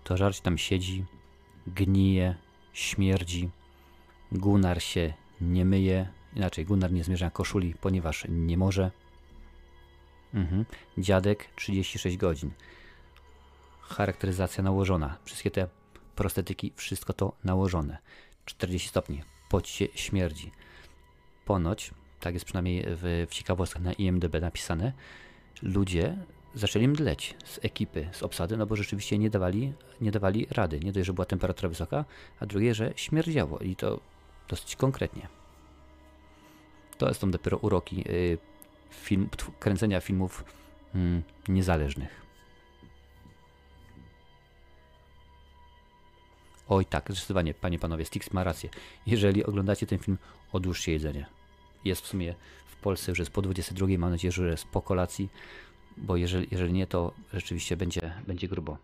to 0.03 0.17
żarcie 0.17 0.41
tam 0.41 0.57
siedzi, 0.57 1.05
gnije, 1.67 2.35
śmierdzi. 2.73 3.49
Gunnar 4.31 4.81
się 4.81 5.13
nie 5.41 5.65
myje, 5.65 6.07
inaczej 6.35 6.65
Gunnar 6.65 6.91
nie 6.91 7.03
zmierza 7.03 7.29
koszuli, 7.29 7.75
ponieważ 7.81 8.25
nie 8.29 8.57
może. 8.57 8.91
Mhm. 10.33 10.65
Dziadek 10.97 11.47
36 11.55 12.17
godzin. 12.17 12.51
Charakteryzacja 13.81 14.63
nałożona. 14.63 15.17
Wszystkie 15.25 15.51
te 15.51 15.67
prostetyki, 16.15 16.73
wszystko 16.75 17.13
to 17.13 17.33
nałożone. 17.43 17.97
40 18.45 18.89
stopni. 18.89 19.23
Pocie 19.49 19.87
śmierdzi. 19.95 20.51
Ponoć, 21.45 21.91
tak 22.19 22.33
jest 22.33 22.45
przynajmniej 22.45 22.85
w, 22.87 23.27
w 23.29 23.33
ciekawostkach 23.33 23.81
na 23.81 23.93
IMDB 23.93 24.41
napisane, 24.41 24.93
ludzie 25.61 26.17
zaczęli 26.55 26.87
mdleć 26.87 27.35
z 27.45 27.59
ekipy, 27.65 28.09
z 28.11 28.23
obsady, 28.23 28.57
no 28.57 28.65
bo 28.65 28.75
rzeczywiście 28.75 29.17
nie 29.17 29.29
dawali, 29.29 29.73
nie 30.01 30.11
dawali 30.11 30.47
rady. 30.51 30.79
Nie 30.79 30.91
dość, 30.91 31.05
że 31.07 31.13
była 31.13 31.25
temperatura 31.25 31.69
wysoka, 31.69 32.05
a 32.39 32.45
drugie, 32.45 32.75
że 32.75 32.93
śmierdziało 32.95 33.59
i 33.59 33.75
to 33.75 33.99
dosyć 34.47 34.75
konkretnie. 34.75 35.27
To 36.97 37.13
są 37.13 37.31
dopiero 37.31 37.57
uroki 37.57 38.03
y, 38.09 38.37
film, 38.89 39.29
kręcenia 39.59 40.01
filmów 40.01 40.43
mm, 40.95 41.23
niezależnych. 41.47 42.23
Oj 46.69 46.85
tak, 46.85 47.11
zdecydowanie, 47.11 47.53
panie, 47.53 47.79
panowie, 47.79 48.05
Stix 48.05 48.33
ma 48.33 48.43
rację. 48.43 48.69
Jeżeli 49.05 49.45
oglądacie 49.45 49.87
ten 49.87 49.99
film, 49.99 50.17
odłóżcie 50.51 50.91
jedzenie. 50.91 51.25
Jest 51.85 52.01
w 52.01 52.07
sumie 52.07 52.35
w 52.65 52.75
Polsce 52.75 53.11
już 53.11 53.19
jest 53.19 53.31
po 53.31 53.41
22, 53.41 53.87
mam 53.97 54.11
nadzieję, 54.11 54.31
że 54.31 54.47
jest 54.47 54.65
po 54.65 54.81
kolacji, 54.81 55.29
bo 55.97 56.15
jeżeli, 56.15 56.47
jeżeli 56.51 56.73
nie, 56.73 56.87
to 56.87 57.13
rzeczywiście 57.33 57.77
będzie, 57.77 58.13
będzie 58.27 58.47
grubo. 58.47 58.77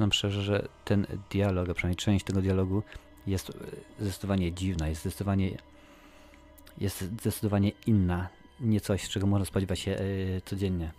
Przyznam 0.00 0.12
szczerze, 0.12 0.42
że 0.42 0.68
ten 0.84 1.06
dialog, 1.30 1.68
a 1.68 1.74
przynajmniej 1.74 1.96
część 1.96 2.24
tego 2.24 2.42
dialogu 2.42 2.82
jest 3.26 3.50
e, 3.50 3.54
zdecydowanie 3.98 4.52
dziwna, 4.52 4.88
jest 4.88 5.00
zdecydowanie, 5.00 5.58
jest 6.78 7.00
zdecydowanie 7.00 7.72
inna, 7.86 8.28
nie 8.60 8.80
coś, 8.80 9.08
czego 9.08 9.26
można 9.26 9.44
spodziewać 9.44 9.78
się 9.78 9.90
yy, 9.90 10.42
codziennie. 10.44 10.92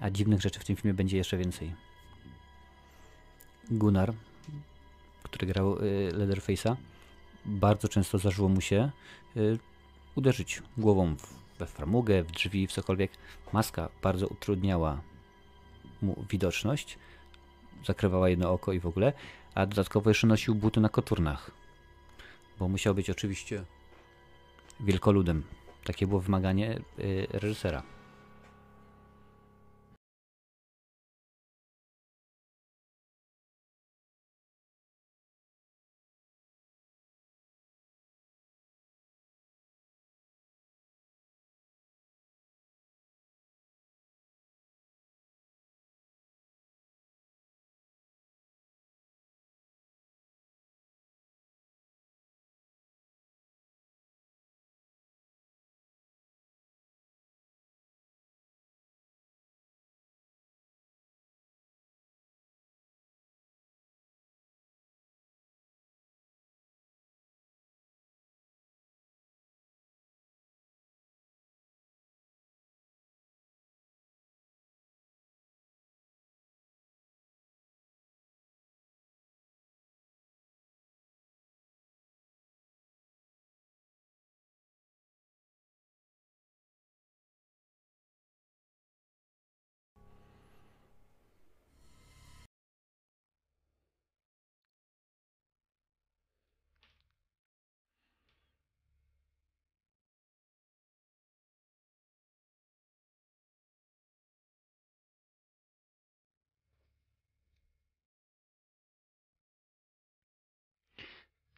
A 0.00 0.10
dziwnych 0.10 0.40
rzeczy 0.40 0.60
w 0.60 0.64
tym 0.64 0.76
filmie 0.76 0.94
będzie 0.94 1.16
jeszcze 1.16 1.36
więcej. 1.36 1.74
Gunnar, 3.70 4.14
który 5.22 5.46
grał 5.46 5.84
yy, 5.84 6.12
Leatherface'a, 6.12 6.76
bardzo 7.44 7.88
często 7.88 8.18
zdarzyło 8.18 8.48
mu 8.48 8.60
się 8.60 8.90
yy, 9.34 9.58
uderzyć 10.14 10.62
głową 10.76 11.16
we 11.58 11.66
framugę, 11.66 12.22
w 12.22 12.30
drzwi, 12.30 12.66
w 12.66 12.72
cokolwiek. 12.72 13.10
Maska 13.52 13.88
bardzo 14.02 14.26
utrudniała 14.26 15.00
mu 16.02 16.24
widoczność, 16.30 16.98
zakrywała 17.86 18.28
jedno 18.28 18.52
oko 18.52 18.72
i 18.72 18.80
w 18.80 18.86
ogóle, 18.86 19.12
a 19.54 19.66
dodatkowo 19.66 20.10
jeszcze 20.10 20.26
nosił 20.26 20.54
buty 20.54 20.80
na 20.80 20.88
koturnach, 20.88 21.50
bo 22.58 22.68
musiał 22.68 22.94
być 22.94 23.10
oczywiście 23.10 23.64
wielkoludem. 24.80 25.44
Takie 25.84 26.06
było 26.06 26.20
wymaganie 26.20 26.80
y, 26.98 27.26
reżysera. 27.30 27.97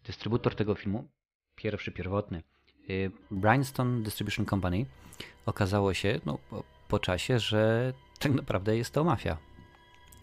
Dystrybutor 0.04 0.54
tego 0.54 0.74
filmu, 0.74 1.08
pierwszy, 1.56 1.92
pierwotny, 1.92 2.42
y, 2.90 3.10
Bryanston 3.30 4.02
Distribution 4.02 4.46
Company, 4.46 4.86
okazało 5.46 5.94
się 5.94 6.20
no, 6.26 6.38
po, 6.88 6.98
czasie, 6.98 7.38
że 7.38 7.92
tak 8.18 8.32
naprawdę 8.32 8.76
jest 8.76 8.94
to 8.94 9.04
mafia. 9.04 9.36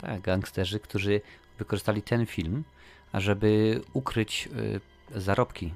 Tak, 0.02 0.22
gangsterzy, 0.22 0.80
którzy 0.80 1.22
wykorzystali 1.58 2.02
ten 2.02 2.26
film, 2.26 2.64
ażeby 3.12 3.82
ukryć 3.94 4.50
y, 5.16 5.20
zarobki, 5.20 5.74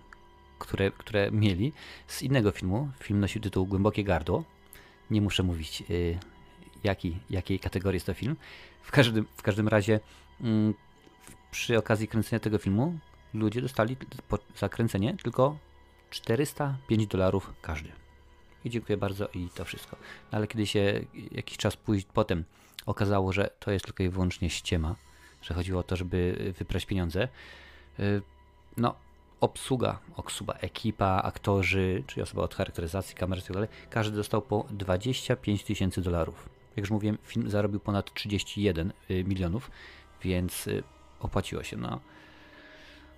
które, 0.60 0.92
które 0.92 1.32
mieli 1.32 1.74
z 2.08 2.22
innego 2.22 2.52
filmu. 2.52 2.90
Film 3.00 3.20
nosił 3.20 3.42
tytuł 3.42 3.66
Głębokie 3.66 4.04
Gardło. 4.04 4.44
Nie 5.12 5.22
muszę 5.22 5.44
mówić, 5.44 5.84
y, 5.90 6.18
jaki, 6.84 7.18
jakiej 7.30 7.60
kategorii 7.60 7.96
jest 7.96 8.06
to 8.06 8.14
film. 8.14 8.36
W 8.82 8.92
każdym, 8.92 9.26
w 9.36 9.42
każdym 9.42 9.68
razie, 9.68 10.00
y, 10.42 10.74
przy 11.52 11.78
okazji 11.78 12.08
kręcenia 12.08 12.40
tego 12.40 12.58
filmu 12.58 13.00
ludzie 13.34 13.62
dostali 13.62 13.98
po 14.28 14.38
zakręcenie 14.58 15.18
tylko 15.24 15.58
405 16.10 17.08
dolarów 17.08 17.54
każdy. 17.62 17.92
I 18.66 18.70
dziękuję 18.70 18.98
bardzo 18.98 19.28
i 19.28 19.50
to 19.56 19.66
wszystko. 19.66 19.98
No 20.32 20.38
ale 20.38 20.48
kiedy 20.48 20.68
się 20.68 21.06
jakiś 21.32 21.58
czas 21.58 21.78
później 21.78 22.06
potem 22.14 22.44
okazało, 22.86 23.32
że 23.34 23.50
to 23.60 23.72
jest 23.72 23.86
tylko 23.86 24.04
i 24.04 24.10
wyłącznie 24.10 24.50
ściema, 24.50 24.96
że 25.42 25.54
chodziło 25.54 25.80
o 25.80 25.84
to, 25.84 25.96
żeby 25.96 26.54
wyprać 26.58 26.86
pieniądze, 26.86 27.28
y, 28.00 28.22
no 28.78 28.96
obsługa, 29.42 30.00
obsługa, 30.16 30.54
ekipa, 30.54 31.22
aktorzy, 31.24 32.04
czyli 32.08 32.22
osoba 32.22 32.44
od 32.44 32.56
charakteryzacji, 32.56 33.16
kamery 33.16 33.42
itd., 33.42 33.68
tak 33.68 33.90
każdy 33.90 34.18
dostał 34.18 34.42
po 34.42 34.66
25 34.70 35.64
tysięcy 35.64 36.02
dolarów. 36.02 36.50
Jak 36.70 36.84
już 36.84 36.92
mówiłem, 36.92 37.18
film 37.24 37.50
zarobił 37.50 37.80
ponad 37.80 38.14
31 38.14 38.94
y, 39.12 39.24
milionów, 39.24 39.72
więc 40.24 40.68
y, 40.68 40.84
opłaciło 41.20 41.64
się. 41.64 41.78
No, 41.78 42.00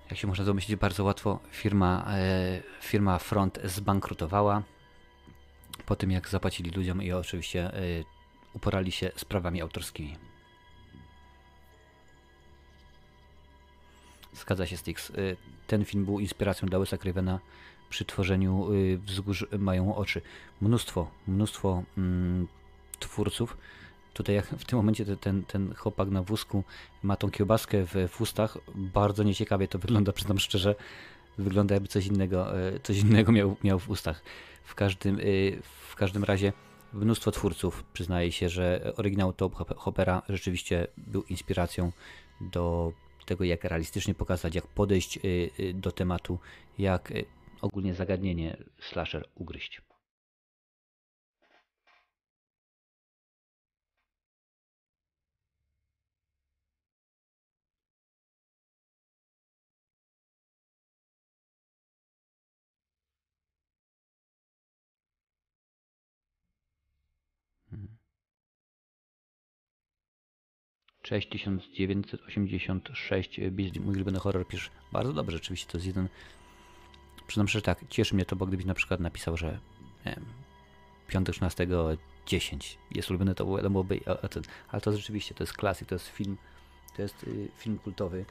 jak 0.09 0.19
się 0.19 0.27
można 0.27 0.45
domyślić, 0.45 0.79
bardzo 0.79 1.03
łatwo 1.03 1.39
firma, 1.51 2.05
e, 2.07 2.61
firma 2.81 3.19
Front 3.19 3.59
zbankrutowała 3.63 4.63
po 5.85 5.95
tym, 5.95 6.11
jak 6.11 6.29
zapłacili 6.29 6.71
ludziom 6.71 7.03
i 7.03 7.11
oczywiście 7.11 7.73
e, 7.73 7.81
uporali 8.53 8.91
się 8.91 9.11
z 9.15 9.25
prawami 9.25 9.61
autorskimi. 9.61 10.17
Zgadza 14.33 14.65
się, 14.65 14.77
Styx. 14.77 15.09
E, 15.09 15.13
ten 15.67 15.85
film 15.85 16.05
był 16.05 16.19
inspiracją 16.19 16.67
dla 16.67 16.79
Wes'a 16.79 16.97
Cravena 16.97 17.39
przy 17.89 18.05
tworzeniu 18.05 18.67
Wzgórz 18.97 19.45
mają 19.59 19.95
oczy. 19.95 20.21
Mnóstwo, 20.61 21.11
mnóstwo 21.27 21.83
mm, 21.97 22.47
twórców 22.99 23.57
Tutaj 24.13 24.35
jak 24.35 24.45
w 24.45 24.65
tym 24.65 24.77
momencie 24.77 25.05
ten, 25.05 25.43
ten 25.43 25.73
chłopak 25.75 26.09
na 26.09 26.23
wózku 26.23 26.63
ma 27.03 27.15
tą 27.15 27.31
kiełbaskę 27.31 27.85
w, 27.85 27.93
w 28.09 28.21
ustach. 28.21 28.57
Bardzo 28.75 29.23
nieciekawie 29.23 29.67
to 29.67 29.79
wygląda, 29.79 30.11
przyznam 30.21 30.39
szczerze. 30.39 30.75
Wygląda 31.37 31.75
jakby 31.75 31.87
coś 31.87 32.07
innego, 32.07 32.59
e, 32.59 32.79
coś 32.79 32.97
innego 32.97 33.31
miał, 33.31 33.55
miał 33.63 33.79
w 33.79 33.89
ustach. 33.89 34.23
W 34.63 34.75
każdym, 34.75 35.19
e, 35.19 35.21
w 35.89 35.95
każdym 35.95 36.23
razie 36.23 36.53
mnóstwo 36.93 37.31
twórców 37.31 37.83
przyznaje 37.93 38.31
się, 38.31 38.49
że 38.49 38.93
oryginał 38.97 39.33
Top 39.33 39.75
Hopera 39.77 40.21
rzeczywiście 40.29 40.87
był 40.97 41.23
inspiracją 41.23 41.91
do 42.41 42.93
tego, 43.25 43.43
jak 43.43 43.63
realistycznie 43.63 44.13
pokazać, 44.13 44.55
jak 44.55 44.67
podejść 44.67 45.17
e, 45.17 45.21
do 45.73 45.91
tematu, 45.91 46.39
jak 46.77 47.13
ogólnie 47.61 47.93
zagadnienie 47.93 48.57
slasher 48.79 49.25
ugryźć. 49.35 49.81
6986 71.03 73.39
Beasley, 73.51 73.81
mój 73.81 73.95
ulubiony 73.95 74.19
horror, 74.19 74.47
pisz. 74.47 74.71
Bardzo 74.91 75.13
dobrze, 75.13 75.37
rzeczywiście 75.37 75.71
to 75.71 75.77
jest 75.77 75.87
jeden, 75.87 76.07
przyznam 77.27 77.47
szczerze 77.47 77.61
tak, 77.61 77.79
cieszy 77.89 78.15
mnie 78.15 78.25
to, 78.25 78.35
bo 78.35 78.45
gdybyś 78.45 78.65
na 78.65 78.73
przykład 78.73 78.99
napisał, 78.99 79.37
że 79.37 79.59
nie 80.05 80.11
wiem, 80.11 80.25
5, 81.07 81.27
13, 81.31 81.67
10 82.25 82.77
jest 82.91 83.09
ulubiony, 83.09 83.35
to 83.35 83.45
byłoby, 83.45 83.99
ale 84.67 84.81
to 84.81 84.97
rzeczywiście, 84.97 85.35
to 85.35 85.43
jest 85.43 85.53
klasyk, 85.53 85.87
to 85.87 85.95
jest 85.95 86.07
film, 86.07 86.37
to 86.95 87.01
jest 87.01 87.23
y, 87.23 87.47
film 87.57 87.77
kultowy. 87.77 88.25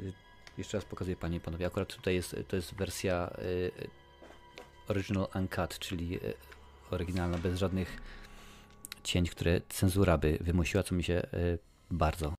Y, 0.00 0.12
jeszcze 0.58 0.78
raz 0.78 0.84
pokazuję 0.84 1.16
Panie 1.16 1.36
i 1.36 1.40
Panowie, 1.40 1.66
akurat 1.66 1.96
tutaj 1.96 2.14
jest, 2.14 2.36
to 2.48 2.56
jest 2.56 2.74
wersja 2.74 3.30
y, 3.38 3.70
original 4.88 5.28
uncut, 5.34 5.78
czyli 5.78 6.18
oryginalna, 6.90 7.38
bez 7.38 7.58
żadnych 7.58 8.02
cięć, 9.04 9.30
które 9.30 9.60
cenzura 9.68 10.18
by 10.18 10.38
wymusiła, 10.40 10.82
co 10.82 10.94
mi 10.94 11.04
się 11.04 11.22
bardzo. 11.90 12.34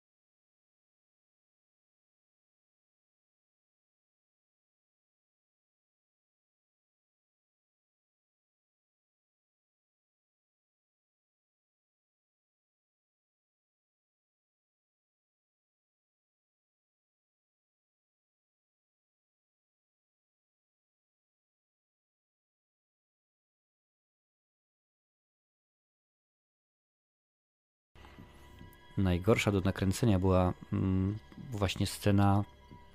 Najgorsza 29.04 29.52
do 29.52 29.62
nakręcenia 29.62 30.20
była 30.20 30.54
mm, 30.74 31.18
właśnie 31.52 31.88
scena, 31.88 32.44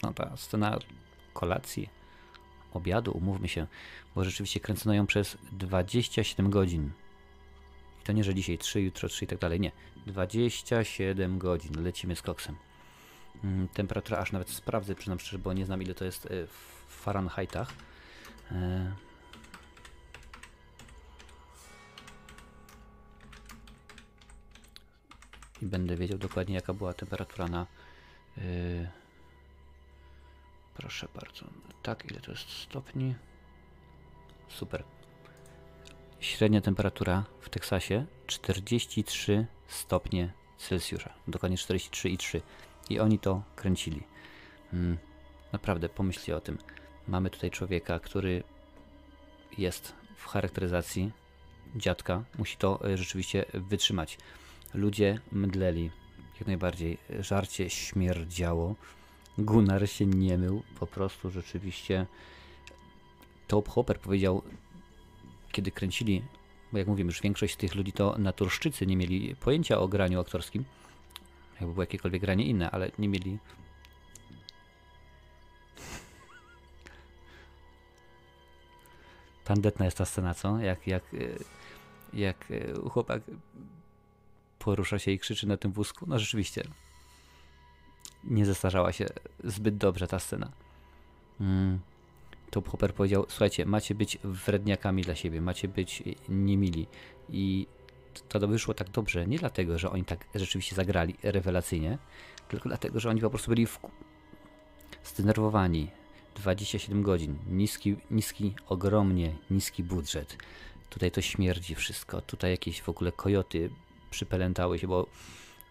no 0.03 0.13
ta 0.13 0.37
scena 0.37 0.79
kolacji, 1.33 1.89
obiadu, 2.73 3.13
umówmy 3.13 3.49
się, 3.49 3.67
bo 4.15 4.25
rzeczywiście 4.25 4.61
kręcono 4.61 4.95
ją 4.95 5.07
przez 5.07 5.39
27 5.53 6.51
godzin. 6.51 6.91
I 8.03 8.05
to 8.05 8.13
nie, 8.13 8.25
że 8.25 8.35
dzisiaj 8.35 8.59
3, 8.59 8.81
jutro 8.81 9.09
3 9.09 9.25
i 9.25 9.29
tak 9.29 9.39
dalej, 9.39 9.61
nie. 9.61 9.73
27 10.07 11.39
godzin, 11.39 11.83
lecimy 11.85 12.17
z 12.17 12.23
koksem. 12.23 12.57
Mm, 13.45 13.69
temperatura 13.69 14.19
aż 14.19 14.33
nawet 14.33 14.51
sprawdzę, 14.51 14.95
przynajmniej 14.95 15.27
szczerze, 15.27 15.39
bo 15.39 15.53
nie 15.53 15.67
znam 15.67 15.83
ile 15.83 15.95
to 15.95 16.05
jest 16.05 16.27
e, 16.27 16.47
w 16.47 16.85
Fahrenheitach. 16.89 17.73
E, 18.53 18.93
i 25.65 25.67
będę 25.67 25.97
wiedział 25.97 26.19
dokładnie 26.19 26.55
jaka 26.55 26.75
była 26.75 26.95
temperatura 26.95 27.49
na 27.49 27.67
yy, 28.37 28.43
proszę 30.75 31.09
bardzo 31.15 31.47
tak 31.83 32.11
ile 32.11 32.21
to 32.21 32.31
jest 32.31 32.51
stopni? 32.51 33.15
Super. 34.49 34.85
Średnia 36.21 36.61
temperatura 36.61 37.25
w 37.41 37.49
Teksasie 37.49 38.07
43 38.27 39.47
stopnie 39.69 40.33
Celsjusza 40.59 41.15
dokładnie 41.29 41.57
43,3 41.57 42.41
i 42.91 43.01
oni 43.01 43.19
to 43.19 43.43
kręcili. 43.57 44.03
Hmm, 44.71 44.99
naprawdę 45.53 45.89
pomyślcie 45.89 46.37
o 46.37 46.41
tym. 46.41 46.59
Mamy 47.09 47.31
tutaj 47.31 47.51
człowieka, 47.51 47.99
który 47.99 48.43
jest 49.59 49.93
w 50.17 50.27
charakteryzacji 50.27 51.13
dziadka, 51.77 52.25
musi 52.39 52.57
to 52.57 52.91
e, 52.91 52.97
rzeczywiście 52.97 53.45
wytrzymać 53.55 54.19
Ludzie 54.75 55.21
mdleli. 55.33 55.91
Jak 56.39 56.47
najbardziej. 56.47 56.99
Żarcie 57.21 57.71
śmierdziało. 57.71 58.75
Gunnar 59.39 59.89
się 59.89 60.07
nie 60.07 60.39
mył. 60.39 60.63
Po 60.81 60.87
prostu 60.87 61.31
rzeczywiście 61.31 62.07
Top 63.47 63.69
Hopper 63.69 64.01
powiedział, 64.01 64.43
kiedy 65.53 65.71
kręcili, 65.71 66.23
bo 66.73 66.79
jak 66.79 66.89
mówimy, 66.89 67.09
już 67.09 67.21
większość 67.21 67.55
z 67.55 67.57
tych 67.57 67.75
ludzi 67.75 67.93
to 67.93 68.19
naturszczycy, 68.19 68.87
nie 68.87 68.97
mieli 68.97 69.37
pojęcia 69.37 69.79
o 69.79 69.89
graniu 69.89 70.21
aktorskim. 70.21 70.65
Jakby 71.55 71.73
było 71.75 71.83
jakiekolwiek 71.83 72.21
granie 72.21 72.45
inne, 72.45 72.71
ale 72.71 72.91
nie 72.99 73.09
mieli 73.09 73.39
Tandetna 79.45 79.85
jest 79.85 79.97
ta 79.97 80.05
scena, 80.05 80.35
co? 80.35 80.59
Jak, 80.59 80.87
jak, 80.87 81.03
jak 82.13 82.53
chłopak 82.91 83.23
porusza 84.65 84.99
się 84.99 85.11
i 85.11 85.19
krzyczy 85.19 85.47
na 85.47 85.57
tym 85.57 85.73
wózku. 85.73 86.05
No 86.09 86.19
rzeczywiście, 86.19 86.65
nie 88.25 88.47
zestarzała 88.47 88.93
się 88.93 89.07
zbyt 89.45 89.77
dobrze 89.77 90.07
ta 90.09 90.19
scena. 90.19 90.53
Mm. 91.41 91.81
Top 92.51 92.69
Hopper 92.69 92.95
powiedział, 92.95 93.27
słuchajcie, 93.29 93.67
macie 93.67 93.95
być 93.95 94.19
wredniakami 94.25 95.03
dla 95.03 95.15
siebie, 95.15 95.41
macie 95.41 95.69
być 95.69 96.03
niemili. 96.29 96.87
I 97.29 97.67
to 98.29 98.49
wyszło 98.49 98.75
tak 98.75 98.91
dobrze, 98.91 99.27
nie 99.27 99.39
dlatego, 99.39 99.79
że 99.79 99.91
oni 99.91 100.05
tak 100.05 100.25
rzeczywiście 100.35 100.77
zagrali 100.77 101.15
rewelacyjnie, 101.23 101.99
tylko 102.49 102.69
dlatego, 102.69 103.01
że 103.01 103.11
oni 103.11 103.21
po 103.21 103.31
prostu 103.31 103.51
byli 103.51 103.67
w... 103.67 103.79
zdenerwowani. 105.05 105.91
27 106.35 107.03
godzin, 107.03 107.39
niski, 107.51 107.97
niski, 108.11 108.55
ogromnie 108.69 109.35
niski 109.51 109.83
budżet. 109.83 110.37
Tutaj 110.91 111.11
to 111.11 111.21
śmierdzi 111.21 111.75
wszystko, 111.75 112.21
tutaj 112.21 112.51
jakieś 112.51 112.83
w 112.83 112.89
ogóle 112.89 113.13
kojoty 113.13 113.71
przypelętały 114.15 114.79
się, 114.79 114.87
bo 114.87 115.07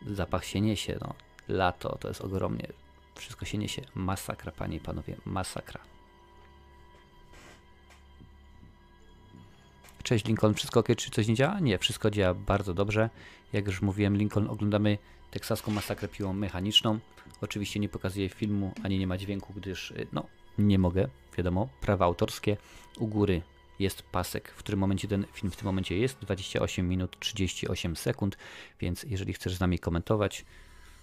zapach 0.08 0.46
się 0.46 0.62
niesie, 0.62 0.98
no. 1.02 1.14
Lato 1.48 1.98
to 1.98 2.08
jest 2.08 2.22
ogromnie, 2.22 2.68
wszystko 3.16 3.46
się 3.46 3.58
niesie. 3.58 3.82
Masakra, 3.96 4.52
panie 4.52 4.78
i 4.78 4.80
panowie, 4.80 5.16
masakra. 5.26 5.80
Cześć 10.04 10.26
Lincoln, 10.26 10.54
wszystko 10.54 10.80
ok, 10.80 10.88
czy 10.98 11.12
coś 11.12 11.28
nie 11.28 11.36
działa? 11.36 11.60
Nie, 11.60 11.78
wszystko 11.78 12.12
działa 12.12 12.34
bardzo 12.34 12.74
dobrze. 12.74 13.10
Jak 13.54 13.66
już 13.68 13.82
mówiłem, 13.82 14.18
Lincoln 14.18 14.48
oglądamy 14.50 14.98
teksaską 15.32 15.72
masakrę 15.72 16.08
piłą 16.08 16.34
mechaniczną. 16.34 17.00
Oczywiście 17.42 17.80
nie 17.80 17.90
pokazuję 17.90 18.30
filmu, 18.30 18.74
ani 18.84 19.00
nie 19.00 19.08
ma 19.08 19.18
dźwięku, 19.18 19.54
gdyż 19.54 19.92
y, 19.92 20.08
no, 20.14 20.26
nie 20.58 20.80
mogę, 20.80 21.08
wiadomo, 21.38 21.70
prawa 21.82 22.06
autorskie. 22.06 22.58
U 22.98 23.08
góry 23.08 23.42
jest 23.80 24.04
pasek, 24.04 24.52
w 24.52 24.56
którym 24.56 24.80
momencie 24.80 25.08
ten 25.08 25.26
film 25.34 25.52
w 25.52 25.56
tym 25.56 25.66
momencie 25.66 25.98
jest 25.98 26.20
28 26.20 26.90
minut 26.90 27.20
38 27.20 27.96
sekund, 27.96 28.38
więc 28.80 29.04
jeżeli 29.04 29.34
chcesz 29.34 29.56
z 29.56 29.60
nami 29.60 29.80
komentować, 29.80 30.46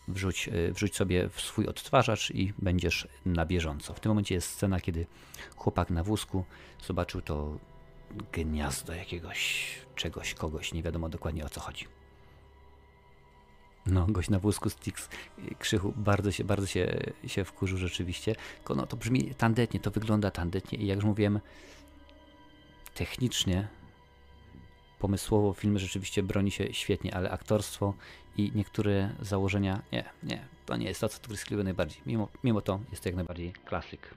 wrzuć, 0.08 0.48
y, 0.48 0.72
wrzuć 0.72 0.96
sobie 0.96 1.28
w 1.28 1.40
swój 1.40 1.66
odtwarzacz 1.66 2.30
i 2.30 2.52
będziesz 2.58 3.08
na 3.26 3.46
bieżąco. 3.46 3.94
W 3.94 4.00
tym 4.00 4.10
momencie 4.10 4.34
jest 4.34 4.50
scena, 4.50 4.80
kiedy 4.80 5.06
chłopak 5.56 5.90
na 5.90 6.04
wózku 6.04 6.44
zobaczył 6.86 7.20
to 7.20 7.58
gniazdo 8.32 8.94
jakiegoś 8.94 9.68
czegoś, 9.94 10.34
kogoś, 10.34 10.72
nie 10.72 10.82
wiadomo 10.82 11.08
dokładnie 11.08 11.44
o 11.44 11.48
co 11.48 11.60
chodzi. 11.60 11.86
No, 13.86 14.06
gość 14.06 14.30
na 14.30 14.38
wózku 14.38 14.70
Stix 14.70 15.08
Krzychu 15.58 15.92
bardzo 15.96 16.32
się, 16.32 16.44
bardzo 16.44 16.66
się, 16.66 17.00
się 17.26 17.44
wkurzył 17.44 17.78
rzeczywiście. 17.78 18.36
Tylko 18.56 18.74
no, 18.74 18.86
to 18.86 18.96
brzmi 18.96 19.34
tandetnie, 19.34 19.80
to 19.80 19.90
wygląda 19.90 20.30
tandetnie 20.30 20.78
i 20.78 20.86
jak 20.86 20.96
już 20.96 21.04
mówiłem, 21.04 21.40
technicznie, 22.94 23.68
pomysłowo 24.98 25.52
film 25.52 25.78
rzeczywiście 25.78 26.22
broni 26.22 26.50
się 26.50 26.74
świetnie, 26.74 27.14
ale 27.14 27.30
aktorstwo 27.30 27.94
i 28.36 28.52
niektóre 28.54 29.14
założenia, 29.20 29.82
nie, 29.92 30.04
nie, 30.22 30.46
to 30.66 30.76
nie 30.76 30.86
jest 30.86 31.00
to, 31.00 31.08
co 31.08 31.18
tu 31.18 31.28
wyskliwe 31.30 31.64
najbardziej. 31.64 32.02
Mimo, 32.06 32.28
mimo 32.44 32.60
to 32.60 32.80
jest 32.90 33.02
to 33.02 33.08
jak 33.08 33.16
najbardziej 33.16 33.52
klasyk. 33.52 34.14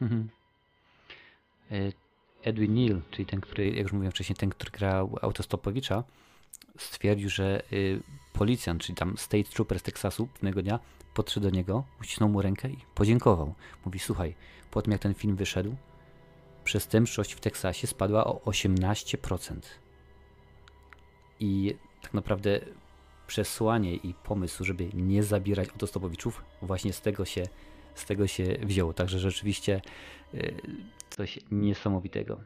Mhm. 0.00 0.37
E, 1.70 1.92
Edwin 2.42 2.74
Neal, 2.74 3.02
czyli 3.10 3.26
ten, 3.26 3.40
który, 3.40 3.70
jak 3.70 3.82
już 3.82 3.92
mówiłem 3.92 4.12
wcześniej, 4.12 4.36
ten, 4.36 4.50
który 4.50 4.70
grał 4.70 5.18
autostopowicza, 5.22 6.04
stwierdził, 6.78 7.30
że 7.30 7.62
y, 7.72 8.02
policjant, 8.32 8.82
czyli 8.82 8.96
tam 8.96 9.18
state 9.18 9.44
trooper 9.44 9.78
z 9.78 9.82
Teksasu 9.82 10.26
pewnego 10.26 10.62
dnia 10.62 10.80
podszedł 11.14 11.50
do 11.50 11.56
niego, 11.56 11.84
uścisnął 12.00 12.28
mu 12.28 12.42
rękę 12.42 12.70
i 12.70 12.78
podziękował. 12.94 13.54
Mówi, 13.84 13.98
słuchaj, 13.98 14.34
po 14.70 14.82
tym 14.82 14.92
jak 14.92 15.00
ten 15.00 15.14
film 15.14 15.36
wyszedł, 15.36 15.76
przestępczość 16.64 17.32
w 17.32 17.40
Teksasie 17.40 17.86
spadła 17.86 18.24
o 18.24 18.34
18%. 18.34 19.60
I 21.40 21.74
tak 22.02 22.14
naprawdę 22.14 22.60
przesłanie 23.26 23.94
i 23.94 24.14
pomysł, 24.14 24.64
żeby 24.64 24.90
nie 24.94 25.22
zabierać 25.22 25.68
autostopowiczów, 25.68 26.44
właśnie 26.62 26.92
z 26.92 27.00
tego 27.00 27.24
się, 27.24 27.42
z 27.98 28.04
tego 28.04 28.26
się 28.26 28.44
wzięło. 28.44 28.92
Także 28.92 29.18
rzeczywiście 29.18 29.80
y, 30.34 30.54
coś 31.10 31.38
niesamowitego. 31.50 32.40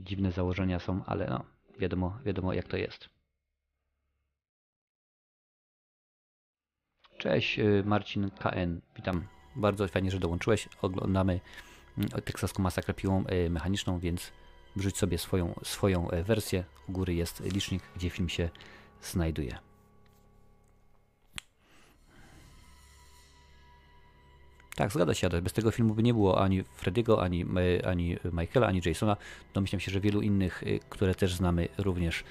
Dziwne 0.00 0.32
założenia 0.32 0.78
są, 0.78 1.04
ale 1.06 1.26
no, 1.26 1.44
wiadomo, 1.78 2.18
wiadomo 2.24 2.52
jak 2.52 2.68
to 2.68 2.76
jest. 2.76 3.08
Cześć 7.18 7.58
y, 7.58 7.82
Marcin 7.86 8.30
KN, 8.30 8.80
witam. 8.96 9.26
Bardzo 9.56 9.88
fajnie, 9.88 10.10
że 10.10 10.18
dołączyłeś. 10.18 10.68
Oglądamy 10.82 11.40
teksaską 12.24 12.62
masakrę 12.62 12.94
piłą 12.94 13.24
y, 13.46 13.50
mechaniczną, 13.50 13.98
więc 13.98 14.32
wrzuć 14.76 14.98
sobie 14.98 15.18
swoją, 15.18 15.54
swoją 15.62 16.10
e, 16.10 16.22
wersję. 16.22 16.64
U 16.88 16.92
góry 16.92 17.14
jest 17.14 17.40
licznik, 17.40 17.82
gdzie 17.96 18.10
film 18.10 18.28
się 18.28 18.50
znajduje. 19.02 19.58
Tak, 24.76 24.92
zgadza 24.92 25.14
się, 25.14 25.26
ale 25.26 25.42
bez 25.42 25.52
tego 25.52 25.70
filmu 25.70 25.94
by 25.94 26.02
nie 26.02 26.14
było 26.14 26.40
ani 26.42 26.64
Freddy'ego, 26.64 27.20
ani, 27.20 27.44
e, 27.80 27.88
ani 27.88 28.16
Michaela, 28.32 28.66
ani 28.66 28.80
Jasona. 28.86 29.16
Domyślam 29.54 29.80
się, 29.80 29.90
że 29.90 30.00
wielu 30.00 30.20
innych, 30.20 30.62
e, 30.62 30.78
które 30.78 31.14
też 31.14 31.34
znamy 31.34 31.68
również. 31.78 32.24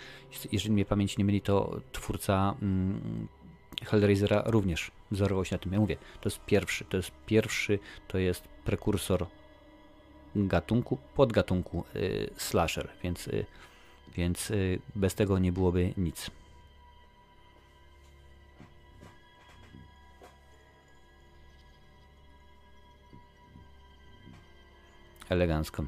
Jeżeli 0.51 0.73
mnie 0.73 0.85
pamięć 0.85 1.17
nie 1.17 1.25
myli, 1.25 1.41
to 1.41 1.79
twórca 1.91 2.55
mm, 2.61 3.27
Hellraisera 3.85 4.43
również 4.45 4.91
wzorował 5.11 5.45
się 5.45 5.55
na 5.55 5.59
tym. 5.59 5.73
Ja 5.73 5.79
mówię, 5.79 5.97
to 6.21 6.29
jest 6.29 6.45
pierwszy, 6.45 6.85
to 6.85 6.97
jest 6.97 7.11
pierwszy, 7.25 7.79
to 8.07 8.17
jest 8.17 8.47
prekursor 8.47 9.27
gatunku, 10.35 10.97
podgatunku 11.15 11.83
y, 11.95 12.29
slasher, 12.37 12.89
więc, 13.03 13.27
y, 13.27 13.45
więc 14.17 14.51
y, 14.51 14.79
bez 14.95 15.15
tego 15.15 15.39
nie 15.39 15.51
byłoby 15.51 15.93
nic. 15.97 16.31
Elegancko. 25.29 25.83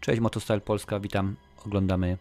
Cześć 0.00 0.20
Motostyle 0.20 0.60
Polska, 0.60 1.00
witam. 1.00 1.36
Oglądamy 1.66 2.18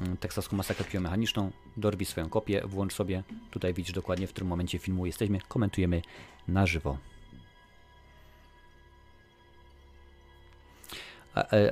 mm, 0.00 0.16
teksaską 0.16 0.56
masakrę 0.56 0.84
biomechaniczną. 0.92 1.50
Dorwij 1.76 2.06
swoją 2.06 2.28
kopię, 2.28 2.62
włącz 2.64 2.94
sobie. 2.94 3.22
Tutaj 3.50 3.74
widzisz 3.74 3.94
dokładnie 3.94 4.26
w 4.26 4.30
którym 4.30 4.48
momencie 4.48 4.78
filmu 4.78 5.06
jesteśmy. 5.06 5.38
Komentujemy 5.48 6.02
na 6.48 6.66
żywo. 6.66 6.98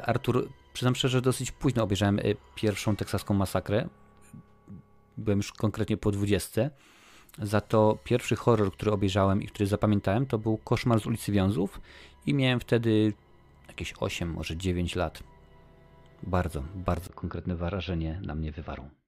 Artur, 0.03 0.49
przyznam 0.73 0.95
szczerze, 0.95 1.23
dosyć 1.23 1.53
późno 1.53 1.83
obejrzałem 1.83 2.19
e, 2.19 2.23
pierwszą 2.55 2.97
teksaską 2.97 3.35
masakrę. 3.35 3.89
Byłem 5.17 5.39
już 5.39 5.53
konkretnie 5.53 5.97
po 5.97 6.11
20. 6.11 6.71
Za 7.39 7.61
to 7.61 7.99
pierwszy 8.05 8.37
horror, 8.37 8.73
który 8.73 8.93
obejrzałem 8.93 9.43
i 9.43 9.47
który 9.47 9.67
zapamiętałem, 9.67 10.27
to 10.27 10.39
był 10.39 10.59
Koszmar 10.59 11.01
z 11.01 11.07
ulicy 11.07 11.33
Wiązów 11.33 11.81
i 12.27 12.35
miałem 12.35 12.61
wtedy 12.61 13.13
jakieś 13.69 13.95
8, 14.01 14.33
może 14.33 14.57
9 14.57 14.97
lat. 14.97 15.23
Bardzo, 16.23 16.63
bardzo 16.75 17.13
konkretne 17.13 17.57
wrażenie 17.57 18.21
na 18.23 18.35
mnie 18.35 18.53
wywarł. 18.53 19.00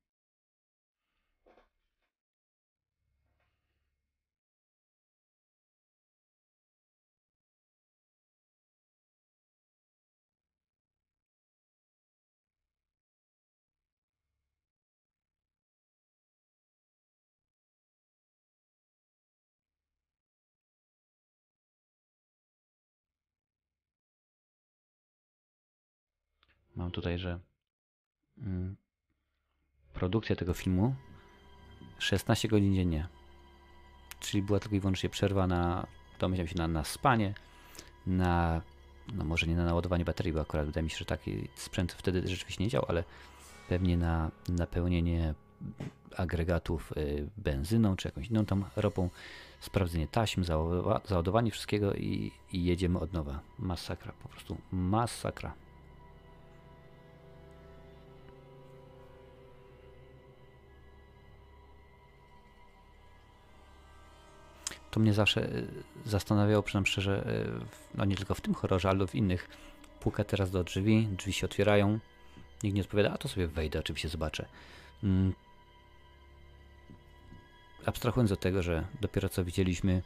Mam 26.83 26.91
tutaj, 26.91 27.19
że 27.19 27.39
mm, 28.39 28.77
produkcja 29.93 30.37
tego 30.37 30.55
filmu 30.55 30.95
16 31.99 32.49
godzin 32.49 32.75
dziennie. 32.75 33.09
Czyli 34.21 34.43
była 34.43 34.61
tylko 34.61 34.77
i 34.77 34.81
wyłącznie 34.81 35.09
przerwa 35.09 35.47
na, 35.47 35.87
domyślam 36.19 36.49
się, 36.49 36.59
na, 36.59 36.69
na 36.69 36.85
spanie, 36.85 37.35
na, 38.07 38.63
no 39.15 39.25
może 39.25 39.47
nie 39.47 39.57
na 39.57 39.65
naładowanie 39.65 40.05
baterii, 40.05 40.33
bo 40.33 40.41
akurat 40.41 40.67
wydaje 40.67 40.85
mi 40.85 40.91
się, 40.91 40.99
że 40.99 41.05
taki 41.05 41.49
sprzęt 41.55 41.93
wtedy 41.93 42.29
rzeczywiście 42.29 42.65
nie 42.65 42.71
działał, 42.71 42.87
ale 42.89 43.05
pewnie 43.69 43.97
na 43.97 44.31
napełnienie 44.49 45.35
agregatów 46.17 46.93
y, 46.97 47.29
benzyną 47.37 47.97
czy 47.97 48.09
jakąś 48.09 48.27
inną 48.27 48.45
tam 48.45 48.65
ropą, 48.77 49.11
sprawdzenie 49.61 50.09
taśm, 50.09 50.45
załadowanie 51.05 51.51
wszystkiego 51.51 51.95
i, 51.95 52.33
i 52.53 52.65
jedziemy 52.65 52.99
od 52.99 53.13
nowa. 53.13 53.41
Masakra, 53.59 54.13
po 54.23 54.29
prostu 54.29 54.57
masakra. 54.73 55.55
To 64.93 65.01
mnie 65.01 65.13
zawsze 65.13 65.49
e, 65.49 65.63
zastanawiało, 66.07 66.63
przynajmniej 66.63 66.93
szczerze, 66.93 67.27
e, 67.27 67.65
no 67.95 68.05
nie 68.05 68.17
tylko 68.17 68.35
w 68.35 68.41
tym 68.41 68.55
horrorze, 68.55 68.89
ale 68.89 69.07
w 69.07 69.15
innych. 69.15 69.49
Puka 70.01 70.25
teraz 70.25 70.51
do 70.51 70.65
drzwi, 70.65 71.09
drzwi 71.19 71.33
się 71.33 71.47
otwierają, 71.47 71.99
nikt 72.63 72.77
nie 72.77 72.83
odpowiada, 72.83 73.13
a 73.13 73.19
to 73.19 73.29
sobie 73.29 73.49
wejdę, 73.49 73.79
oczywiście 73.79 74.09
zobaczę. 74.09 74.47
Mm. 75.03 75.33
Abstrahując 77.87 78.33
od 78.33 78.41
tego, 78.41 78.63
że 78.63 78.85
dopiero 79.01 79.29
co 79.29 79.45
widzieliśmy, 79.45 80.03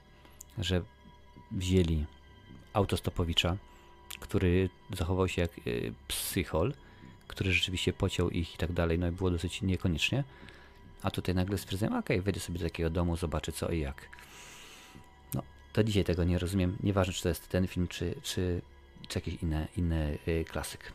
że 0.59 0.83
wzięli 1.51 2.05
autostopowicza, 2.73 3.57
który 4.21 4.71
zachował 4.93 5.29
się 5.29 5.43
jak 5.43 5.51
e, 5.59 5.63
psychol, 6.09 6.73
który 7.27 7.53
rzeczywiście 7.53 7.93
pociął 7.93 8.31
ich 8.31 8.55
i 8.55 8.59
tak 8.59 8.73
dalej, 8.73 8.99
no 8.99 9.09
i 9.09 9.11
było 9.11 9.31
dosyć 9.31 9.63
niekoniecznie. 9.63 10.25
A 11.03 11.11
tutaj 11.11 11.35
nagle 11.35 11.59
stwierdziłem, 11.59 11.95
okej, 11.95 12.21
wejdę 12.21 12.41
sobie 12.41 12.59
do 12.59 12.65
takiego 12.65 12.91
domu, 12.91 13.17
zobaczę 13.17 13.53
co 13.53 13.69
i 13.69 13.81
jak. 13.81 14.09
To 15.77 15.85
dzisiaj 15.85 16.05
tego 16.05 16.25
nie 16.25 16.39
rozumiem. 16.39 16.77
Nieważne, 16.83 17.13
czy 17.13 17.23
to 17.23 17.29
jest 17.29 17.49
ten 17.49 17.67
film, 17.67 17.89
czy, 17.89 18.15
czy, 18.23 18.61
czy 19.09 19.19
jakiś 19.19 19.43
inny, 19.43 19.69
inny 19.77 20.19
klasyk. 20.49 20.93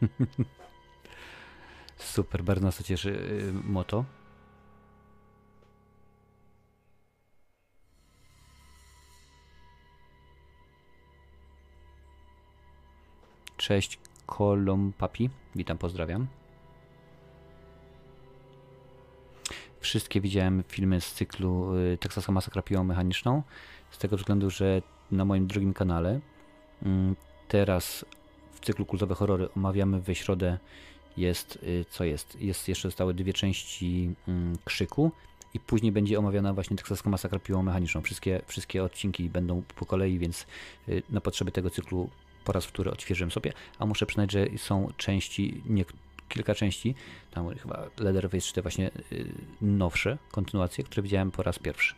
Super, 1.96 2.44
bardzo 2.44 2.64
nas 2.64 2.76
to 2.76 2.82
cieszy 2.82 3.10
yy, 3.10 3.52
moto. 3.52 4.04
Cześć 13.56 13.98
Kolompapi, 14.26 15.30
witam, 15.54 15.78
pozdrawiam. 15.78 16.26
Wszystkie 19.80 20.20
widziałem 20.20 20.64
filmy 20.68 21.00
z 21.00 21.12
cyklu 21.12 21.76
y, 21.76 21.98
Teksaska 21.98 22.32
Masakra 22.32 22.62
Piłą 22.62 22.84
Mechaniczną, 22.84 23.42
z 23.90 23.98
tego 23.98 24.16
względu, 24.16 24.50
że 24.50 24.82
na 25.10 25.24
moim 25.24 25.46
drugim 25.46 25.74
kanale 25.74 26.20
mm, 26.82 27.16
teraz 27.48 28.04
w 28.60 28.64
cyklu 28.64 28.86
Kultowe 28.86 29.14
Horrory 29.14 29.48
omawiamy 29.56 30.00
we 30.00 30.14
środę 30.14 30.58
jest, 31.16 31.58
y, 31.62 31.84
co 31.90 32.04
jest? 32.04 32.40
Jest 32.40 32.68
jeszcze 32.68 32.88
zostały 32.88 33.14
dwie 33.14 33.32
części 33.32 34.14
mm, 34.28 34.56
Krzyku 34.64 35.12
i 35.54 35.60
później 35.60 35.92
będzie 35.92 36.18
omawiana 36.18 36.54
właśnie 36.54 36.76
Teksaska 36.76 37.10
Masakra 37.10 37.38
Piłą 37.38 37.62
Mechaniczną. 37.62 38.00
Wszystkie, 38.02 38.42
wszystkie 38.46 38.84
odcinki 38.84 39.30
będą 39.30 39.62
po 39.76 39.86
kolei, 39.86 40.18
więc 40.18 40.46
y, 40.88 41.02
na 41.10 41.20
potrzeby 41.20 41.52
tego 41.52 41.70
cyklu 41.70 42.10
po 42.44 42.52
raz 42.52 42.66
wtóry 42.66 42.90
odświeżyłem 42.90 43.30
sobie, 43.30 43.52
a 43.78 43.86
muszę 43.86 44.06
przyznać, 44.06 44.32
że 44.32 44.46
są 44.56 44.92
części, 44.96 45.62
nie, 45.66 45.84
kilka 46.28 46.54
części, 46.54 46.94
tam 47.30 47.54
chyba 47.54 47.86
Leatherface 47.98 48.46
czy 48.46 48.52
te 48.52 48.62
właśnie 48.62 48.90
y, 49.12 49.32
nowsze 49.62 50.18
kontynuacje, 50.30 50.84
które 50.84 51.02
widziałem 51.02 51.30
po 51.30 51.42
raz 51.42 51.58
pierwszy. 51.58 51.94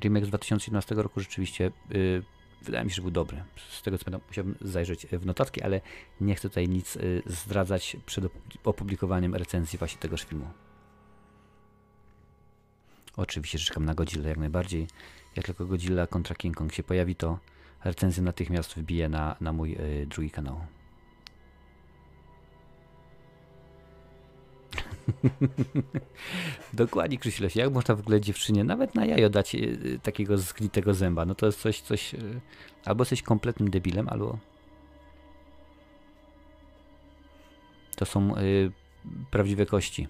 Remake 0.00 0.24
z 0.24 0.28
2011 0.28 0.94
roku 0.94 1.20
rzeczywiście 1.20 1.70
wydaje 2.62 2.84
mi 2.84 2.90
się, 2.90 2.94
że 2.94 3.02
był 3.02 3.10
dobry. 3.10 3.44
Z 3.70 3.82
tego 3.82 3.98
co 3.98 4.04
pamiętam, 4.04 4.28
musiałbym 4.28 4.54
zajrzeć 4.60 5.06
w 5.06 5.26
notatki, 5.26 5.62
ale 5.62 5.80
nie 6.20 6.34
chcę 6.34 6.48
tutaj 6.48 6.68
nic 6.68 6.96
y, 6.96 7.22
zdradzać 7.26 7.96
przed 8.06 8.24
opublikowaniem 8.64 9.34
recenzji 9.34 9.78
właśnie 9.78 9.98
tegoż 9.98 10.24
filmu. 10.24 10.48
Oczywiście 13.16 13.58
czekam 13.58 13.84
na 13.84 13.94
Godzilla 13.94 14.28
jak 14.28 14.38
najbardziej. 14.38 14.86
Jak 15.36 15.46
tylko 15.46 15.66
Godzilla 15.66 16.06
kontra 16.06 16.36
King 16.36 16.56
Kong 16.56 16.72
się 16.72 16.82
pojawi, 16.82 17.16
to 17.16 17.38
recenzję 17.84 18.22
natychmiast 18.22 18.74
wbiję 18.74 19.08
na, 19.08 19.36
na 19.40 19.52
mój 19.52 19.72
y, 19.72 20.06
drugi 20.06 20.30
kanał. 20.30 20.60
Dokładnie, 26.72 27.18
Krzysileś. 27.18 27.56
Jak 27.56 27.72
można 27.72 27.94
w 27.94 28.00
ogóle 28.00 28.20
dziewczynie 28.20 28.64
nawet 28.64 28.94
na 28.94 29.06
jajo 29.06 29.30
dać 29.30 29.54
y, 29.54 30.00
takiego 30.02 30.38
zgnitego 30.38 30.94
zęba? 30.94 31.24
No 31.24 31.34
to 31.34 31.46
jest 31.46 31.60
coś, 31.60 31.80
coś 31.80 32.14
y, 32.14 32.40
albo 32.84 33.02
jesteś 33.02 33.22
kompletnym 33.22 33.70
debilem, 33.70 34.08
albo 34.08 34.38
to 37.96 38.06
są 38.06 38.36
y, 38.36 38.72
prawdziwe 39.30 39.66
kości. 39.66 40.08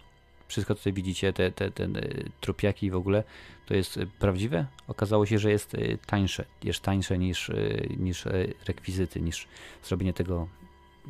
Wszystko 0.48 0.74
tutaj 0.74 0.92
widzicie, 0.92 1.32
te, 1.32 1.52
te, 1.52 1.70
te 1.70 1.84
y, 1.84 2.30
trupiaki 2.40 2.90
w 2.90 2.96
ogóle, 2.96 3.24
to 3.66 3.74
jest 3.74 3.96
y, 3.96 4.06
prawdziwe? 4.06 4.66
Okazało 4.88 5.26
się, 5.26 5.38
że 5.38 5.50
jest 5.50 5.74
y, 5.74 5.98
tańsze. 6.06 6.44
Jest 6.64 6.80
tańsze 6.80 7.18
niż, 7.18 7.50
niż 7.98 8.24
rekwizyty, 8.66 9.20
niż 9.20 9.48
zrobienie 9.84 10.12
tego 10.12 10.48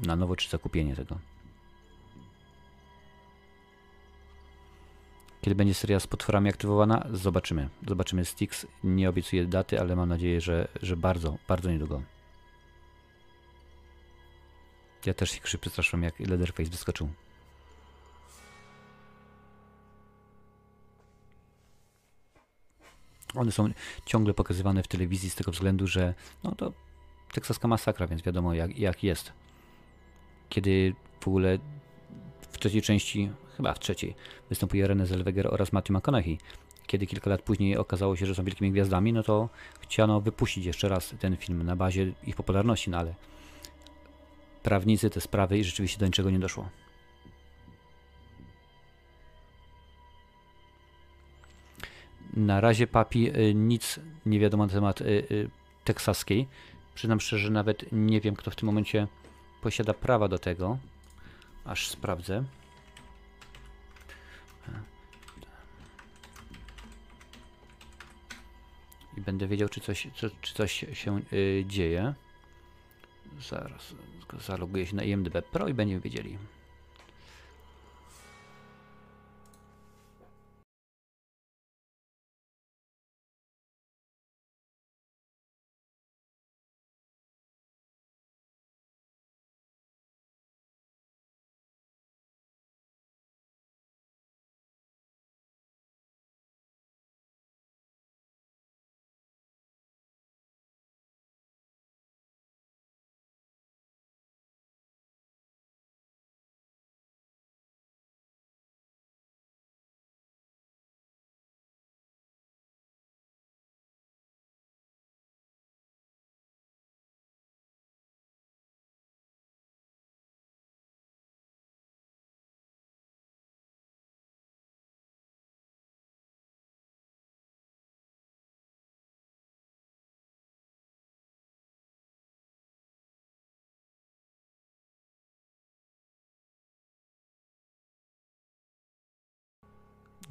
na 0.06 0.16
nowo, 0.16 0.36
czy 0.36 0.48
zakupienie 0.48 0.96
tego. 0.96 1.18
Kiedy 5.46 5.54
będzie 5.54 5.74
seria 5.74 6.00
z 6.00 6.06
potworami 6.06 6.50
aktywowana? 6.50 7.06
Zobaczymy. 7.12 7.68
Zobaczymy 7.88 8.24
Styx. 8.24 8.66
Nie 8.84 9.08
obiecuję 9.08 9.46
daty, 9.46 9.80
ale 9.80 9.96
mam 9.96 10.08
nadzieję, 10.08 10.40
że, 10.40 10.68
że 10.82 10.96
bardzo, 10.96 11.38
bardzo 11.48 11.70
niedługo. 11.70 12.02
Ja 15.04 15.14
też 15.14 15.30
się 15.30 15.40
krzyk 15.40 15.60
przestraszyłem, 15.60 16.02
jak 16.02 16.20
Leatherface 16.20 16.70
wyskoczył. 16.70 17.08
One 23.34 23.52
są 23.52 23.70
ciągle 24.06 24.34
pokazywane 24.34 24.82
w 24.82 24.88
telewizji 24.88 25.30
z 25.30 25.34
tego 25.34 25.52
względu, 25.52 25.86
że 25.86 26.14
no 26.44 26.54
to 26.54 26.72
teksaska 27.32 27.68
masakra, 27.68 28.06
więc 28.06 28.22
wiadomo 28.22 28.54
jak, 28.54 28.78
jak 28.78 29.04
jest. 29.04 29.32
Kiedy 30.48 30.94
w 31.20 31.28
ogóle 31.28 31.58
w 32.40 32.58
trzeciej 32.58 32.82
części 32.82 33.30
chyba 33.56 33.74
w 33.74 33.78
trzeciej, 33.78 34.14
występuje 34.48 34.88
René 34.88 35.06
Zellweger 35.06 35.54
oraz 35.54 35.72
Matthew 35.72 35.96
McConaughey. 35.96 36.38
Kiedy 36.86 37.06
kilka 37.06 37.30
lat 37.30 37.42
później 37.42 37.76
okazało 37.76 38.16
się, 38.16 38.26
że 38.26 38.34
są 38.34 38.44
wielkimi 38.44 38.72
gwiazdami, 38.72 39.12
no 39.12 39.22
to 39.22 39.48
chciano 39.80 40.20
wypuścić 40.20 40.64
jeszcze 40.64 40.88
raz 40.88 41.14
ten 41.20 41.36
film 41.36 41.62
na 41.62 41.76
bazie 41.76 42.12
ich 42.26 42.36
popularności, 42.36 42.90
no 42.90 42.98
ale 42.98 43.14
prawnicy 44.62 45.10
te 45.10 45.20
sprawy 45.20 45.58
i 45.58 45.64
rzeczywiście 45.64 45.98
do 45.98 46.06
niczego 46.06 46.30
nie 46.30 46.38
doszło. 46.38 46.68
Na 52.36 52.60
razie 52.60 52.86
papi 52.86 53.28
y, 53.28 53.54
nic 53.54 54.00
nie 54.26 54.40
wiadomo 54.40 54.66
na 54.66 54.72
temat 54.72 55.00
y, 55.00 55.04
y, 55.04 55.50
teksaskiej. 55.84 56.48
Przyznam 56.94 57.20
szczerze, 57.20 57.50
nawet 57.50 57.84
nie 57.92 58.20
wiem, 58.20 58.36
kto 58.36 58.50
w 58.50 58.56
tym 58.56 58.66
momencie 58.66 59.06
posiada 59.60 59.94
prawa 59.94 60.28
do 60.28 60.38
tego. 60.38 60.78
Aż 61.64 61.88
sprawdzę. 61.88 62.44
I 69.16 69.20
będę 69.20 69.46
wiedział, 69.46 69.68
czy 69.68 69.80
coś, 69.80 70.08
co, 70.14 70.26
czy 70.40 70.54
coś 70.54 70.84
się 70.92 71.20
y, 71.32 71.64
dzieje. 71.66 72.14
Zaraz 73.40 73.94
zaloguję 74.46 74.86
się 74.86 74.96
na 74.96 75.02
IMDb 75.02 75.42
Pro 75.42 75.68
i 75.68 75.74
będziemy 75.74 76.00
wiedzieli. 76.00 76.38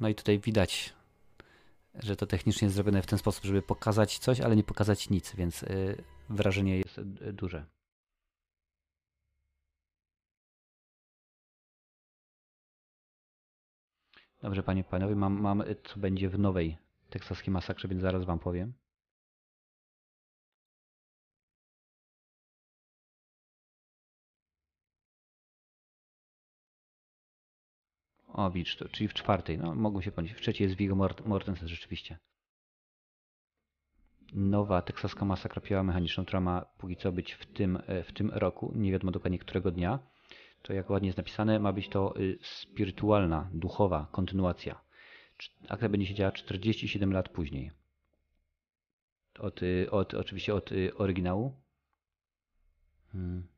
No 0.00 0.08
i 0.08 0.14
tutaj 0.14 0.38
widać, 0.38 0.94
że 1.94 2.16
to 2.16 2.26
technicznie 2.26 2.66
jest 2.66 2.74
zrobione 2.74 3.02
w 3.02 3.06
ten 3.06 3.18
sposób, 3.18 3.44
żeby 3.44 3.62
pokazać 3.62 4.18
coś, 4.18 4.40
ale 4.40 4.56
nie 4.56 4.64
pokazać 4.64 5.10
nic, 5.10 5.34
więc 5.34 5.62
y, 5.62 6.04
wrażenie 6.28 6.78
jest 6.78 6.98
y, 6.98 7.32
duże. 7.32 7.66
Dobrze, 14.42 14.62
panie 14.62 14.84
panowie, 14.84 15.16
mam, 15.16 15.40
mam 15.40 15.64
co 15.84 16.00
będzie 16.00 16.28
w 16.28 16.38
nowej 16.38 16.78
teksaskiej 17.10 17.52
masakrze, 17.52 17.88
więc 17.88 18.02
zaraz 18.02 18.24
wam 18.24 18.38
powiem. 18.38 18.72
O, 28.36 28.52
to, 28.78 28.88
czyli 28.88 29.08
w 29.08 29.14
czwartej. 29.14 29.58
No, 29.58 29.74
mogą 29.74 30.00
się 30.00 30.12
pomylić. 30.12 30.36
W 30.36 30.40
trzeciej 30.40 30.64
jest 30.64 30.76
Viggo 30.76 30.94
Mort 30.94 31.26
Mortensen 31.26 31.68
rzeczywiście. 31.68 32.18
Nowa 34.32 34.82
teksaska 34.82 35.24
masakra 35.24 35.62
piła 35.62 35.82
mechaniczną, 35.82 36.24
która 36.24 36.40
ma 36.40 36.64
póki 36.78 36.96
co 36.96 37.12
być 37.12 37.32
w 37.32 37.46
tym, 37.46 37.78
e, 37.86 38.02
w 38.02 38.12
tym 38.12 38.30
roku. 38.30 38.72
Nie 38.74 38.92
wiadomo 38.92 39.12
dokładnie 39.12 39.38
którego 39.38 39.70
dnia. 39.70 39.98
To 40.62 40.72
jak 40.72 40.90
ładnie 40.90 41.08
jest 41.08 41.18
napisane, 41.18 41.58
ma 41.58 41.72
być 41.72 41.88
to 41.88 42.20
y, 42.20 42.38
spirytualna, 42.42 43.50
duchowa 43.52 44.08
kontynuacja. 44.12 44.80
Akcja 45.68 45.88
będzie 45.88 46.06
się 46.06 46.14
działa 46.14 46.32
47 46.32 47.12
lat 47.12 47.28
później. 47.28 47.70
Od, 49.38 49.62
y, 49.62 49.90
od, 49.90 50.14
oczywiście 50.14 50.54
od 50.54 50.72
y, 50.72 50.96
oryginału. 50.96 51.60
Hmm. 53.12 53.55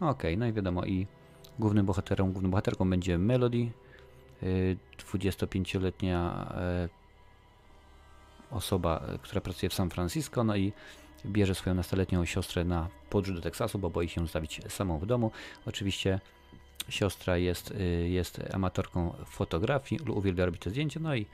Ok, 0.00 0.22
no 0.36 0.46
i 0.46 0.52
wiadomo, 0.52 0.84
i 0.84 1.06
głównym 1.58 1.86
bohaterem, 1.86 2.32
główną 2.32 2.50
bohaterką 2.50 2.90
będzie 2.90 3.18
Melody, 3.18 3.70
25-letnia 5.12 6.52
e, 6.54 6.88
osoba, 8.50 9.02
która 9.22 9.40
pracuje 9.40 9.70
w 9.70 9.74
San 9.74 9.90
Francisco, 9.90 10.44
no 10.44 10.56
i 10.56 10.72
bierze 11.26 11.54
swoją 11.54 11.74
nastoletnią 11.74 12.24
siostrę 12.24 12.64
na 12.64 12.88
podróż 13.10 13.36
do 13.36 13.42
Teksasu, 13.42 13.78
bo 13.78 13.90
boi 13.90 14.08
się 14.08 14.20
zostawić 14.20 14.60
samą 14.68 14.98
w 14.98 15.06
domu. 15.06 15.30
Oczywiście 15.66 16.20
siostra 16.88 17.36
jest, 17.36 17.70
y, 17.70 18.08
jest 18.08 18.40
amatorką 18.54 19.14
fotografii, 19.26 20.00
uwielbia 20.02 20.44
robić 20.44 20.62
te 20.62 20.70
zdjęcia, 20.70 21.00
no 21.00 21.14
i 21.14 21.26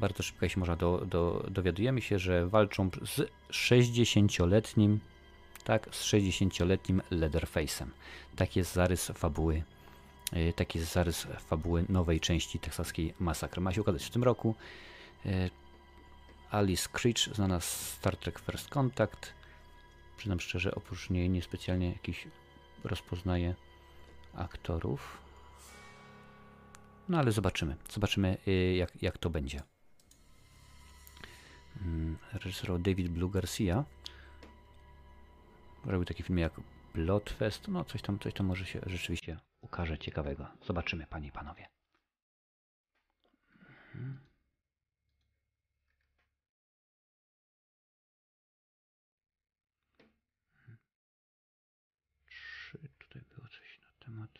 bardzo 0.00 0.22
szybko, 0.22 0.44
jeśli 0.46 0.58
można, 0.58 0.76
do, 0.76 1.06
do, 1.06 1.46
dowiadujemy 1.50 2.00
się, 2.00 2.18
że 2.18 2.48
walczą 2.48 2.90
z 3.04 3.30
60-letnim 3.50 4.98
tak, 5.64 5.88
z 5.94 6.04
60-letnim 6.04 7.00
Leatherface'em. 7.10 7.86
Tak 8.36 8.56
jest 8.56 8.72
zarys 8.72 9.06
fabuły, 9.06 9.62
e, 10.32 10.52
taki 10.52 10.78
jest 10.78 10.92
zarys 10.92 11.26
fabuły 11.38 11.84
nowej 11.88 12.20
części 12.20 12.58
teksaskiej 12.58 13.14
masakry. 13.20 13.60
Ma 13.60 13.72
się 13.72 13.80
ukazać 13.80 14.04
w 14.04 14.10
tym 14.10 14.22
roku. 14.22 14.54
E, 15.26 15.50
Alice 16.50 16.88
Creech, 16.92 17.34
znana 17.34 17.60
z 17.60 17.90
Star 17.90 18.16
Trek 18.16 18.38
First 18.38 18.68
Contact. 18.68 19.34
Przyznam 20.16 20.40
szczerze, 20.40 20.74
oprócz 20.74 21.10
niej 21.10 21.30
niespecjalnie 21.30 21.92
jakiś 21.92 22.26
rozpoznaję 22.84 23.54
aktorów. 24.34 25.18
No 27.08 27.18
ale 27.18 27.32
zobaczymy. 27.32 27.76
Zobaczymy 27.90 28.36
e, 28.46 28.50
jak, 28.76 29.02
jak 29.02 29.18
to 29.18 29.30
będzie. 29.30 29.62
Mm, 31.80 32.18
reżyserował 32.32 32.82
David 32.82 33.08
Blue 33.08 33.30
Garcia. 33.30 33.84
Robił 35.84 36.04
taki 36.04 36.22
film 36.22 36.38
jak 36.38 36.52
Bloodfest. 36.94 37.68
No 37.68 37.84
coś 37.84 38.02
tam, 38.02 38.18
coś 38.18 38.34
tam 38.34 38.46
może 38.46 38.66
się 38.66 38.80
rzeczywiście 38.86 39.38
ukaże 39.60 39.98
ciekawego. 39.98 40.48
Zobaczymy, 40.66 41.06
panie 41.06 41.28
i 41.28 41.32
panowie. 41.32 41.68
Mhm. 43.94 44.32
Czy 52.26 52.78
tutaj 52.98 53.22
było 53.34 53.48
coś 53.48 53.80
na 53.80 54.06
temat... 54.06 54.30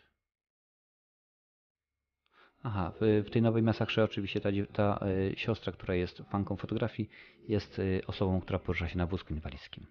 Aha, 2.63 2.93
w, 3.01 3.23
w, 3.27 3.29
tej 3.29 3.41
nowej 3.41 3.63
masakrze 3.63 4.03
oczywiście 4.03 4.41
ta, 4.41 4.49
ta 4.73 5.05
y, 5.07 5.33
siostra, 5.37 5.73
która 5.73 5.95
jest 5.95 6.17
fanką 6.17 6.57
fotografii, 6.57 7.09
jest 7.47 7.79
y, 7.79 8.01
osobą, 8.07 8.41
która 8.41 8.59
porusza 8.59 8.89
się 8.89 8.97
na 8.97 9.07
wózku 9.07 9.33
inwalidzkim. 9.33 9.87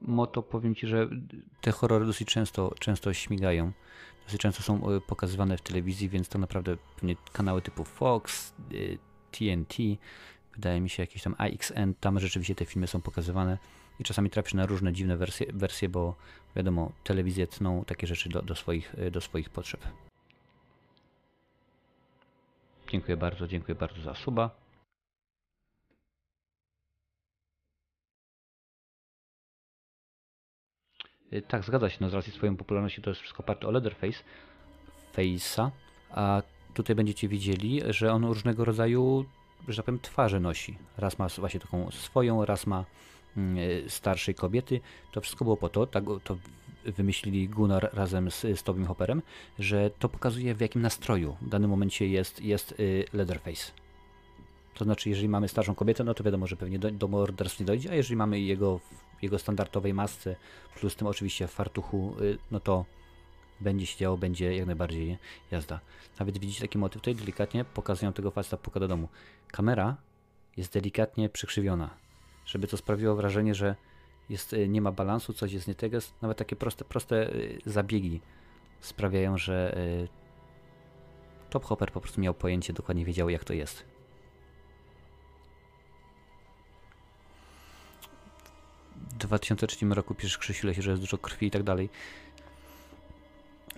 Moto 0.00 0.42
powiem 0.42 0.74
Ci, 0.74 0.86
że 0.86 1.08
te 1.60 1.72
horrory 1.72 2.06
dosyć 2.06 2.28
często, 2.28 2.74
często 2.78 3.14
śmigają. 3.14 3.72
Dosyć 4.24 4.40
często 4.40 4.62
są 4.62 5.00
pokazywane 5.06 5.56
w 5.56 5.60
telewizji, 5.60 6.08
więc 6.08 6.28
to 6.28 6.38
naprawdę 6.38 6.76
pewnie 6.94 7.16
kanały 7.32 7.62
typu 7.62 7.84
Fox, 7.84 8.54
TNT, 9.30 9.80
y, 9.80 9.98
wydaje 10.54 10.80
mi 10.80 10.90
się 10.90 11.02
jakieś 11.02 11.22
tam 11.22 11.34
AXN, 11.38 11.92
tam 12.00 12.20
rzeczywiście 12.20 12.54
te 12.54 12.64
filmy 12.64 12.86
są 12.86 13.00
pokazywane 13.00 13.58
i 14.00 14.04
czasami 14.04 14.30
trafisz 14.30 14.54
na 14.54 14.66
różne 14.66 14.92
dziwne 14.92 15.16
wersje, 15.16 15.46
wersje 15.52 15.88
bo 15.88 16.16
wiadomo, 16.56 16.92
telewizje 17.04 17.46
tną 17.46 17.84
takie 17.84 18.06
rzeczy 18.06 18.28
do, 18.28 18.42
do, 18.42 18.54
swoich, 18.54 18.94
y, 18.94 19.10
do 19.10 19.20
swoich 19.20 19.50
potrzeb. 19.50 19.80
Dziękuję 22.88 23.16
bardzo, 23.16 23.48
dziękuję 23.48 23.74
bardzo 23.74 24.02
za 24.02 24.14
suba. 24.14 24.61
Tak, 31.48 31.64
zgadza 31.64 31.90
się, 31.90 31.98
no 32.00 32.10
z 32.10 32.14
racji 32.14 32.32
swojej 32.32 32.56
popularności 32.56 33.02
to 33.02 33.10
jest 33.10 33.20
wszystko 33.20 33.42
oparte 33.42 33.68
o 33.68 33.70
Leatherface, 33.70 34.18
Face'a, 35.16 35.70
a 36.10 36.42
tutaj 36.74 36.96
będziecie 36.96 37.28
widzieli, 37.28 37.80
że 37.88 38.12
on 38.12 38.24
różnego 38.24 38.64
rodzaju, 38.64 39.24
że 39.68 39.76
tak 39.76 39.86
powiem, 39.86 40.00
twarze 40.00 40.40
nosi. 40.40 40.78
Raz 40.96 41.18
ma 41.18 41.28
właśnie 41.28 41.60
taką 41.60 41.90
swoją, 41.90 42.44
raz 42.44 42.66
ma 42.66 42.84
mm, 43.36 43.58
y, 43.58 43.84
starszej 43.88 44.34
kobiety. 44.34 44.80
To 45.12 45.20
wszystko 45.20 45.44
było 45.44 45.56
po 45.56 45.68
to, 45.68 45.86
tak 45.86 46.04
to 46.24 46.36
wymyślili 46.84 47.48
Gunnar 47.48 47.90
razem 47.92 48.30
z, 48.30 48.40
z 48.40 48.62
Tobim 48.62 48.86
Hopperem, 48.86 49.22
że 49.58 49.90
to 49.98 50.08
pokazuje 50.08 50.54
w 50.54 50.60
jakim 50.60 50.82
nastroju 50.82 51.36
w 51.42 51.48
danym 51.48 51.70
momencie 51.70 52.08
jest, 52.08 52.42
jest 52.42 52.72
y, 52.80 53.04
Leatherface. 53.12 53.81
To 54.74 54.84
znaczy, 54.84 55.08
jeżeli 55.08 55.28
mamy 55.28 55.48
starszą 55.48 55.74
kobietę, 55.74 56.04
no 56.04 56.14
to 56.14 56.24
wiadomo, 56.24 56.46
że 56.46 56.56
pewnie 56.56 56.78
do, 56.78 56.90
do 56.90 57.08
morderstw 57.08 57.60
nie 57.60 57.66
dojdzie, 57.66 57.90
a 57.90 57.94
jeżeli 57.94 58.16
mamy 58.16 58.40
jego 58.40 58.80
jego 59.22 59.38
standardowej 59.38 59.94
masce, 59.94 60.36
plus 60.74 60.96
tym 60.96 61.06
oczywiście 61.06 61.48
fartuchu, 61.48 62.14
y, 62.20 62.38
no 62.50 62.60
to 62.60 62.84
będzie 63.60 63.86
się 63.86 63.98
działo, 63.98 64.16
będzie 64.16 64.56
jak 64.56 64.66
najbardziej 64.66 65.18
jazda. 65.50 65.80
Nawet 66.18 66.38
widzicie 66.38 66.60
taki 66.60 66.78
motyw 66.78 67.02
tutaj, 67.02 67.14
delikatnie 67.14 67.64
pokazują 67.64 68.12
tego 68.12 68.30
faceta 68.30 68.56
puka 68.56 68.80
do 68.80 68.88
domu. 68.88 69.08
Kamera 69.48 69.96
jest 70.56 70.72
delikatnie 70.72 71.28
przykrzywiona, 71.28 71.90
żeby 72.46 72.66
to 72.66 72.76
sprawiło 72.76 73.16
wrażenie, 73.16 73.54
że 73.54 73.76
jest, 74.28 74.52
y, 74.52 74.68
nie 74.68 74.80
ma 74.80 74.92
balansu, 74.92 75.32
coś 75.32 75.52
jest 75.52 75.68
nie 75.68 75.74
tego. 75.74 75.98
Nawet 76.22 76.38
takie 76.38 76.56
proste, 76.56 76.84
proste 76.84 77.34
y, 77.34 77.58
zabiegi 77.66 78.20
sprawiają, 78.80 79.38
że 79.38 79.76
Top 81.50 81.64
Hopper 81.64 81.92
po 81.92 82.00
prostu 82.00 82.20
miał 82.20 82.34
pojęcie, 82.34 82.72
dokładnie 82.72 83.04
wiedział 83.04 83.28
jak 83.28 83.44
to 83.44 83.52
jest. 83.52 83.91
2003 89.18 89.86
roku 89.86 90.14
piszesz 90.14 90.38
Krzysiu 90.38 90.68
że 90.78 90.90
jest 90.90 91.02
dużo 91.02 91.18
krwi 91.18 91.46
i 91.46 91.50
tak 91.50 91.62
dalej. 91.62 91.88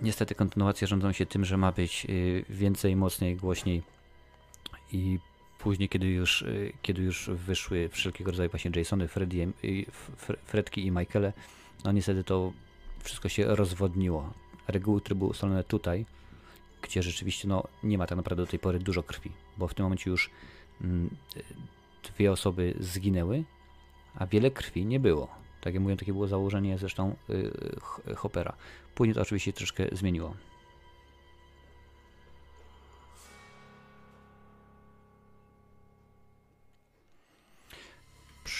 Niestety 0.01 0.35
kontynuacje 0.35 0.87
rządzą 0.87 1.11
się 1.11 1.25
tym, 1.25 1.45
że 1.45 1.57
ma 1.57 1.71
być 1.71 2.07
y, 2.09 2.45
więcej, 2.49 2.95
mocniej, 2.95 3.35
głośniej 3.35 3.81
i 4.91 5.19
później, 5.59 5.89
kiedy 5.89 6.07
już, 6.07 6.41
y, 6.41 6.73
kiedy 6.81 7.01
już 7.01 7.29
wyszły 7.29 7.89
wszelkiego 7.89 8.31
rodzaju 8.31 8.49
właśnie 8.49 8.71
Jasony, 8.75 9.07
Freddy, 9.07 9.53
Fredki 10.45 10.85
i 10.85 10.91
Michaele, 10.91 11.33
no 11.83 11.91
niestety 11.91 12.23
to 12.23 12.53
wszystko 13.03 13.29
się 13.29 13.55
rozwodniło. 13.55 14.33
Reguły 14.67 15.01
trybu 15.01 15.27
ustalone 15.27 15.63
tutaj, 15.63 16.05
gdzie 16.81 17.03
rzeczywiście 17.03 17.47
no, 17.47 17.63
nie 17.83 17.97
ma 17.97 18.07
tak 18.07 18.17
naprawdę 18.17 18.43
do 18.43 18.51
tej 18.51 18.59
pory 18.59 18.79
dużo 18.79 19.03
krwi, 19.03 19.31
bo 19.57 19.67
w 19.67 19.73
tym 19.73 19.85
momencie 19.85 20.09
już 20.09 20.29
mm, 20.81 21.09
dwie 22.03 22.31
osoby 22.31 22.73
zginęły, 22.79 23.43
a 24.15 24.25
wiele 24.25 24.51
krwi 24.51 24.85
nie 24.85 24.99
było. 24.99 25.27
Tak 25.61 25.73
jak 25.73 25.83
mówię, 25.83 25.95
takie 25.95 26.13
było 26.13 26.27
założenie 26.27 26.77
zresztą 26.77 27.15
yy, 28.07 28.15
Hoppera. 28.15 28.55
Później 28.95 29.15
to 29.15 29.21
oczywiście 29.21 29.53
troszkę 29.53 29.87
zmieniło. 29.91 30.35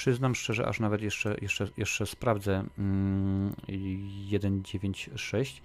Przyznam 0.06 0.36
szczerze, 0.36 0.68
aż 0.68 0.80
nawet 0.80 1.02
jeszcze, 1.02 1.36
jeszcze, 1.42 1.68
jeszcze 1.78 2.06
sprawdzę 2.06 2.64
mm, 2.78 3.56
196, 4.28 5.62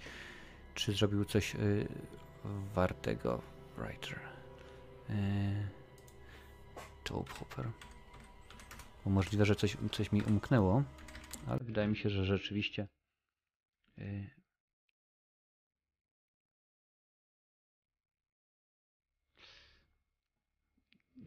czy 0.75 0.93
zrobił 0.93 1.25
coś 1.25 1.55
y, 1.55 1.89
wartego 2.75 3.43
writer. 3.77 4.19
Y, 5.11 5.15
Job 7.11 7.31
Hopper. 7.31 7.67
Bo 9.05 9.11
możliwe, 9.11 9.45
że 9.45 9.57
coś, 9.57 9.77
coś 9.93 10.13
mi 10.13 10.23
umknęło, 10.23 10.83
ale 11.47 11.61
wydaje 11.61 11.89
mi 11.89 11.97
się, 11.97 12.11
że 12.11 12.25
rzeczywiście 12.25 12.89
y, 13.99 14.31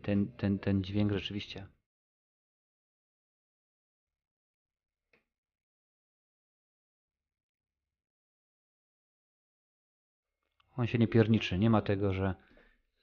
ten, 0.01 0.31
ten, 0.31 0.59
ten 0.59 0.83
dźwięk 0.83 1.11
rzeczywiście 1.11 1.67
On 10.77 10.87
się 10.87 10.97
nie 10.97 11.07
pierniczy. 11.07 11.59
Nie 11.59 11.69
ma 11.69 11.81
tego, 11.81 12.13
że 12.13 12.35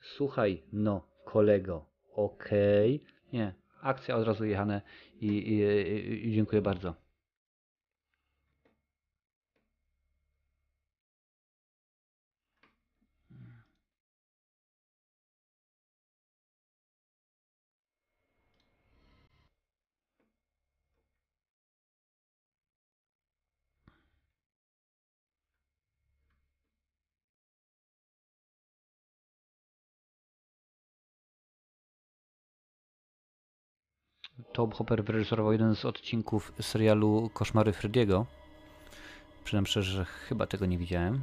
słuchaj, 0.01 0.62
no, 0.73 1.09
kolego, 1.25 1.87
okej. 2.12 3.05
Nie, 3.33 3.55
akcja 3.83 4.16
od 4.16 4.26
razu 4.26 4.45
jechane 4.45 4.83
i, 5.20 5.26
i, 5.26 6.28
i, 6.28 6.33
dziękuję 6.33 6.62
bardzo. 6.62 6.95
Tom 34.61 34.73
Hopper 34.73 35.05
wyreżyserował 35.05 35.53
jeden 35.53 35.77
z 35.77 35.85
odcinków 35.85 36.53
serialu 36.61 37.31
Koszmary 37.35 37.73
Frediego. 37.73 38.27
Przyznam 39.45 39.67
szczerze, 39.67 39.93
że 39.93 40.05
chyba 40.05 40.47
tego 40.47 40.67
nie 40.67 40.79
widziałem. 40.79 41.23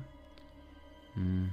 Hmm. 1.15 1.49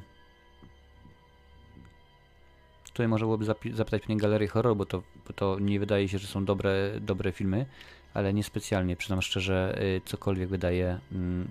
Tutaj 2.85 3.09
można 3.09 3.27
byłoby 3.27 3.45
zapytać 3.73 4.09
mnie 4.09 4.17
Galerię 4.17 4.49
Horror, 4.49 4.77
bo 4.77 4.87
to, 4.87 5.03
bo 5.27 5.33
to 5.33 5.59
nie 5.59 5.81
wydaje 5.81 6.09
się, 6.09 6.19
że 6.19 6.27
są 6.27 6.45
dobre, 6.45 7.01
dobre 7.01 7.33
filmy, 7.33 7.67
ale 8.15 8.35
niespecjalnie. 8.35 8.97
Przyznam 8.97 9.23
szczerze, 9.23 9.83
y, 9.83 10.01
cokolwiek 10.05 10.49
wydaje, 10.49 10.99
mm, 11.13 11.49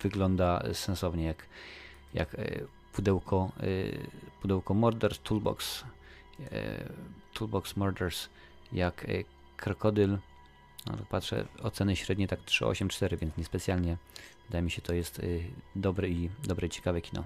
wygląda 0.00 0.62
sensownie, 0.72 1.24
jak, 1.24 1.46
jak 2.14 2.34
y, 2.34 2.66
pudełko, 2.92 3.52
y, 3.62 3.98
pudełko 4.42 4.74
Murders 4.74 5.18
Toolbox, 5.22 5.84
Toolbox 7.34 7.76
Murders, 7.76 8.28
jak 8.72 9.06
Krokodyl, 9.56 10.18
no 10.86 10.96
patrzę, 11.08 11.46
oceny 11.62 11.96
średnie 11.96 12.28
tak 12.28 12.40
3,8,4, 12.40 13.18
więc 13.18 13.36
niespecjalnie 13.36 13.96
wydaje 14.46 14.62
mi 14.62 14.70
się 14.70 14.82
to 14.82 14.94
jest 14.94 15.18
y, 15.18 15.44
dobre 15.76 16.08
i 16.08 16.30
dobre 16.44 16.66
i 16.66 16.70
ciekawe 16.70 17.00
kino. 17.00 17.24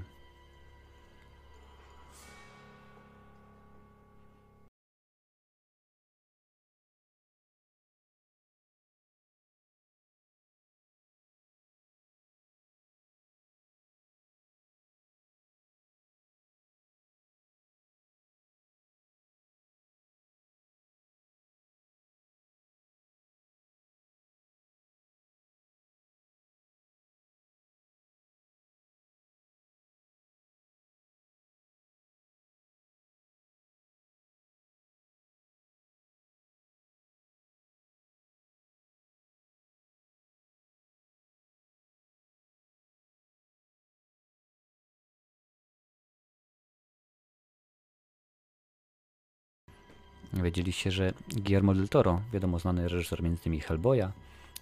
Wiedzieliście, 50.32 50.90
że 50.90 51.12
Guillermo 51.28 51.74
del 51.74 51.88
Toro, 51.88 52.20
wiadomo, 52.32 52.58
znany 52.58 52.88
reżyser 52.88 53.22
między 53.22 53.42
innymi 53.46 53.60
Hellboya, 53.60 54.12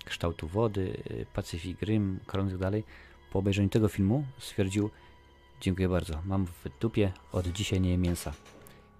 Kształtu 0.04 0.48
Wody, 0.48 1.02
y, 1.10 1.26
Pacific 1.34 1.82
Rim, 1.82 2.20
i 2.22 2.50
tak 2.50 2.58
dalej, 2.58 2.84
po 3.32 3.38
obejrzeniu 3.38 3.68
tego 3.68 3.88
filmu 3.88 4.24
stwierdził 4.38 4.90
dziękuję 5.60 5.88
bardzo, 5.88 6.22
mam 6.24 6.46
w 6.46 6.64
dupie, 6.80 7.12
od 7.32 7.46
dzisiaj 7.46 7.80
nie 7.80 7.90
jem 7.90 8.00
mięsa. 8.00 8.32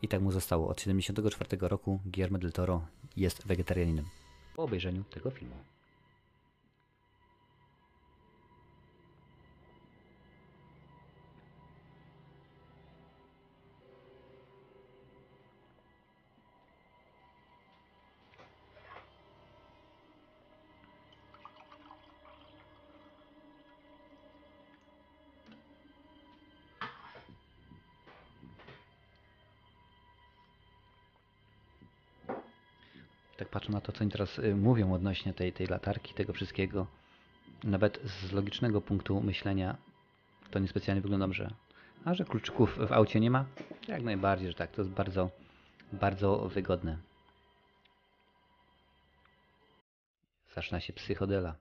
I 0.03 0.09
tak 0.09 0.21
mu 0.21 0.33
zostało. 0.33 0.69
Od 0.69 0.77
1974 0.77 1.69
roku 1.69 2.01
Guillermo 2.07 2.39
del 2.39 2.53
Toro 2.53 2.87
jest 3.17 3.47
wegetarianinem. 3.47 4.05
Po 4.57 4.63
obejrzeniu 4.63 5.05
tego 5.05 5.31
filmu. 5.31 5.55
Patrzę 33.59 33.73
na 33.73 33.81
to, 33.81 33.93
co 33.93 34.01
oni 34.01 34.11
teraz 34.11 34.39
y, 34.39 34.57
mówią 34.57 34.93
odnośnie 34.93 35.35
tej, 35.35 35.53
tej 35.53 35.67
latarki, 35.67 36.15
tego 36.15 36.33
wszystkiego, 36.33 36.87
nawet 37.65 38.01
z 38.05 38.33
logicznego 38.33 38.81
punktu 38.81 39.21
myślenia 39.21 39.77
to 40.51 40.59
niespecjalnie 40.59 41.03
wygląda 41.03 41.27
dobrze. 41.27 41.51
A 42.05 42.15
że 42.15 42.25
kluczyków 42.25 42.79
w 42.89 42.93
aucie 42.93 43.21
nie 43.21 43.31
ma? 43.31 43.45
Jak 43.89 44.03
najbardziej, 44.03 44.49
że 44.49 44.55
tak. 44.55 44.71
To 44.71 44.83
jest 44.83 44.91
bardzo, 44.91 45.31
bardzo 45.93 46.49
wygodne. 46.49 46.99
Zaczyna 50.55 50.81
się 50.81 50.93
psychodela. 50.93 51.55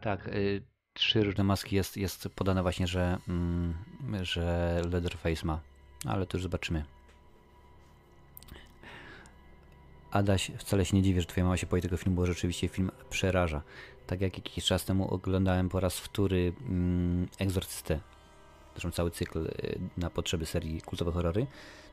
Tak, 0.00 0.28
y, 0.28 0.69
trzy 0.94 1.24
różne 1.24 1.44
maski 1.44 1.76
jest, 1.76 1.96
jest 1.96 2.28
podane 2.28 2.62
właśnie, 2.62 2.86
że, 2.86 3.18
mm, 3.28 3.74
że 4.22 4.82
Leatherface 4.90 5.46
ma. 5.46 5.60
Ale 6.06 6.26
to 6.26 6.36
już 6.36 6.42
zobaczymy. 6.42 6.84
Adaś, 10.10 10.50
wcale 10.58 10.84
się 10.84 10.96
nie 10.96 11.02
dziwię, 11.02 11.20
że 11.20 11.26
twoja 11.26 11.44
mama 11.44 11.56
się 11.56 11.66
boi 11.66 11.82
tego 11.82 11.96
filmu, 11.96 12.16
bo 12.16 12.26
rzeczywiście 12.26 12.68
film 12.68 12.90
przeraża. 13.10 13.62
Tak 14.06 14.20
jak 14.20 14.36
jakiś 14.36 14.64
czas 14.64 14.84
temu 14.84 15.14
oglądałem 15.14 15.68
po 15.68 15.80
raz 15.80 15.98
wtóry 15.98 16.52
mm, 16.60 17.28
Egzorcystę, 17.38 18.00
zresztą 18.74 18.90
cały 18.90 19.10
cykl 19.10 19.46
y, 19.46 19.78
na 19.96 20.10
potrzeby 20.10 20.46
serii 20.46 20.80
kultowe 20.80 21.12
horrory, 21.12 21.46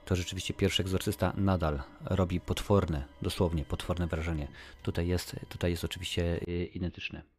to 0.05 0.15
rzeczywiście 0.15 0.53
pierwszy 0.53 0.81
Egzorcysta 0.81 1.33
nadal 1.37 1.81
robi 2.05 2.39
potworne, 2.39 3.05
dosłownie 3.21 3.65
potworne 3.65 4.07
wrażenie. 4.07 4.47
Tutaj 4.83 5.07
jest, 5.07 5.35
tutaj 5.49 5.71
jest 5.71 5.83
oczywiście 5.83 6.39
y, 6.47 6.65
identyczne. 6.65 7.36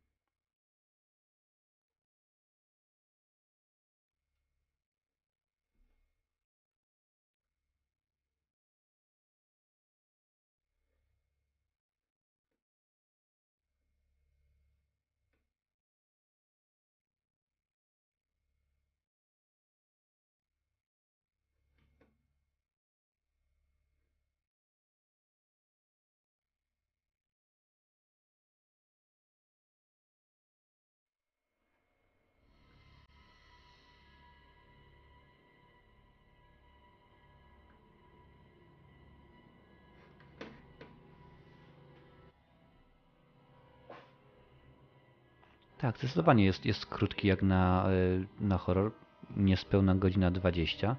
Tak, 45.79 45.99
zdecydowanie 45.99 46.45
jest, 46.45 46.67
jest 46.67 46.87
krótki 46.87 47.29
jak 47.29 47.43
na, 47.43 47.91
y, 47.91 48.27
na 48.41 48.59
horror. 48.59 48.93
Niespełna 49.37 49.95
godzina 49.95 50.31
20, 50.31 50.97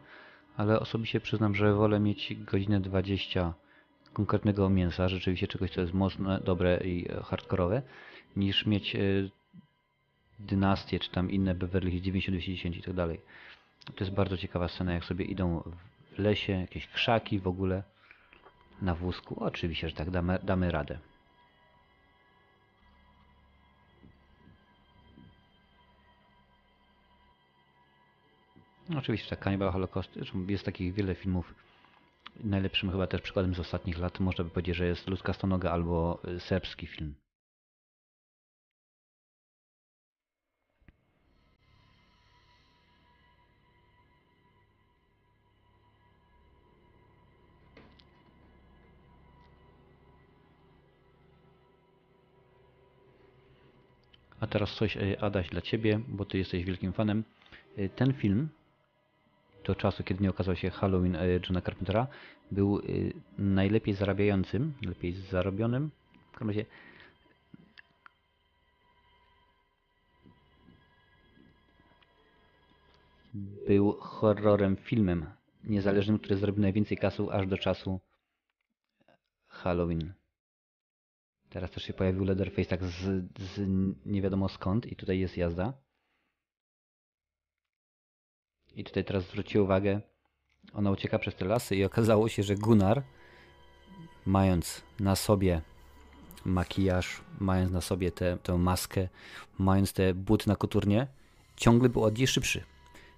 ale 0.58 0.80
osobiście 0.80 1.20
przyznam, 1.20 1.56
że 1.56 1.74
wolę 1.74 2.00
mieć 2.00 2.36
godzinę 2.36 2.80
20 2.80 3.54
konkretnego 4.14 4.70
mięsa, 4.70 5.10
rzeczywiście 5.10 5.48
czegoś, 5.48 5.72
co 5.72 5.82
jest 5.82 5.94
mocne, 5.94 6.40
dobre 6.46 6.78
i 6.78 7.08
hardkorowe, 7.24 7.82
niż 8.36 8.66
mieć 8.66 8.96
y, 8.96 9.30
dynastię, 10.40 11.00
czy 11.00 11.12
tam 11.12 11.32
inne 11.32 11.56
Beverly 11.56 11.92
Hills 11.92 12.04
90 12.04 12.78
i 12.78 12.82
tak 12.82 12.94
dalej. 12.94 13.22
To 13.96 14.04
jest 14.04 14.16
bardzo 14.16 14.38
ciekawa 14.38 14.68
scena, 14.68 14.94
jak 14.94 15.06
sobie 15.06 15.26
idą 15.26 15.64
w 16.16 16.20
lesie, 16.20 16.54
jakieś 16.54 16.88
krzaki 16.88 17.40
w 17.40 17.48
ogóle, 17.48 17.84
na 18.82 18.96
wózku. 18.96 19.44
Oczywiście, 19.44 19.90
że 19.90 19.96
tak, 19.96 20.10
damy, 20.10 20.40
damy 20.44 20.72
radę. 20.72 21.00
Oczywiście 28.98 29.30
tak, 29.30 29.40
Cannibal 29.40 29.72
Holocaust, 29.72 30.20
jest 30.48 30.66
takich 30.66 30.94
wiele 30.94 31.16
filmów. 31.16 31.56
Najlepszym 32.44 32.92
chyba 32.92 33.08
też 33.08 33.22
przykładem 33.22 33.56
z 33.56 33.60
ostatnich 33.60 34.00
lat 34.00 34.20
można 34.20 34.44
by 34.44 34.50
powiedzieć, 34.50 34.76
że 34.76 34.86
jest 34.86 35.08
Ludzka 35.08 35.34
Stonoga 35.34 35.72
albo 35.72 36.20
y, 36.28 36.40
serbski 36.40 36.88
film. 36.88 37.16
A 54.40 54.48
teraz 54.48 54.76
coś, 54.76 54.98
y, 54.98 55.20
Adaś, 55.22 55.50
dla 55.50 55.62
Ciebie, 55.62 56.00
bo 56.08 56.26
Ty 56.26 56.38
jesteś 56.38 56.66
wielkim 56.66 56.94
fanem. 56.94 57.24
Y, 57.78 57.90
Ten 57.96 58.14
film 58.14 58.50
do 59.64 59.76
czasu, 59.76 60.04
kiedy 60.04 60.24
nie 60.24 60.30
okazał 60.30 60.56
się 60.56 60.70
Halloween 60.70 61.16
e, 61.16 61.34
Johna 61.34 61.62
Carpentera, 61.62 62.08
był 62.52 62.80
e, 62.80 62.82
najlepiej 63.38 63.94
zarabiającym, 63.94 64.74
lepiej 64.82 65.14
zarobionym, 65.14 65.92
w 66.32 66.32
każdym 66.32 66.48
razie 66.48 66.66
był 73.68 73.92
horrorem 74.00 74.76
filmem 74.78 75.26
niezależnym, 75.64 76.20
który 76.20 76.36
zrobił 76.36 76.62
najwięcej 76.62 76.98
kasów 76.98 77.30
aż 77.30 77.48
do 77.48 77.58
czasu 77.58 78.00
Halloween. 79.48 80.14
Teraz 81.50 81.72
też 81.72 81.84
się 81.84 81.94
pojawił 81.94 82.24
Leatherface 82.24 82.70
tak 82.70 82.84
z, 82.84 83.24
z 83.40 83.70
nie 84.06 84.22
wiadomo 84.22 84.50
skąd 84.50 84.86
i 84.86 84.96
tutaj 84.96 85.20
jest 85.20 85.38
jazda. 85.38 85.74
I 88.80 88.84
tutaj 88.84 89.04
teraz 89.04 89.24
zwróćcie 89.24 89.64
uwagę, 89.64 90.02
ona 90.74 90.92
ucieka 90.92 91.20
przez 91.20 91.36
te 91.36 91.46
lasy 91.46 91.76
i 91.76 91.84
okazało 91.84 92.30
się, 92.30 92.44
że 92.44 92.56
Gunnar, 92.56 93.04
mając 94.26 94.82
na 95.00 95.16
sobie 95.16 95.62
makijaż, 96.46 97.22
mając 97.40 97.72
na 97.72 97.82
sobie 97.82 98.12
tę, 98.12 98.38
tę 98.44 98.58
maskę, 98.58 99.08
mając 99.58 99.94
te 99.94 100.14
buty 100.14 100.50
na 100.50 100.56
koturnie, 100.56 101.08
ciągle 101.56 101.90
był 101.90 102.04
od 102.04 102.18
niej 102.18 102.28
szybszy. 102.28 102.64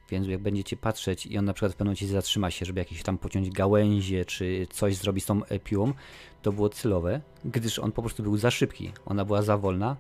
Więc 0.10 0.28
jak 0.28 0.42
będziecie 0.42 0.78
patrzeć 0.78 1.26
i 1.26 1.38
on 1.38 1.46
na 1.46 1.54
przykład 1.54 1.72
w 1.72 1.76
pewnym 1.76 1.88
momencie 1.88 2.08
zatrzyma 2.08 2.52
się, 2.52 2.66
żeby 2.66 2.80
jakieś 2.80 3.04
tam 3.04 3.18
pociąć 3.18 3.50
gałęzie, 3.50 4.26
czy 4.26 4.68
coś 4.70 4.96
zrobić 4.96 5.24
z 5.24 5.28
tą 5.28 5.42
piłą, 5.64 5.94
to 6.42 6.52
było 6.52 6.70
celowe, 6.70 7.22
gdyż 7.46 7.80
on 7.80 7.92
po 7.92 8.02
prostu 8.02 8.24
był 8.24 8.38
za 8.38 8.52
szybki. 8.52 8.92
Ona 9.06 9.26
była 9.26 9.42
za 9.42 9.58
wolna 9.58 9.98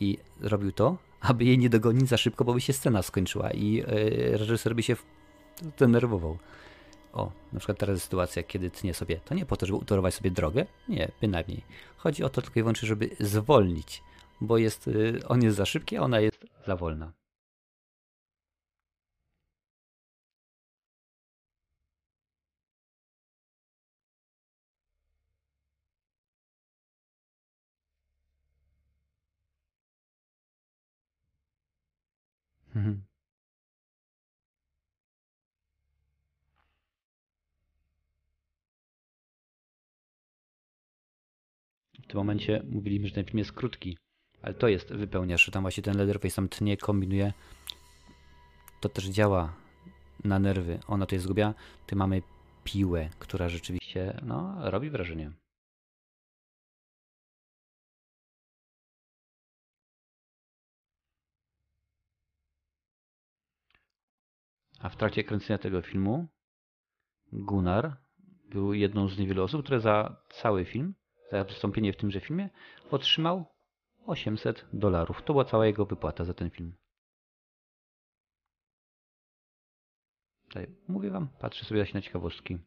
i 0.00 0.18
zrobił 0.40 0.72
to, 0.72 0.96
aby 1.22 1.44
jej 1.44 1.58
nie 1.58 1.70
dogonić 1.70 2.08
za 2.08 2.16
szybko, 2.16 2.44
bo 2.44 2.54
by 2.54 2.60
się 2.60 2.72
scena 2.72 3.02
skończyła 3.02 3.50
i 3.50 3.72
yy, 3.72 3.84
reżyser 4.36 4.74
by 4.74 4.82
się 4.82 4.96
zdenerwował. 5.76 6.38
O, 7.12 7.32
na 7.52 7.58
przykład 7.58 7.78
teraz 7.78 8.02
sytuacja, 8.02 8.42
kiedy 8.42 8.70
tnie 8.70 8.94
sobie. 8.94 9.20
To 9.24 9.34
nie 9.34 9.46
po 9.46 9.56
to, 9.56 9.66
żeby 9.66 9.78
utorować 9.78 10.14
sobie 10.14 10.30
drogę, 10.30 10.66
nie, 10.88 11.12
bynajmniej. 11.20 11.62
Chodzi 11.96 12.24
o 12.24 12.28
to 12.28 12.42
tylko 12.42 12.60
i 12.60 12.62
wyłącznie, 12.62 12.88
żeby 12.88 13.10
zwolnić, 13.20 14.02
bo 14.40 14.58
jest, 14.58 14.86
yy, 14.86 15.20
on 15.28 15.42
jest 15.42 15.56
za 15.56 15.66
szybki, 15.66 15.96
a 15.96 16.02
ona 16.02 16.20
jest 16.20 16.46
za 16.66 16.76
wolna. 16.76 17.12
Mhm. 32.76 33.02
W 42.02 42.06
tym 42.06 42.18
momencie 42.18 42.62
mówiliśmy, 42.70 43.08
że 43.08 43.14
ten 43.14 43.24
film 43.24 43.38
jest 43.38 43.52
krótki, 43.52 43.98
ale 44.42 44.54
to 44.54 44.68
jest 44.68 44.92
wypełniacz, 44.92 45.44
że 45.44 45.52
tam 45.52 45.62
właśnie 45.62 45.82
ten 45.82 45.96
Leatherface 45.96 46.36
tam 46.36 46.48
tnie, 46.48 46.76
kombinuje. 46.76 47.32
To 48.80 48.88
też 48.88 49.04
działa 49.04 49.54
na 50.24 50.38
nerwy. 50.38 50.80
Ona 50.86 51.06
to 51.06 51.14
jest 51.14 51.24
zgubiona. 51.24 51.54
Tu 51.86 51.96
mamy 51.96 52.22
piłę, 52.64 53.08
która 53.18 53.48
rzeczywiście 53.48 54.20
no, 54.22 54.70
robi 54.70 54.90
wrażenie. 54.90 55.32
A 64.82 64.88
w 64.88 64.96
trakcie 64.96 65.24
kręcenia 65.24 65.58
tego 65.58 65.82
filmu 65.82 66.28
Gunnar 67.32 67.96
był 68.48 68.74
jedną 68.74 69.08
z 69.08 69.18
niewielu 69.18 69.42
osób, 69.42 69.62
które 69.62 69.80
za 69.80 70.22
cały 70.30 70.64
film, 70.64 70.94
za 71.30 71.44
wystąpienie 71.44 71.92
w 71.92 71.96
tymże 71.96 72.20
filmie 72.20 72.50
otrzymał 72.90 73.46
800 74.06 74.66
dolarów. 74.72 75.22
To 75.22 75.32
była 75.32 75.44
cała 75.44 75.66
jego 75.66 75.86
wypłata 75.86 76.24
za 76.24 76.34
ten 76.34 76.50
film. 76.50 76.76
Tutaj 80.44 80.66
mówię 80.88 81.10
wam, 81.10 81.28
patrzę 81.40 81.64
sobie 81.64 81.86
na 81.94 82.00
ciekawostki. 82.00 82.58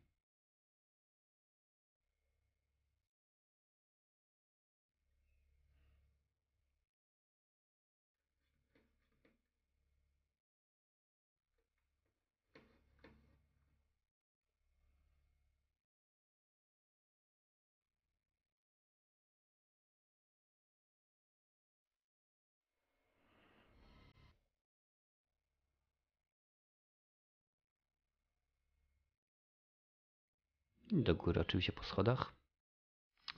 Do 31.03 31.15
góry 31.15 31.41
oczywiście 31.41 31.73
po 31.73 31.83
schodach. 31.83 32.35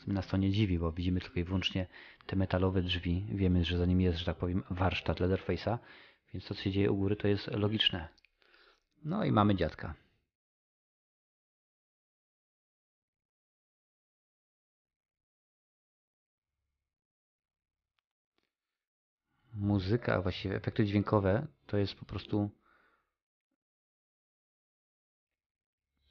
Nas 0.07 0.27
to 0.27 0.37
nie 0.37 0.51
dziwi, 0.51 0.79
bo 0.79 0.91
widzimy 0.91 1.21
tylko 1.21 1.39
i 1.39 1.43
wyłącznie 1.43 1.87
te 2.25 2.35
metalowe 2.35 2.81
drzwi. 2.81 3.25
Wiemy, 3.29 3.65
że 3.65 3.77
za 3.77 3.85
nimi 3.85 4.03
jest, 4.03 4.19
że 4.19 4.25
tak 4.25 4.37
powiem, 4.37 4.63
warsztat 4.69 5.19
Leatherface'a, 5.19 5.77
więc 6.33 6.45
to, 6.45 6.55
co 6.55 6.61
się 6.61 6.71
dzieje 6.71 6.91
u 6.91 6.97
góry, 6.97 7.15
to 7.15 7.27
jest 7.27 7.47
logiczne. 7.47 8.07
No 9.03 9.25
i 9.25 9.31
mamy 9.31 9.55
dziadka. 9.55 9.93
Muzyka, 19.53 20.15
a 20.15 20.21
właściwie 20.21 20.55
efekty 20.55 20.85
dźwiękowe, 20.85 21.47
to 21.65 21.77
jest 21.77 21.95
po 21.95 22.05
prostu 22.05 22.51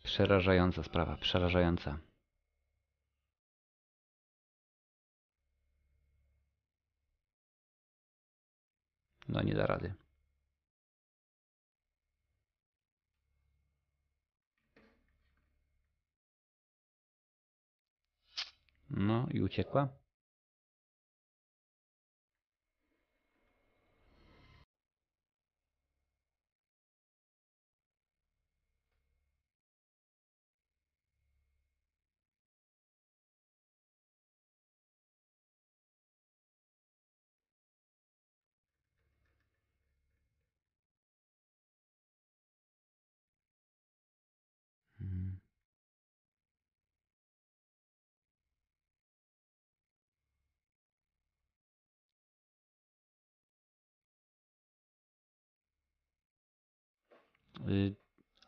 Przerażająca 0.07 0.83
sprawa, 0.83 1.17
przerażająca. 1.17 1.99
No 9.29 9.43
nie 9.43 9.55
da 9.55 9.67
rady. 9.67 9.95
No 18.91 19.27
i 19.31 19.43
uciekła. 19.43 19.89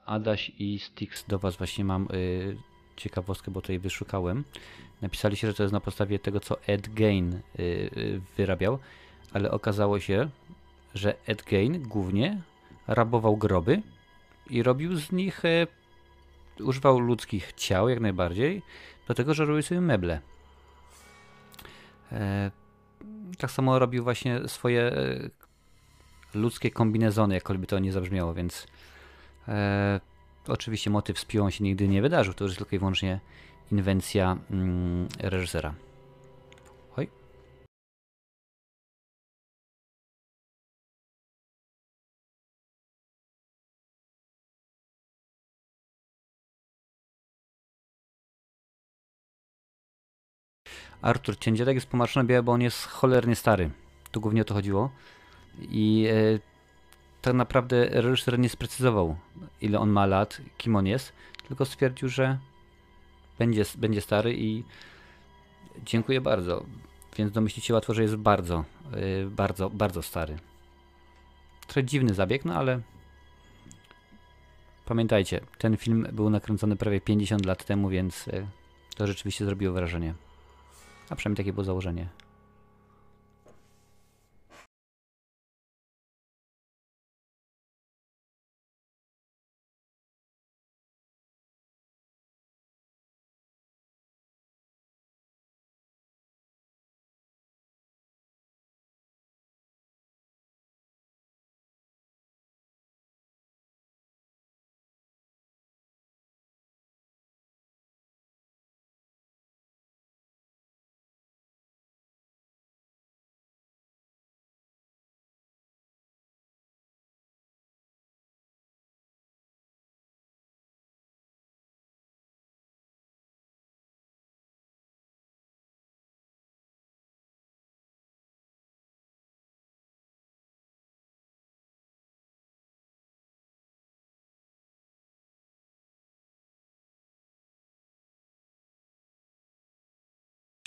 Adaś 0.06 0.52
i 0.58 0.78
Stix 0.78 1.24
do 1.26 1.38
Was 1.38 1.56
właśnie 1.56 1.84
mam 1.84 2.08
y, 2.14 2.56
ciekawostkę, 2.96 3.50
bo 3.50 3.60
tutaj 3.60 3.78
wyszukałem. 3.78 4.44
Napisali 5.02 5.36
się, 5.36 5.46
że 5.46 5.54
to 5.54 5.62
jest 5.62 5.72
na 5.72 5.80
podstawie 5.80 6.18
tego, 6.18 6.40
co 6.40 6.62
Ed 6.62 6.94
Gain 6.94 7.34
y, 7.34 7.40
y, 7.58 8.20
wyrabiał, 8.36 8.78
ale 9.32 9.50
okazało 9.50 10.00
się, 10.00 10.28
że 10.94 11.14
Ed 11.26 11.42
Gain 11.42 11.82
głównie 11.82 12.42
rabował 12.86 13.36
groby 13.36 13.82
i 14.50 14.62
robił 14.62 14.96
z 14.96 15.12
nich, 15.12 15.42
używał 16.60 16.98
ludzkich 16.98 17.52
ciał 17.52 17.88
jak 17.88 18.00
najbardziej, 18.00 18.62
do 19.08 19.14
tego, 19.14 19.34
że 19.34 19.44
robił 19.44 19.62
sobie 19.62 19.80
meble. 19.80 20.20
E, 22.12 22.50
tak 23.38 23.50
samo 23.50 23.78
robił 23.78 24.04
właśnie 24.04 24.48
swoje 24.48 24.92
ludzkie 26.34 26.70
kombinezony, 26.70 27.34
jakkolwiek 27.34 27.70
to 27.70 27.78
nie 27.78 27.92
zabrzmiało, 27.92 28.34
więc 28.34 28.66
e, 29.48 30.00
oczywiście 30.48 30.90
motyw 30.90 31.18
z 31.18 31.24
piłą 31.24 31.50
się 31.50 31.64
nigdy 31.64 31.88
nie 31.88 32.02
wydarzył, 32.02 32.34
to 32.34 32.44
już 32.44 32.56
tylko 32.56 32.76
i 32.76 32.78
wyłącznie 32.78 33.20
inwencja 33.72 34.36
mm, 34.50 35.08
reżysera. 35.18 35.74
Oj. 36.96 37.08
Artur 51.02 51.38
Ciędzielek 51.38 51.74
jest 51.74 51.86
pomarszczony 51.86 52.26
biały, 52.26 52.42
bo 52.42 52.52
on 52.52 52.62
jest 52.62 52.86
cholernie 52.86 53.36
stary. 53.36 53.70
Tu 54.10 54.20
głównie 54.20 54.42
o 54.42 54.44
to 54.44 54.54
chodziło. 54.54 54.90
I 55.58 56.06
e, 56.10 56.47
tak 57.28 57.36
naprawdę 57.36 57.88
reżyser 57.90 58.38
nie 58.38 58.48
sprecyzował, 58.48 59.16
ile 59.60 59.78
on 59.78 59.90
ma 59.90 60.06
lat, 60.06 60.40
kim 60.58 60.76
on 60.76 60.86
jest, 60.86 61.12
tylko 61.48 61.64
stwierdził, 61.64 62.08
że 62.08 62.38
będzie, 63.38 63.64
będzie 63.78 64.00
stary 64.00 64.34
i 64.36 64.64
dziękuję 65.84 66.20
bardzo. 66.20 66.64
Więc 67.16 67.32
domyślicie 67.32 67.74
łatwo, 67.74 67.94
że 67.94 68.02
jest 68.02 68.16
bardzo, 68.16 68.64
yy, 68.92 69.30
bardzo, 69.30 69.70
bardzo 69.70 70.02
stary. 70.02 70.36
Trochę 71.66 71.84
dziwny 71.84 72.14
zabieg, 72.14 72.44
no 72.44 72.54
ale 72.54 72.80
pamiętajcie, 74.84 75.40
ten 75.58 75.76
film 75.76 76.06
był 76.12 76.30
nakręcony 76.30 76.76
prawie 76.76 77.00
50 77.00 77.46
lat 77.46 77.64
temu, 77.64 77.88
więc 77.88 78.26
yy, 78.26 78.46
to 78.96 79.06
rzeczywiście 79.06 79.44
zrobiło 79.44 79.74
wrażenie. 79.74 80.14
A 81.10 81.16
przynajmniej 81.16 81.36
takie 81.36 81.52
było 81.52 81.64
założenie. 81.64 82.08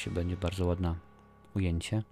Będzie 0.09 0.37
bardzo 0.37 0.65
ładne 0.65 0.95
ujęcie. 1.55 2.03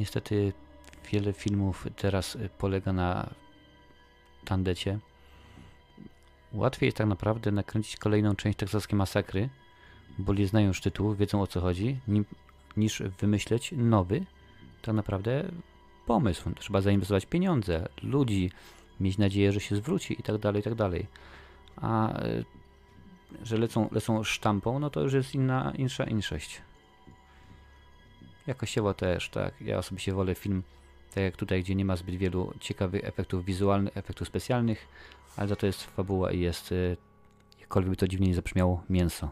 Niestety 0.00 0.52
wiele 1.12 1.32
filmów 1.32 1.86
teraz 1.96 2.36
y, 2.36 2.48
polega 2.58 2.92
na 2.92 3.30
tandecie. 4.44 4.98
Łatwiej 6.52 6.86
jest 6.86 6.96
tak 6.96 7.06
naprawdę 7.06 7.52
nakręcić 7.52 7.96
kolejną 7.96 8.36
część 8.36 8.58
teksaskiej 8.58 8.96
masakry, 8.96 9.48
bo 10.18 10.34
nie 10.34 10.46
znają 10.46 10.68
już 10.68 10.80
tytułu, 10.80 11.14
wiedzą 11.14 11.42
o 11.42 11.46
co 11.46 11.60
chodzi, 11.60 12.00
niż 12.76 13.02
wymyśleć 13.02 13.74
nowy, 13.76 14.24
tak 14.82 14.94
naprawdę 14.94 15.44
pomysł. 16.06 16.50
Trzeba 16.58 16.80
zainwestować 16.80 17.26
pieniądze, 17.26 17.88
ludzi, 18.02 18.50
mieć 19.00 19.18
nadzieję, 19.18 19.52
że 19.52 19.60
się 19.60 19.76
zwróci 19.76 20.20
i 20.20 20.22
tak 20.22 20.38
dalej, 20.38 20.60
i 20.60 20.64
tak 20.64 20.74
dalej. 20.74 21.06
A 21.76 22.22
y, 22.22 22.44
że 23.42 23.56
lecą, 23.56 23.88
lecą 23.92 24.24
sztampą, 24.24 24.78
no 24.78 24.90
to 24.90 25.00
już 25.00 25.12
jest 25.12 25.34
inna, 25.34 25.72
insza 25.76 26.04
inszość. 26.04 26.62
Jakościowo 28.50 28.94
też, 28.94 29.28
tak. 29.28 29.60
Ja 29.60 29.78
osobiście 29.78 30.12
wolę 30.12 30.34
film, 30.34 30.62
tak 31.14 31.24
jak 31.24 31.36
tutaj, 31.36 31.62
gdzie 31.62 31.74
nie 31.74 31.84
ma 31.84 31.96
zbyt 31.96 32.14
wielu 32.14 32.52
ciekawych 32.60 33.04
efektów 33.04 33.44
wizualnych, 33.44 33.96
efektów 33.96 34.28
specjalnych, 34.28 34.88
ale 35.36 35.48
za 35.48 35.56
to 35.56 35.66
jest 35.66 35.84
fabuła 35.84 36.32
i 36.32 36.40
jest, 36.40 36.72
y, 36.72 36.96
jakkolwiek 37.60 37.90
by 37.90 37.96
to 37.96 38.08
dziwnie 38.08 38.26
nie 38.26 38.34
zabrzmiało, 38.34 38.82
mięso. 38.88 39.30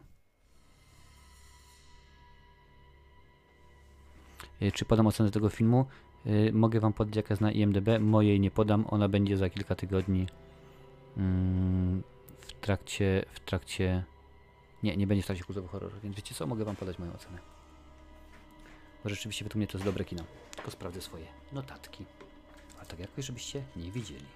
Y, 4.62 4.72
czy 4.72 4.84
podam 4.84 5.06
ocenę 5.06 5.30
tego 5.30 5.48
filmu? 5.48 5.86
Y, 6.26 6.52
mogę 6.52 6.80
Wam 6.80 6.92
podać 6.92 7.16
jaka 7.16 7.32
jest 7.32 7.42
na 7.42 7.52
IMDB. 7.52 7.88
Mojej 8.00 8.40
nie 8.40 8.50
podam, 8.50 8.84
ona 8.90 9.08
będzie 9.08 9.36
za 9.36 9.50
kilka 9.50 9.74
tygodni 9.74 10.26
mm, 11.16 12.02
w 12.40 12.52
trakcie, 12.52 13.24
w 13.32 13.40
trakcie... 13.40 14.04
Nie, 14.82 14.96
nie 14.96 15.06
będzie 15.06 15.22
w 15.22 15.26
trakcie 15.26 15.44
kursowy 15.44 15.68
horror, 15.68 15.92
więc 16.02 16.16
wiecie 16.16 16.34
co? 16.34 16.46
Mogę 16.46 16.64
Wam 16.64 16.76
podać 16.76 16.98
moją 16.98 17.12
ocenę. 17.12 17.57
Bo 19.04 19.10
rzeczywiście 19.10 19.44
według 19.44 19.56
mnie 19.56 19.66
to 19.66 19.78
jest 19.78 19.84
dobre 19.84 20.04
kino. 20.04 20.24
Tylko 20.56 20.70
sprawdzę 20.70 21.00
swoje 21.00 21.26
notatki. 21.52 22.04
A 22.82 22.84
tak 22.84 22.98
jakoś, 22.98 23.24
żebyście 23.24 23.62
nie 23.76 23.90
widzieli. 23.90 24.26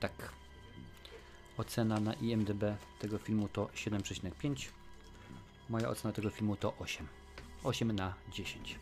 Tak. 0.00 0.32
Ocena 1.56 2.00
na 2.00 2.14
IMDb 2.14 2.64
tego 2.98 3.18
filmu 3.18 3.48
to 3.48 3.64
7,5. 3.64 4.68
Moja 5.68 5.88
ocena 5.88 6.12
tego 6.12 6.30
filmu 6.30 6.56
to 6.56 6.74
8. 6.78 7.08
8 7.64 7.92
na 7.92 8.14
10. 8.32 8.78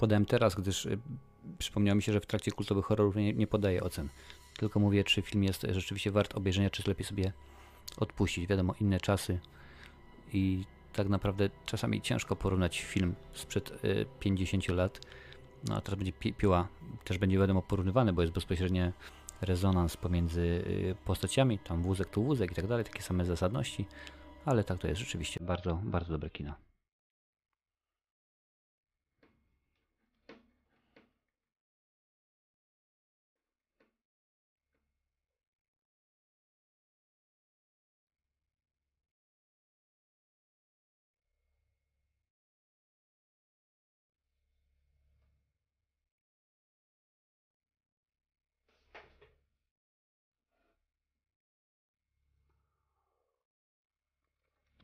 Podałem 0.00 0.26
teraz, 0.26 0.54
gdyż 0.54 0.86
y, 0.86 0.98
przypomniało 1.58 1.96
mi 1.96 2.02
się, 2.02 2.12
że 2.12 2.20
w 2.20 2.26
trakcie 2.26 2.52
kultowych 2.52 2.84
horrorów 2.84 3.16
nie, 3.16 3.32
nie 3.32 3.46
podaję 3.46 3.82
ocen. 3.82 4.08
Tylko 4.58 4.80
mówię, 4.80 5.04
czy 5.04 5.22
film 5.22 5.44
jest 5.44 5.66
rzeczywiście 5.70 6.10
wart 6.10 6.34
obejrzenia, 6.34 6.70
czy 6.70 6.82
lepiej 6.86 7.06
sobie 7.06 7.32
odpuścić. 7.96 8.46
Wiadomo, 8.46 8.74
inne 8.80 9.00
czasy 9.00 9.40
i 10.32 10.64
tak 10.92 11.08
naprawdę 11.08 11.50
czasami 11.66 12.00
ciężko 12.00 12.36
porównać 12.36 12.80
film 12.80 13.14
sprzed 13.32 13.84
y, 13.84 14.06
50 14.20 14.68
lat. 14.68 15.00
No 15.68 15.76
a 15.76 15.80
teraz 15.80 15.98
będzie 15.98 16.12
pi 16.12 16.32
piła, 16.32 16.68
też 17.04 17.18
będzie 17.18 17.38
wiadomo 17.38 17.62
porównywane, 17.62 18.12
bo 18.12 18.22
jest 18.22 18.34
bezpośrednie 18.34 18.92
rezonans 19.40 19.96
pomiędzy 19.96 20.40
y, 20.40 20.96
postaciami, 21.04 21.58
tam 21.58 21.82
wózek 21.82 22.08
tu 22.08 22.22
wózek 22.22 22.52
i 22.52 22.54
tak 22.54 22.66
dalej, 22.66 22.84
takie 22.84 23.02
same 23.02 23.24
zasadności, 23.24 23.86
ale 24.44 24.64
tak 24.64 24.78
to 24.78 24.88
jest 24.88 25.00
rzeczywiście 25.00 25.44
bardzo, 25.44 25.80
bardzo 25.84 26.12
dobre 26.12 26.30
kino. 26.30 26.69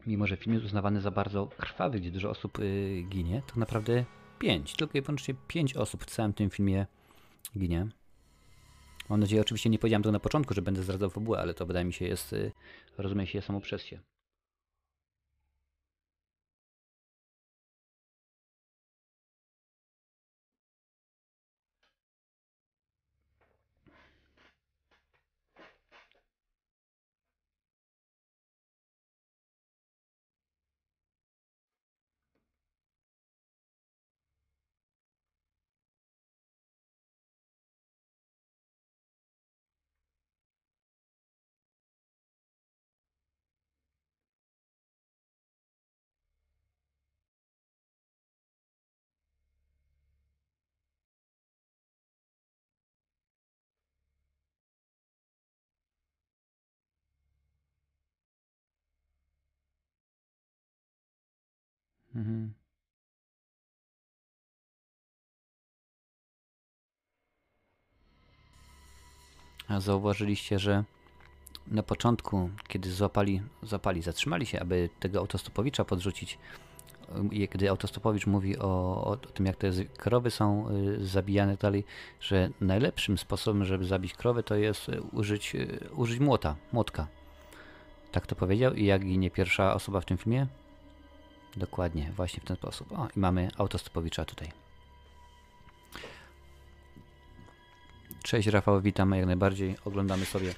Mimo 0.07 0.27
że 0.27 0.37
film 0.37 0.55
jest 0.55 0.67
uznawany 0.67 1.01
za 1.01 1.11
bardzo 1.11 1.47
krwawy, 1.47 2.01
gdzie 2.01 2.11
dużo 2.11 2.31
osób 2.31 2.59
y, 2.59 3.05
ginie, 3.09 3.43
to 3.47 3.61
naprawdę 3.61 4.05
5, 4.39 4.77
tylko 4.77 4.99
i 4.99 5.03
wyłącznie 5.03 5.35
5 5.49 5.77
osób 5.77 6.05
w 6.05 6.11
całym 6.11 6.33
tym 6.33 6.51
filmie 6.51 6.87
ginie. 7.59 7.87
Mam 9.09 9.21
nadzieję, 9.21 9.43
oczywiście 9.43 9.71
nie 9.71 9.79
powiedziałem 9.79 10.03
to 10.03 10.13
na 10.13 10.21
początku, 10.21 10.55
że 10.55 10.63
będę 10.63 10.83
zdradzał 10.83 11.11
fabułę, 11.11 11.39
ale 11.39 11.55
to 11.55 11.67
wydaje 11.67 11.85
mi 11.85 11.93
się 11.93 12.05
jest, 12.05 12.33
y, 12.33 12.53
rozumie 12.99 13.27
się 13.27 13.43
samo 13.43 13.61
przez 13.61 13.83
się. 13.83 14.01
Mhm. 62.17 62.55
A 69.69 69.81
zauważyliście, 69.81 70.59
że 70.59 70.85
na 71.67 71.83
początku, 71.83 72.51
kiedy 72.69 72.93
złapali, 72.93 73.43
złapali, 73.63 74.03
zatrzymali 74.03 74.47
się, 74.47 74.61
aby 74.61 74.89
tego 75.01 75.19
autostopowicza 75.19 75.85
podrzucić, 75.85 76.39
i 77.31 77.49
kiedy 77.49 77.71
autostopowicz 77.71 78.27
mówi 78.27 78.59
o, 78.59 79.05
o 79.05 79.17
tym, 79.17 79.47
jak 79.47 79.57
te 79.57 79.71
krowy 79.97 80.31
są 80.31 80.69
y, 80.71 81.07
zabijane 81.07 81.57
dalej, 81.57 81.85
że 82.21 82.51
najlepszym 82.61 83.19
sposobem, 83.19 83.65
żeby 83.65 83.85
zabić 83.85 84.15
krowę, 84.15 84.43
to 84.43 84.55
jest 84.55 84.89
y, 84.89 85.03
użyć, 85.03 85.55
y, 85.55 85.89
użyć 85.97 86.21
młota, 86.21 86.57
młotka. 86.73 87.07
Tak 88.13 88.27
to 88.27 88.35
powiedział 88.37 88.75
i 88.75 88.85
jak 88.85 89.05
ginie 89.05 89.31
pierwsza 89.31 89.75
osoba 89.75 90.01
w 90.01 90.05
tym 90.05 90.19
filmie? 90.19 90.47
Dokładnie, 91.57 92.13
właśnie 92.17 92.41
w 92.41 92.45
ten 92.45 92.57
sposób. 92.57 92.93
O, 92.93 93.09
i 93.17 93.21
mamy 93.21 93.51
autostopowicza 93.59 94.25
tutaj. 94.25 94.53
Cześć 98.23 98.49
Rafał, 98.49 98.81
witam 98.81 99.13
jak 99.13 99.27
najbardziej. 99.27 99.77
Oglądamy 99.85 100.25
sobie 100.27 100.55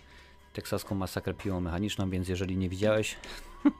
teksaską 0.52 0.94
masakrę 0.94 1.34
piłą 1.34 1.60
mechaniczną, 1.60 2.10
więc 2.10 2.28
jeżeli 2.28 2.56
nie 2.56 2.68
widziałeś, 2.68 3.16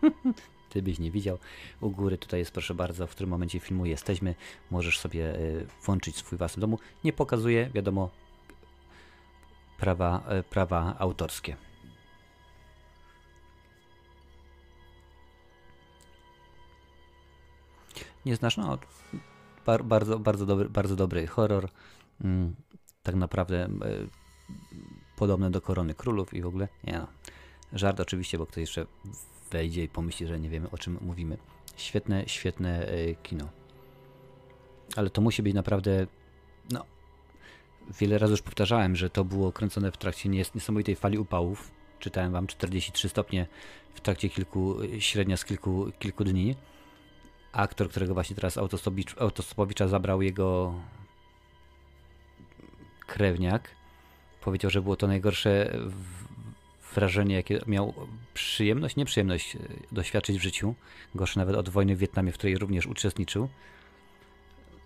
ty 0.70 0.82
byś 0.82 0.98
nie 0.98 1.10
widział. 1.10 1.38
U 1.80 1.90
góry 1.90 2.18
tutaj 2.18 2.40
jest, 2.40 2.52
proszę 2.52 2.74
bardzo, 2.74 3.06
w 3.06 3.10
którym 3.10 3.30
momencie 3.30 3.60
filmu 3.60 3.86
jesteśmy. 3.86 4.34
Możesz 4.70 4.98
sobie 4.98 5.34
y, 5.34 5.66
włączyć 5.82 6.16
swój 6.16 6.38
własny 6.38 6.60
domu. 6.60 6.78
Nie 7.04 7.12
pokazuje, 7.12 7.70
wiadomo, 7.74 8.10
prawa, 9.78 10.22
y, 10.40 10.42
prawa 10.42 10.96
autorskie. 10.98 11.56
Nie 18.28 18.36
znasz? 18.36 18.56
No, 18.56 18.78
bar, 19.66 19.84
bardzo, 19.84 20.18
bardzo, 20.18 20.46
dobry, 20.46 20.68
bardzo 20.68 20.96
dobry 20.96 21.26
horror. 21.26 21.68
Mm, 22.24 22.54
tak 23.02 23.14
naprawdę 23.14 23.66
y, 23.66 24.08
podobny 25.16 25.50
do 25.50 25.60
Korony 25.60 25.94
Królów 25.94 26.34
i 26.34 26.42
w 26.42 26.46
ogóle. 26.46 26.68
Nie 26.84 26.92
no. 26.92 27.06
Żart 27.72 28.00
oczywiście, 28.00 28.38
bo 28.38 28.46
ktoś 28.46 28.56
jeszcze 28.56 28.86
wejdzie 29.50 29.84
i 29.84 29.88
pomyśli, 29.88 30.26
że 30.26 30.40
nie 30.40 30.48
wiemy 30.48 30.70
o 30.70 30.78
czym 30.78 30.98
mówimy. 31.00 31.38
Świetne, 31.76 32.24
świetne 32.26 32.92
y, 32.92 33.16
kino. 33.22 33.48
Ale 34.96 35.10
to 35.10 35.20
musi 35.20 35.42
być 35.42 35.54
naprawdę. 35.54 36.06
No. 36.70 36.84
Wiele 38.00 38.18
razy 38.18 38.30
już 38.30 38.42
powtarzałem, 38.42 38.96
że 38.96 39.10
to 39.10 39.24
było 39.24 39.52
kręcone 39.52 39.92
w 39.92 39.96
trakcie 39.96 40.28
nies- 40.28 40.54
niesamowitej 40.54 40.96
fali 40.96 41.18
upałów. 41.18 41.70
Czytałem 41.98 42.32
wam 42.32 42.46
43 42.46 43.08
stopnie 43.08 43.46
w 43.94 44.00
trakcie 44.00 44.28
kilku, 44.28 44.82
y, 44.82 45.00
średnia 45.00 45.36
z 45.36 45.44
kilku, 45.44 45.86
kilku 45.98 46.24
dni. 46.24 46.56
Aktor, 47.52 47.88
którego 47.90 48.14
właśnie 48.14 48.36
teraz 48.36 48.58
autostopowicza 49.18 49.88
zabrał 49.88 50.22
jego 50.22 50.74
krewniak, 53.06 53.70
powiedział, 54.40 54.70
że 54.70 54.82
było 54.82 54.96
to 54.96 55.06
najgorsze 55.06 55.78
wrażenie, 56.94 57.34
jakie 57.34 57.60
miał 57.66 57.94
przyjemność, 58.34 58.96
nieprzyjemność 58.96 59.56
e, 59.56 59.58
doświadczyć 59.92 60.38
w 60.38 60.42
życiu, 60.42 60.74
gorsze 61.14 61.40
nawet 61.40 61.56
od 61.56 61.68
wojny 61.68 61.96
w 61.96 61.98
Wietnamie, 61.98 62.32
w 62.32 62.38
której 62.38 62.58
również 62.58 62.86
uczestniczył, 62.86 63.48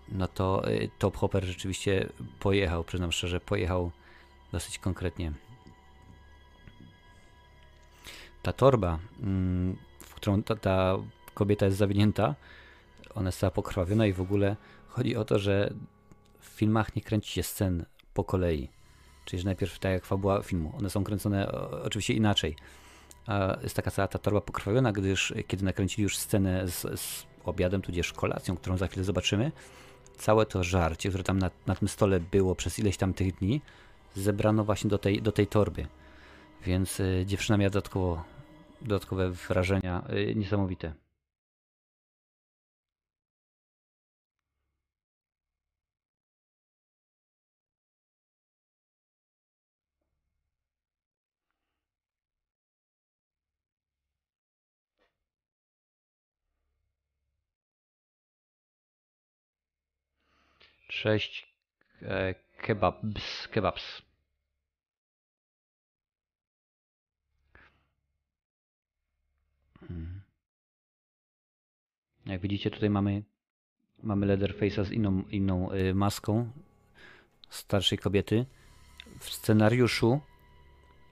no 0.09 0.27
to 0.27 0.67
e, 0.67 0.87
Top 0.99 1.17
Hopper 1.17 1.45
rzeczywiście 1.45 2.09
pojechał, 2.39 2.83
przyznam 2.83 3.11
szczerze, 3.11 3.39
pojechał 3.39 3.91
dosyć 4.51 4.79
konkretnie. 4.79 5.31
Ta 8.41 8.53
torba, 8.53 8.99
mm, 9.21 9.77
w 9.99 10.13
którą 10.13 10.43
ta, 10.43 10.55
ta 10.55 10.97
kobieta 11.33 11.65
jest 11.65 11.77
zawinięta, 11.77 12.35
ona 13.15 13.27
jest 13.27 13.39
cała 13.39 13.51
pokrwawiona 13.51 14.07
i 14.07 14.13
w 14.13 14.21
ogóle 14.21 14.55
chodzi 14.87 15.15
o 15.15 15.25
to, 15.25 15.39
że 15.39 15.73
w 16.39 16.45
filmach 16.45 16.95
nie 16.95 17.01
kręci 17.01 17.31
się 17.31 17.43
scen 17.43 17.85
po 18.13 18.23
kolei. 18.23 18.69
Czyli, 19.25 19.39
że 19.39 19.45
najpierw 19.45 19.79
tak 19.79 19.91
jak 19.91 20.05
fabuła 20.05 20.41
filmu. 20.41 20.73
One 20.77 20.89
są 20.89 21.03
kręcone 21.03 21.51
oczywiście 21.83 22.13
inaczej. 22.13 22.55
A 23.27 23.57
jest 23.63 23.75
taka 23.75 23.91
cała 23.91 24.07
ta 24.07 24.19
torba 24.19 24.41
pokrwawiona, 24.41 24.91
gdyż 24.91 25.33
kiedy 25.47 25.65
nakręcili 25.65 26.03
już 26.03 26.17
scenę 26.17 26.67
z, 26.67 26.99
z 26.99 27.25
obiadem, 27.45 27.81
tudzież 27.81 28.13
kolacją, 28.13 28.57
którą 28.57 28.77
za 28.77 28.87
chwilę 28.87 29.03
zobaczymy, 29.03 29.51
całe 30.17 30.45
to 30.45 30.63
żarcie, 30.63 31.09
które 31.09 31.23
tam 31.23 31.39
na, 31.39 31.51
na 31.67 31.75
tym 31.75 31.87
stole 31.87 32.19
było 32.19 32.55
przez 32.55 32.79
ileś 32.79 32.97
tam 32.97 33.13
tych 33.13 33.35
dni, 33.35 33.61
zebrano 34.15 34.63
właśnie 34.63 34.89
do 34.89 34.97
tej, 34.97 35.21
do 35.21 35.31
tej 35.31 35.47
torby. 35.47 35.87
Więc 36.65 36.99
y, 36.99 37.23
dziewczyna 37.25 37.57
miała 37.57 37.69
dodatkowo, 37.69 38.23
dodatkowe 38.81 39.31
wrażenia 39.31 40.03
y, 40.29 40.35
niesamowite. 40.35 40.93
Cześć 61.01 61.47
e, 62.01 62.35
kebabs, 62.61 63.47
kebabs. 63.47 64.01
Hmm. 69.79 70.21
Jak 72.25 72.41
widzicie 72.41 72.71
tutaj 72.71 72.89
mamy 72.89 73.23
mamy 74.03 74.25
Leatherface'a 74.25 74.83
z 74.85 74.91
inną, 74.91 75.23
inną 75.31 75.71
y, 75.71 75.93
maską 75.95 76.49
starszej 77.49 77.97
kobiety. 77.97 78.45
W 79.19 79.29
scenariuszu 79.29 80.19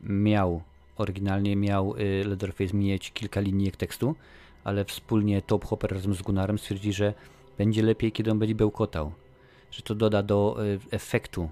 miał, 0.01 0.63
oryginalnie 0.97 1.55
miał 1.55 1.95
y, 1.97 2.23
Leatherface 2.25 2.77
mieć 2.77 3.11
kilka 3.11 3.39
linijek 3.39 3.77
tekstu, 3.77 4.15
ale 4.63 4.85
wspólnie 4.85 5.41
Top 5.41 5.65
Hopper 5.65 5.91
razem 5.91 6.13
z 6.13 6.21
Gunnarem 6.21 6.57
stwierdzi, 6.57 6.93
że 6.93 7.13
będzie 7.57 7.83
lepiej, 7.83 8.11
kiedy 8.11 8.31
on 8.31 8.39
będzie 8.39 8.55
bełkotał. 8.55 9.13
Że 9.71 9.81
to 9.81 9.95
doda 9.95 10.23
do 10.23 10.57
y, 10.65 10.79
efektu 10.91 11.49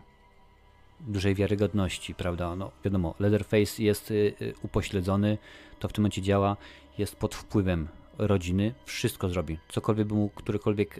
dużej 0.99 1.35
wiarygodności, 1.35 2.15
prawda? 2.15 2.55
No, 2.55 2.71
wiadomo, 2.85 3.15
Leatherface 3.19 3.83
jest 3.83 4.11
y, 4.11 4.13
y, 4.41 4.53
upośledzony, 4.61 5.37
to 5.79 5.87
w 5.87 5.93
tym 5.93 6.01
momencie 6.01 6.21
działa, 6.21 6.57
jest 6.97 7.15
pod 7.15 7.35
wpływem 7.35 7.87
rodziny, 8.17 8.73
wszystko 8.85 9.29
zrobi. 9.29 9.57
Cokolwiek 9.69 10.07
by 10.07 10.15
mu 10.15 10.29
którykolwiek 10.29 10.99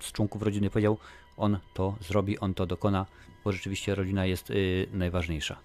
z 0.00 0.12
członków 0.12 0.42
rodziny 0.42 0.70
powiedział, 0.70 0.98
on 1.36 1.58
to 1.74 1.96
zrobi, 2.00 2.38
on 2.38 2.54
to 2.54 2.66
dokona, 2.66 3.06
bo 3.44 3.52
rzeczywiście 3.52 3.94
rodzina 3.94 4.26
jest 4.26 4.52
najważniejsza. 4.92 5.58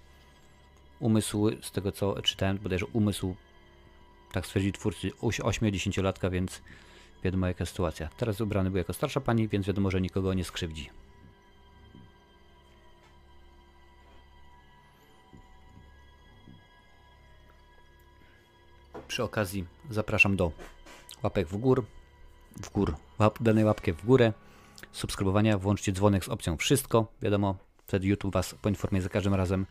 Umysł, 1.00 1.50
z 1.62 1.72
tego 1.72 1.92
co 1.92 2.22
czytałem, 2.22 2.58
bodajże 2.58 2.86
umysł, 2.86 3.34
tak 4.32 4.46
stwierdzili 4.46 4.72
twórcy, 4.72 5.10
8-10-latka, 5.10 6.30
więc 6.30 6.62
wiadomo 7.24 7.46
jaka 7.46 7.66
sytuacja. 7.66 8.08
Teraz 8.16 8.40
ubrany 8.40 8.70
był 8.70 8.78
jako 8.78 8.92
starsza 8.92 9.20
pani, 9.20 9.48
więc 9.48 9.66
wiadomo, 9.66 9.90
że 9.90 10.00
nikogo 10.00 10.34
nie 10.34 10.44
skrzywdzi. 10.44 10.90
Przy 19.08 19.22
okazji 19.22 19.64
zapraszam 19.90 20.36
do 20.36 20.52
łapek 21.22 21.48
w 21.48 21.56
gór, 21.56 21.84
w 22.62 22.70
gór, 22.70 22.94
łap, 23.18 23.42
danej 23.42 23.64
łapkę 23.64 23.92
w 23.92 24.06
górę, 24.06 24.32
subskrybowania, 24.92 25.58
włączcie 25.58 25.92
dzwonek 25.92 26.24
z 26.24 26.28
opcją 26.28 26.56
wszystko, 26.56 27.06
wiadomo, 27.22 27.56
wtedy 27.86 28.06
YouTube 28.06 28.34
Was 28.34 28.54
poinformuje 28.54 29.02
za 29.02 29.08
każdym 29.08 29.34
razem, 29.34 29.66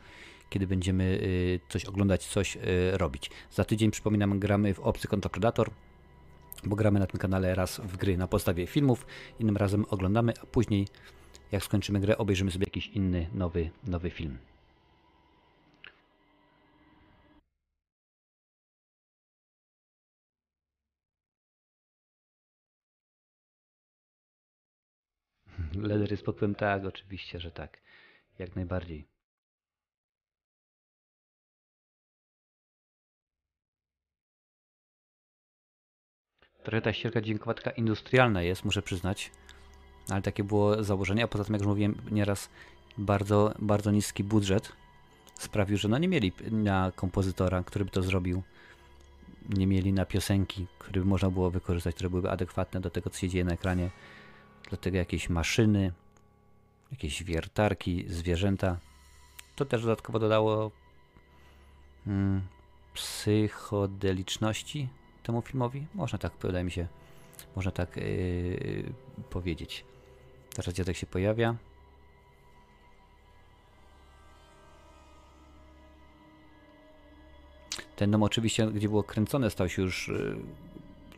kiedy 0.49 0.67
będziemy 0.67 1.03
y, 1.03 1.59
coś 1.69 1.85
oglądać, 1.85 2.27
coś 2.27 2.55
y, 2.55 2.59
robić. 2.97 3.31
Za 3.51 3.65
tydzień, 3.65 3.91
przypominam, 3.91 4.39
gramy 4.39 4.73
w 4.73 4.79
Obcy 4.79 5.07
kontra 5.07 5.29
Predator, 5.29 5.71
bo 6.63 6.75
gramy 6.75 6.99
na 6.99 7.07
tym 7.07 7.19
kanale 7.19 7.55
raz 7.55 7.79
w 7.79 7.97
gry 7.97 8.17
na 8.17 8.27
podstawie 8.27 8.67
filmów, 8.67 9.05
innym 9.39 9.57
razem 9.57 9.85
oglądamy, 9.89 10.33
a 10.43 10.45
później 10.45 10.87
jak 11.51 11.63
skończymy 11.63 11.99
grę, 11.99 12.17
obejrzymy 12.17 12.51
sobie 12.51 12.65
jakiś 12.67 12.87
inny, 12.87 13.27
nowy, 13.33 13.69
nowy 13.87 14.09
film. 14.09 14.37
Leder 25.89 26.11
jest 26.11 26.23
pod 26.23 26.35
wpływem, 26.35 26.55
tak, 26.55 26.85
oczywiście, 26.85 27.39
że 27.39 27.51
tak. 27.51 27.81
Jak 28.39 28.55
najbardziej. 28.55 29.16
Trochę 36.67 36.81
ta 36.81 36.93
ścierka 36.93 37.21
dźwiękowa 37.21 37.53
taka 37.53 37.71
industrialna 37.71 38.41
jest, 38.41 38.65
muszę 38.65 38.81
przyznać. 38.81 39.31
Ale 40.09 40.21
takie 40.21 40.43
było 40.43 40.83
założenie, 40.83 41.23
a 41.23 41.27
poza 41.27 41.43
tym, 41.43 41.53
jak 41.53 41.61
już 41.61 41.67
mówiłem 41.67 41.95
nieraz, 42.11 42.49
bardzo, 42.97 43.53
bardzo 43.59 43.91
niski 43.91 44.23
budżet 44.23 44.71
sprawił, 45.39 45.77
że 45.77 45.87
no 45.87 45.97
nie 45.97 46.07
mieli 46.07 46.33
na 46.51 46.91
kompozytora, 46.95 47.63
który 47.63 47.85
by 47.85 47.91
to 47.91 48.03
zrobił. 48.03 48.43
Nie 49.49 49.67
mieli 49.67 49.93
na 49.93 50.05
piosenki, 50.05 50.67
które 50.79 51.01
by 51.01 51.07
można 51.07 51.29
było 51.29 51.51
wykorzystać, 51.51 51.95
które 51.95 52.09
byłyby 52.09 52.31
adekwatne 52.31 52.81
do 52.81 52.89
tego, 52.89 53.09
co 53.09 53.19
się 53.19 53.29
dzieje 53.29 53.45
na 53.45 53.53
ekranie. 53.53 53.89
Dlatego 54.69 54.97
jakieś 54.97 55.29
maszyny, 55.29 55.93
jakieś 56.91 57.23
wiertarki, 57.23 58.05
zwierzęta. 58.07 58.77
To 59.55 59.65
też 59.65 59.81
dodatkowo 59.81 60.19
dodało 60.19 60.71
hmm, 62.05 62.41
psychodeliczności 62.93 64.89
temu 65.27 65.41
filmowi. 65.41 65.85
Można 65.95 66.17
tak, 66.17 66.33
wydaje 66.41 66.63
mi 66.63 66.71
się, 66.71 66.87
można 67.55 67.71
tak 67.71 67.97
yy, 67.97 68.93
powiedzieć. 69.29 69.85
Teraz 70.55 70.75
dziadek 70.75 70.97
się 70.97 71.07
pojawia. 71.07 71.55
Ten 77.95 78.11
dom 78.11 78.23
oczywiście, 78.23 78.67
gdzie 78.67 78.89
było 78.89 79.03
kręcone, 79.03 79.49
stał 79.49 79.69
się 79.69 79.81
już 79.81 80.07
yy, 80.07 80.37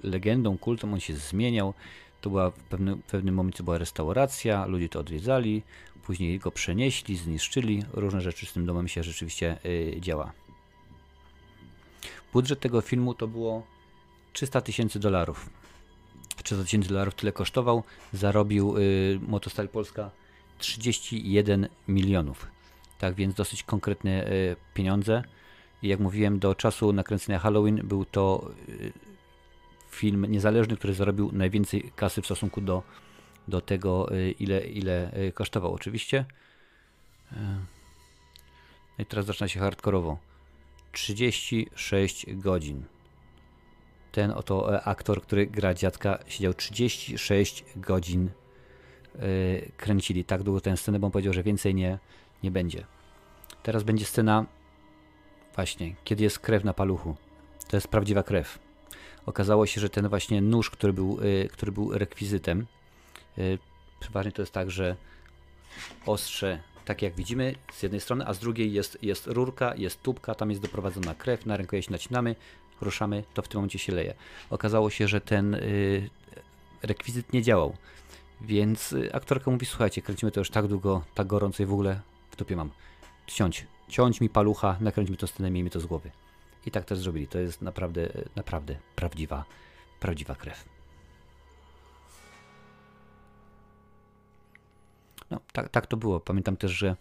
legendą, 0.04 0.58
kultem, 0.58 0.94
on 0.94 1.00
się 1.00 1.16
zmieniał. 1.16 1.74
To 2.22 2.30
była 2.30 2.52
w 2.52 2.64
pewnym, 2.64 3.02
w 3.02 3.12
pewnym 3.12 3.36
momencie 3.36 3.64
była 3.64 3.78
restauracja, 3.78 4.66
ludzie 4.66 4.90
to 4.90 5.00
odwiedzali, 5.00 5.64
później 6.04 6.40
go 6.40 6.52
przenieśli, 6.52 7.18
zniszczyli. 7.18 7.84
Różne 7.94 8.22
rzeczy 8.22 8.46
z 8.46 8.54
tym 8.54 8.66
domem 8.66 8.88
się 8.88 9.04
rzeczywiście 9.04 9.58
yy, 9.64 10.02
działa. 10.02 10.32
Budżet 12.34 12.60
tego 12.60 12.82
filmu 12.82 13.14
to 13.14 13.28
było 13.28 13.79
300 14.40 14.62
tysięcy 14.62 15.00
dolarów. 15.00 15.50
300 16.44 16.64
tysięcy 16.64 16.90
dolarów 16.90 17.16
tyle 17.16 17.32
kosztował. 17.32 17.84
Zarobił 18.14 18.78
yy, 18.78 19.20
Motostyle 19.28 19.68
Polska 19.68 20.12
31 20.58 21.68
milionów. 21.88 22.48
Tak 23.00 23.14
więc 23.16 23.36
dosyć 23.36 23.64
konkretne 23.64 24.12
yy, 24.12 24.56
pieniądze. 24.74 25.24
I 25.82 25.88
jak 25.88 26.00
mówiłem, 26.00 26.40
do 26.40 26.56
czasu 26.56 26.94
nakręcenia 26.94 27.40
Halloween 27.40 27.88
był 27.88 28.06
to 28.06 28.52
yy, 28.68 28.92
film 29.90 30.26
niezależny, 30.26 30.78
który 30.78 30.94
zarobił 30.94 31.32
najwięcej 31.34 31.92
kasy 31.96 32.22
w 32.22 32.26
stosunku 32.26 32.62
do, 32.62 32.84
do 33.48 33.62
tego, 33.62 34.16
y, 34.16 34.32
ile, 34.32 34.60
ile 34.60 35.18
y, 35.18 35.32
kosztował. 35.32 35.74
Oczywiście. 35.74 36.26
Y, 37.32 37.36
no 38.98 39.04
i 39.04 39.06
teraz 39.06 39.26
zaczyna 39.26 39.48
się 39.48 39.60
hardkorowo. 39.60 40.18
36 40.92 42.26
godzin. 42.34 42.84
Ten 44.12 44.32
oto 44.32 44.76
e, 44.76 44.84
aktor, 44.84 45.22
który 45.22 45.48
gra 45.48 45.74
dziadka, 45.74 46.20
siedział 46.28 46.54
36 46.54 47.66
godzin. 47.76 48.30
Kręcili 49.78 50.26
tak 50.26 50.44
długo 50.44 50.62
tę 50.62 50.78
scenę, 50.78 51.00
bo 51.00 51.08
on 51.08 51.12
powiedział, 51.12 51.34
że 51.34 51.44
więcej 51.44 51.76
nie, 51.76 52.00
nie 52.44 52.52
będzie. 52.52 52.86
Teraz 53.64 53.84
będzie 53.84 54.06
scena 54.06 54.46
właśnie, 55.56 55.96
kiedy 56.04 56.24
jest 56.24 56.40
krew 56.40 56.64
na 56.64 56.74
paluchu. 56.74 57.16
To 57.68 57.78
jest 57.78 57.88
prawdziwa 57.88 58.24
krew 58.24 58.60
okazało 59.30 59.66
się, 59.66 59.82
że 59.82 59.90
ten 59.90 60.08
właśnie 60.08 60.42
nóż, 60.42 60.70
który 60.70 60.94
był, 60.94 61.20
y, 61.24 61.50
który 61.52 61.72
był 61.72 61.98
rekwizytem, 61.98 62.66
y, 63.38 63.58
przeważnie 64.00 64.32
to 64.32 64.42
jest 64.42 64.52
tak, 64.52 64.72
że 64.72 64.96
ostrze, 66.06 66.64
tak 66.86 67.02
jak 67.02 67.16
widzimy, 67.16 67.56
z 67.74 67.84
jednej 67.84 68.02
strony, 68.02 68.28
a 68.28 68.34
z 68.34 68.40
drugiej 68.40 68.74
jest, 68.74 68.98
jest 69.02 69.28
rurka, 69.28 69.76
jest 69.76 70.02
tubka, 70.02 70.36
tam 70.36 70.50
jest 70.50 70.62
doprowadzona 70.62 71.16
krew, 71.16 71.46
na 71.46 71.58
rękojeść 71.58 71.90
nacinamy, 71.90 72.36
ruszamy, 72.82 73.24
to 73.34 73.42
w 73.42 73.48
tym 73.48 73.58
momencie 73.60 73.80
się 73.80 73.94
leje. 73.94 74.14
Okazało 74.50 74.90
się, 74.90 75.08
że 75.08 75.22
ten 75.22 75.54
y, 75.54 76.10
rekwizyt 76.84 77.34
nie 77.34 77.42
działał, 77.42 77.76
więc 78.42 78.96
aktorka 79.14 79.52
mówi, 79.52 79.66
słuchajcie, 79.66 80.02
kręcimy 80.02 80.32
to 80.32 80.40
już 80.42 80.50
tak 80.50 80.68
długo, 80.68 81.04
tak 81.16 81.28
gorąco 81.28 81.64
i 81.64 81.66
w 81.66 81.74
ogóle 81.74 82.02
w 82.32 82.36
dupie 82.36 82.56
mam. 82.56 82.70
Ciąć, 83.28 83.68
ciąć 83.88 84.22
mi 84.22 84.30
palucha, 84.30 84.78
nakręćmy 84.80 85.18
to 85.18 85.28
scenę, 85.28 85.52
miejmy 85.52 85.70
to 85.70 85.80
z 85.80 85.86
głowy. 85.86 86.12
I 86.66 86.72
tak 86.72 86.86
też 86.86 87.00
zrobili. 87.00 87.28
To 87.28 87.40
jest 87.40 87.62
naprawdę, 87.62 88.10
naprawdę 88.36 88.76
prawdziwa, 88.96 89.46
prawdziwa 90.00 90.36
krew. 90.36 90.66
No, 95.32 95.40
tak, 95.54 95.70
tak 95.70 95.88
to 95.88 95.98
było. 95.98 96.20
Pamiętam 96.20 96.58
też, 96.58 96.72
że 96.72 96.96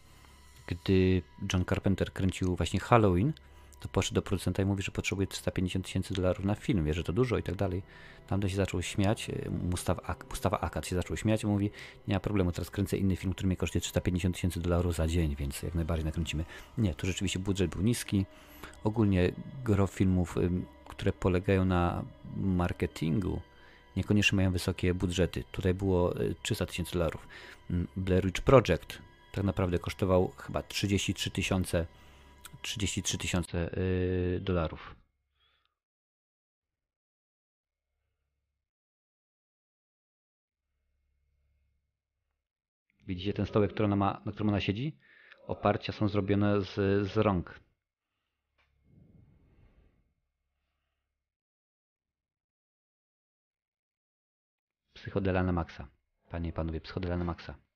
gdy 0.66 1.22
John 1.52 1.64
Carpenter 1.64 2.12
kręcił 2.12 2.56
właśnie 2.56 2.80
Halloween, 2.80 3.32
to 3.80 3.88
poszedł 3.88 4.14
do 4.14 4.22
producenta 4.22 4.62
i 4.62 4.66
mówi, 4.66 4.82
że 4.82 4.92
potrzebuje 4.92 5.26
350 5.26 5.86
tysięcy 5.86 6.14
dolarów 6.14 6.44
na 6.44 6.54
film, 6.54 6.84
wie, 6.84 6.94
że 6.94 7.04
to 7.04 7.12
dużo 7.12 7.38
i 7.38 7.42
tak 7.42 7.54
dalej. 7.54 7.82
Tamto 8.26 8.48
się 8.48 8.56
zaczął 8.56 8.82
śmiać, 8.82 9.30
e, 9.30 9.50
Mustafa, 9.50 10.16
Mustafa 10.30 10.60
Akad 10.60 10.86
się 10.86 10.96
zaczął 10.96 11.16
śmiać 11.16 11.42
i 11.42 11.46
mówi, 11.46 11.70
nie 12.08 12.14
ma 12.14 12.20
problemu, 12.20 12.52
teraz 12.52 12.70
kręcę 12.70 12.96
inny 12.96 13.16
film, 13.16 13.32
który 13.32 13.46
mnie 13.46 13.56
kosztuje 13.56 13.82
350 13.82 14.34
tysięcy 14.34 14.60
dolarów 14.60 14.94
za 14.94 15.06
dzień, 15.06 15.36
więc 15.36 15.62
jak 15.62 15.74
najbardziej 15.74 16.04
nakręcimy. 16.04 16.44
Nie, 16.78 16.94
tu 16.94 17.06
rzeczywiście 17.06 17.38
budżet 17.38 17.70
był 17.70 17.82
niski. 17.82 18.26
Ogólnie 18.84 19.32
gro 19.64 19.86
filmów, 19.86 20.36
które 20.88 21.12
polegają 21.12 21.64
na 21.64 22.04
marketingu, 22.36 23.40
niekoniecznie 23.96 24.36
mają 24.36 24.52
wysokie 24.52 24.94
budżety. 24.94 25.44
Tutaj 25.52 25.74
było 25.74 26.14
300 26.42 26.64
e, 26.64 26.66
tysięcy 26.66 26.92
dolarów. 26.92 27.28
Mm, 27.70 27.88
Blair 27.96 28.26
Witch 28.26 28.40
Project 28.40 28.98
tak 29.32 29.44
naprawdę 29.44 29.78
kosztował 29.78 30.32
chyba 30.36 30.62
33 30.62 31.30
tysiące 31.30 31.86
33 32.62 33.18
tysiące 33.18 33.78
y, 33.78 34.40
dolarów. 34.40 34.96
Widzicie 43.06 43.32
ten 43.32 43.46
stołek, 43.46 43.72
który 43.72 43.84
ona 43.84 43.96
ma, 43.96 44.22
na 44.24 44.32
którym 44.32 44.48
ona 44.48 44.60
siedzi? 44.60 44.98
Oparcia 45.46 45.92
są 45.92 46.08
zrobione 46.08 46.60
z, 46.60 46.74
z 47.12 47.16
rąk. 47.16 47.60
Psychodela 54.92 55.42
na 55.42 55.52
maksa. 55.52 55.88
Panie 56.30 56.48
i 56.48 56.52
panowie, 56.52 56.80
psychodela 56.80 57.16
na 57.16 57.24
maksa. 57.24 57.67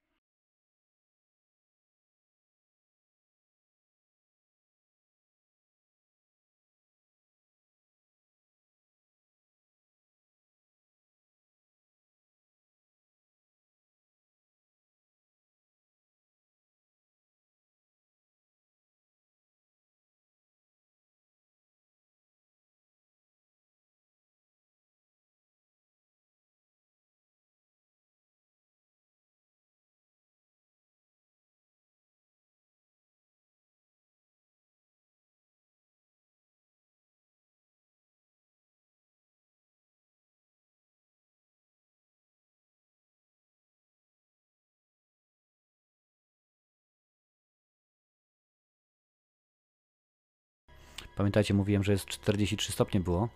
Pamiętajcie, 51.16 51.54
mówiłem, 51.54 51.84
że 51.84 51.92
jest 51.92 52.06
43 52.06 52.72
stopnie 52.72 53.00
było, 53.00 53.28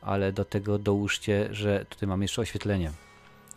ale 0.00 0.32
do 0.32 0.44
tego 0.44 0.78
dołóżcie, 0.78 1.48
że 1.50 1.84
tutaj 1.84 2.08
mamy 2.08 2.24
jeszcze 2.24 2.42
oświetlenie. 2.42 2.92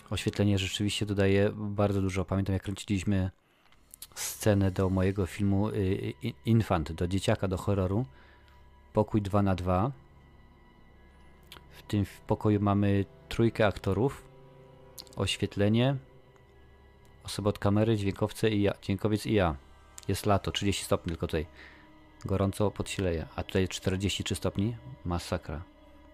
Oświetlenie 0.10 0.58
rzeczywiście 0.58 1.06
dodaje 1.06 1.52
bardzo 1.56 2.02
dużo. 2.02 2.26
Pamiętam, 2.26 2.54
jak 2.54 2.64
kręciliśmy 2.64 3.32
scenę 4.16 4.72
do 4.72 4.90
mojego 4.90 5.26
filmu 5.26 5.70
y, 5.70 6.14
Infant, 6.46 6.92
do 6.92 7.08
dzieciaka, 7.08 7.48
do 7.48 7.58
horroru. 7.58 8.06
Pokój 8.94 9.22
2 9.22 9.42
na 9.42 9.56
2 9.56 9.92
W 11.72 11.84
tym 11.84 12.06
pokoju 12.28 12.60
mamy 12.62 13.06
trójkę 13.30 13.68
aktorów, 13.68 14.24
oświetlenie, 15.16 15.96
osobę 17.24 17.50
od 17.50 17.60
kamery, 17.60 17.98
dźwiękowce 17.98 18.50
i 18.50 18.62
ja, 18.62 18.74
dźwiękowiec 18.82 19.26
i 19.26 19.34
ja. 19.34 19.56
Jest 20.08 20.26
lato, 20.26 20.52
30 20.52 20.84
stopni 20.84 21.10
tylko 21.10 21.28
tutaj 21.28 21.46
gorąco 22.26 22.72
podsileje, 22.72 23.26
a 23.36 23.44
tutaj 23.44 23.68
43 23.68 24.36
stopni, 24.36 24.76
masakra. 25.06 25.64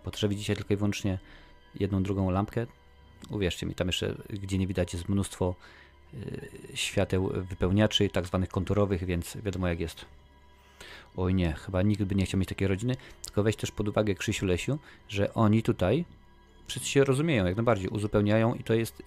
Po 0.04 0.12
to, 0.12 0.18
że 0.20 0.30
widzicie 0.30 0.56
tylko 0.56 0.74
i 0.74 0.78
wyłącznie 0.78 1.20
jedną, 1.80 2.04
drugą 2.04 2.30
lampkę, 2.30 2.68
uwierzcie 3.30 3.66
mi, 3.66 3.76
tam 3.76 3.88
jeszcze 3.88 4.16
gdzie 4.30 4.58
nie 4.58 4.68
widać 4.68 4.94
jest 4.94 5.10
mnóstwo 5.10 5.56
y, 6.14 6.50
świateł 6.74 7.32
wypełniaczy, 7.34 8.10
tak 8.10 8.26
zwanych 8.26 8.50
konturowych, 8.50 9.06
więc 9.06 9.38
wiadomo 9.38 9.68
jak 9.68 9.80
jest. 9.80 10.06
Oj 11.18 11.34
nie, 11.34 11.54
chyba 11.54 11.82
nikt 11.82 12.04
by 12.04 12.16
nie 12.16 12.26
chciał 12.26 12.40
mieć 12.40 12.50
takiej 12.50 12.68
rodziny, 12.68 12.96
tylko 13.26 13.44
weź 13.44 13.56
też 13.56 13.72
pod 13.72 13.88
uwagę 13.88 14.16
Krzysiu 14.16 14.46
Lesiu, 14.46 14.80
że 15.08 15.34
oni 15.34 15.64
tutaj 15.64 16.06
wszyscy 16.68 16.90
się 16.90 17.04
rozumieją, 17.04 17.46
jak 17.46 17.56
najbardziej, 17.56 17.90
uzupełniają 17.90 18.56
i 18.56 18.64
to 18.64 18.74
jest 18.74 19.00
y, 19.00 19.04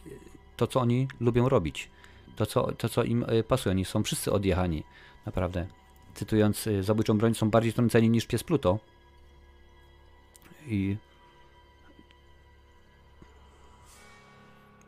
to, 0.57 0.67
co 0.67 0.81
oni 0.81 1.09
lubią 1.21 1.49
robić. 1.49 1.91
To, 2.37 2.47
co, 2.47 2.73
to, 2.73 2.89
co 2.89 3.05
im 3.05 3.23
y, 3.23 3.45
pasuje. 3.45 3.71
Oni 3.71 3.85
są 3.85 4.03
wszyscy 4.03 4.33
odjechani, 4.33 4.83
naprawdę 5.27 5.67
cytując 6.15 6.67
y, 6.67 6.83
zabójczą 6.83 7.19
broń, 7.19 7.35
są 7.35 7.51
bardziej 7.51 7.73
trąceni 7.73 8.11
niż 8.11 8.27
pies 8.27 8.45
Pluto. 8.45 8.79
I, 10.67 10.97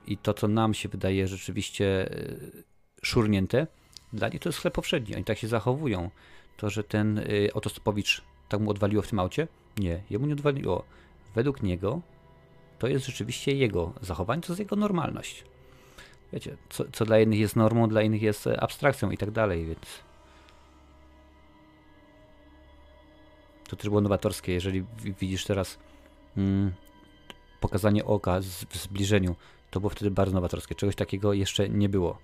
I 0.07 0.17
to, 0.17 0.35
co 0.35 0.49
nam 0.49 0.75
się 0.75 0.89
wydaje 0.89 1.29
rzeczywiście 1.29 2.13
y, 2.13 2.65
szurnięte, 3.03 3.67
dla 4.13 4.29
nich 4.29 4.41
to 4.41 4.49
jest 4.49 4.59
chleb 4.59 4.75
powszedni. 4.75 5.15
Oni 5.15 5.25
tak 5.25 5.39
się 5.39 5.49
zachowują. 5.49 6.11
To, 6.57 6.71
że 6.71 6.85
ten 6.85 7.19
y, 7.19 7.51
otostopowicz 7.55 8.23
tak 8.49 8.61
mu 8.61 8.71
odwaliło 8.71 9.03
w 9.03 9.09
tym 9.09 9.19
aucie? 9.19 9.49
Nie, 9.79 10.03
jemu 10.11 10.27
nie 10.27 10.33
odwaliło. 10.33 10.85
Według 11.35 11.63
niego 11.63 12.01
to 12.79 12.89
jest 12.89 13.07
rzeczywiście 13.07 13.53
jego 13.53 13.93
zachowanie, 14.01 14.43
to 14.43 14.53
jest 14.53 14.61
jego 14.61 14.77
normalność. 14.77 15.45
Wiecie, 16.33 16.57
co, 16.69 16.85
co 16.93 17.05
dla 17.05 17.21
innych 17.21 17.39
jest 17.39 17.57
normą, 17.57 17.89
dla 17.89 18.03
innych 18.03 18.23
jest 18.23 18.47
abstrakcją 18.47 19.11
i 19.11 19.17
tak 19.17 19.31
dalej, 19.31 19.67
więc 19.67 19.81
To 23.69 23.77
też 23.77 23.89
było 23.89 24.01
nowatorskie, 24.01 24.53
jeżeli 24.53 24.85
widzisz 25.21 25.45
teraz 25.45 25.79
mm, 26.37 26.73
pokazanie 27.61 28.05
oka 28.05 28.41
z, 28.41 28.65
w 28.65 28.77
zbliżeniu, 28.77 29.37
to 29.71 29.81
było 29.81 29.91
wtedy 29.91 30.11
bardzo 30.11 30.35
nowatorskie. 30.35 30.75
Czegoś 30.75 30.97
takiego 30.97 31.33
jeszcze 31.33 31.69
nie 31.69 31.89
było. 31.89 32.19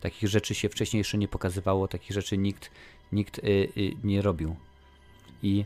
Takich 0.00 0.28
rzeczy 0.28 0.54
się 0.54 0.68
wcześniej 0.68 0.98
jeszcze 0.98 1.18
nie 1.18 1.28
pokazywało, 1.28 1.88
takich 1.88 2.12
rzeczy 2.12 2.38
nikt, 2.38 2.70
nikt 3.12 3.38
y, 3.38 3.42
y, 3.76 3.96
nie 4.04 4.22
robił. 4.22 4.56
I 5.42 5.64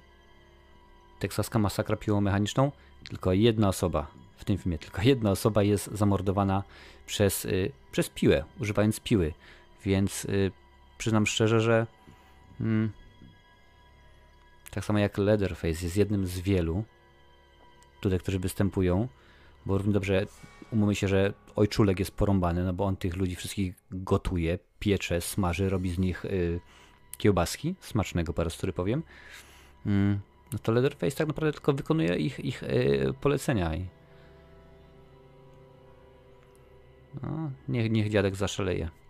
teksaska 1.18 1.58
masakra 1.58 1.96
piłą 1.96 2.20
mechaniczną, 2.20 2.72
tylko 3.08 3.32
jedna 3.32 3.68
osoba 3.68 4.06
w 4.36 4.44
tym 4.44 4.58
filmie, 4.58 4.78
tylko 4.78 5.02
jedna 5.02 5.30
osoba 5.30 5.62
jest 5.62 5.90
zamordowana 5.92 6.62
przez, 7.06 7.44
y, 7.44 7.72
przez 7.92 8.08
piłę, 8.08 8.44
używając 8.60 9.00
piły. 9.00 9.34
Więc 9.84 10.24
y, 10.24 10.50
przyznam 10.98 11.26
szczerze, 11.26 11.60
że 11.60 11.86
mm, 12.60 12.90
tak 14.74 14.84
samo 14.84 14.98
jak 14.98 15.18
Leatherface 15.18 15.84
jest 15.84 15.96
jednym 15.96 16.26
z 16.26 16.40
wielu 16.40 16.84
tutaj, 18.00 18.18
którzy 18.18 18.38
występują, 18.38 19.08
bo 19.66 19.78
równie 19.78 19.92
dobrze 19.92 20.26
umówmy 20.70 20.94
się, 20.94 21.08
że 21.08 21.32
ojczulek 21.56 21.98
jest 21.98 22.10
porąbany, 22.10 22.64
no 22.64 22.72
bo 22.72 22.84
on 22.84 22.96
tych 22.96 23.16
ludzi 23.16 23.36
wszystkich 23.36 23.74
gotuje, 23.90 24.58
piecze, 24.78 25.20
smaży, 25.20 25.68
robi 25.68 25.90
z 25.90 25.98
nich 25.98 26.24
y, 26.24 26.60
kiełbaski, 27.18 27.74
smacznego 27.80 28.32
po 28.32 28.44
raz 28.44 28.56
który 28.56 28.72
powiem. 28.72 29.02
Mm, 29.86 30.20
no 30.52 30.58
to 30.58 30.72
Leatherface 30.72 31.16
tak 31.16 31.28
naprawdę 31.28 31.52
tylko 31.52 31.72
wykonuje 31.72 32.16
ich, 32.16 32.40
ich 32.40 32.62
y, 32.62 33.14
polecenia. 33.20 33.70
No, 37.22 37.50
niech, 37.68 37.90
niech 37.90 38.10
dziadek 38.10 38.36
zaszaleje. 38.36 39.03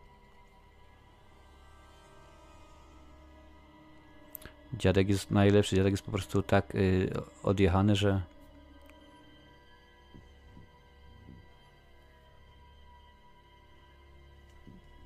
Dziadek 4.79 5.09
jest 5.09 5.31
najlepszy, 5.31 5.77
dziadek 5.77 5.93
jest 5.93 6.03
po 6.03 6.11
prostu 6.11 6.43
tak 6.43 6.75
y, 6.75 7.13
odjechany, 7.43 7.97
że 7.97 8.21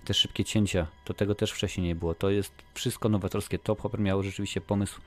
te 0.05 0.15
szybkie 0.15 0.45
cięcia, 0.45 0.87
to 1.05 1.15
tego 1.15 1.35
też 1.35 1.53
wcześniej 1.53 1.87
nie 1.87 1.95
było. 1.95 2.15
To 2.15 2.31
jest 2.31 2.53
wszystko 2.75 3.09
nowatorskie. 3.09 3.59
Top 3.59 3.81
Hopper 3.81 4.01
miał 4.01 4.23
rzeczywiście 4.23 4.61
pomysł, 4.61 5.01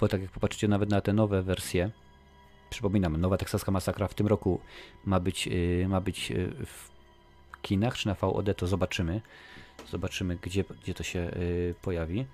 bo 0.00 0.08
tak 0.08 0.22
jak 0.22 0.30
popatrzycie 0.30 0.68
nawet 0.68 0.90
na 0.90 1.00
te 1.00 1.12
nowe 1.12 1.42
wersje, 1.42 1.90
przypominam, 2.70 3.16
nowa 3.16 3.36
teksaska 3.36 3.72
masakra 3.72 4.08
w 4.08 4.14
tym 4.14 4.26
roku 4.26 4.60
ma 5.04 5.20
być, 5.20 5.46
yy, 5.46 5.86
ma 5.88 6.00
być 6.00 6.30
yy, 6.30 6.66
w 6.66 6.90
kinach 7.62 7.96
czy 7.96 8.06
na 8.06 8.14
VOD, 8.14 8.56
to 8.56 8.66
zobaczymy. 8.66 9.20
Zobaczymy, 9.90 10.36
gdzie, 10.36 10.64
gdzie 10.82 10.94
to 10.94 11.02
się 11.02 11.18
y, 11.18 11.74
pojawi. 11.82 12.26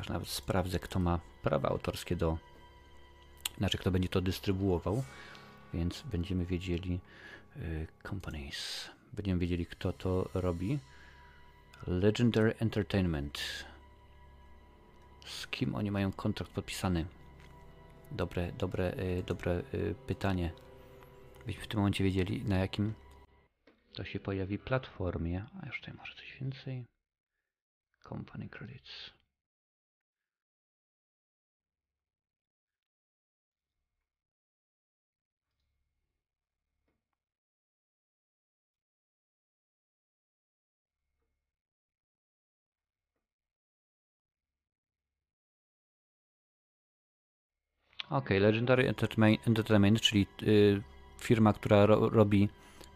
Aż 0.00 0.08
nawet 0.08 0.28
sprawdzę, 0.28 0.78
kto 0.78 0.98
ma 0.98 1.20
prawa 1.42 1.68
autorskie 1.68 2.16
do. 2.16 2.38
Znaczy, 3.58 3.78
kto 3.78 3.90
będzie 3.90 4.08
to 4.08 4.20
dystrybuował. 4.20 5.04
Więc 5.74 6.02
będziemy 6.02 6.46
wiedzieli. 6.46 7.00
Y, 7.56 7.86
companies. 8.08 8.90
Będziemy 9.12 9.40
wiedzieli, 9.40 9.66
kto 9.66 9.92
to 9.92 10.28
robi. 10.34 10.78
Legendary 11.86 12.54
Entertainment. 12.58 13.38
Z 15.26 15.46
kim 15.46 15.74
oni 15.74 15.90
mają 15.90 16.12
kontrakt 16.12 16.52
podpisany? 16.52 17.06
Dobre, 18.10 18.52
dobre, 18.52 18.94
y, 18.98 19.22
dobre 19.26 19.62
pytanie. 20.06 20.52
Byśmy 21.46 21.62
w 21.62 21.66
tym 21.66 21.80
momencie 21.80 22.04
wiedzieli, 22.04 22.44
na 22.44 22.56
jakim 22.56 22.94
to 23.98 24.04
się 24.04 24.20
pojawi 24.20 24.58
platformie. 24.58 25.46
A 25.62 25.66
już 25.66 25.80
tutaj 25.80 25.94
może 25.94 26.14
coś 26.14 26.36
więcej. 26.40 26.84
Company 28.08 28.48
credits. 28.48 29.10
Ok, 48.10 48.30
Legendary 48.30 48.88
Entertainment, 49.46 50.00
czyli 50.00 50.26
y, 50.42 50.82
firma, 51.20 51.52
która 51.52 51.86
ro, 51.86 52.08
robi 52.08 52.48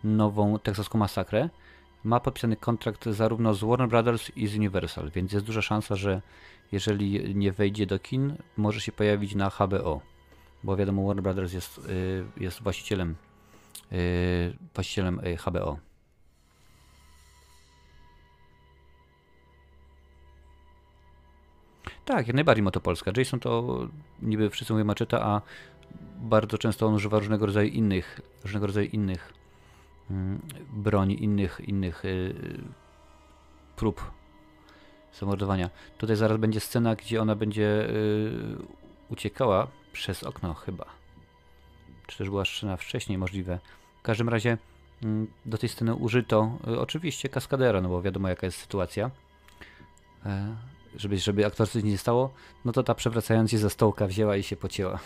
nową 0.05 0.59
teksaską 0.59 0.99
masakrę, 0.99 1.49
ma 2.05 2.21
podpisany 2.21 2.57
kontrakt 2.57 3.05
zarówno 3.05 3.55
z 3.55 3.65
Warner 3.65 3.89
Brothers 3.89 4.31
i 4.37 4.47
z 4.47 4.57
Universal, 4.57 5.11
więc 5.11 5.33
jest 5.33 5.47
duża 5.47 5.63
szansa, 5.63 5.97
że 5.97 6.23
jeżeli 6.73 7.35
nie 7.35 7.53
wejdzie 7.53 7.87
do 7.87 7.99
kin, 7.99 8.37
może 8.57 8.81
się 8.81 8.93
pojawić 8.93 9.35
na 9.35 9.51
HBO, 9.51 10.01
bo 10.65 10.77
wiadomo 10.77 11.07
Warner 11.07 11.23
Brothers 11.23 11.53
jest, 11.53 11.79
y, 11.79 12.25
jest 12.37 12.63
właścicielem, 12.63 13.17
y, 13.93 14.57
właścicielem 14.75 15.21
y, 15.27 15.37
HBO. 15.37 15.79
Tak, 22.05 22.27
jak 22.27 22.37
najbardziej 22.37 22.63
Motopolska. 22.63 23.13
Jason 23.17 23.41
to 23.41 23.79
niby 24.23 24.51
wszyscy 24.51 24.73
mówią 24.73 24.85
maczeta, 24.85 25.23
a 25.23 25.41
bardzo 26.21 26.59
często 26.59 26.87
on 26.87 26.95
używa 26.95 27.19
różnego 27.19 27.47
rodzaju 27.47 27.69
innych, 27.69 28.21
różnego 28.43 28.67
rodzaju 28.67 28.89
innych 28.89 29.42
mm, 30.13 30.41
broni, 30.73 31.25
innych, 31.25 31.61
innych 31.65 32.05
y, 32.05 32.35
prób 33.77 34.11
zamordowania. 35.21 35.71
Tutaj 35.99 36.17
zaraz 36.17 36.39
będzie 36.39 36.61
scena, 36.61 36.97
gdzie 36.97 37.23
ona 37.23 37.37
będzie 37.37 37.89
y, 37.91 38.57
uciekała 39.09 39.69
przez 39.93 40.23
okno 40.23 40.55
chyba. 40.55 40.85
Czy 42.07 42.19
też 42.19 42.31
była 42.31 42.45
scena 42.45 42.77
wcześniej 42.77 43.19
możliwe. 43.19 43.59
W 43.99 44.03
każdym 44.03 44.29
razie 44.29 44.59
mm, 45.03 45.27
do 45.47 45.59
tej 45.59 45.69
sceny 45.69 45.95
użyto 45.95 46.59
y, 46.69 46.81
oczywiście 46.81 47.29
kaskadera, 47.29 47.81
no 47.81 47.89
bo 47.89 48.03
wiadomo 48.03 48.29
jaka 48.29 48.47
jest 48.47 48.59
sytuacja. 48.59 49.11
E, 50.27 50.57
żeby, 50.97 51.19
żeby 51.19 51.47
aktorce 51.47 51.79
nic 51.79 51.87
nie 51.87 51.99
stało, 51.99 52.35
no 52.65 52.73
to 52.73 52.83
ta 52.83 52.95
przewracając 52.95 53.51
się 53.51 53.59
ze 53.59 53.71
stołka 53.71 54.07
wzięła 54.07 54.37
i 54.37 54.43
się 54.43 54.57
pocięła. 54.57 54.99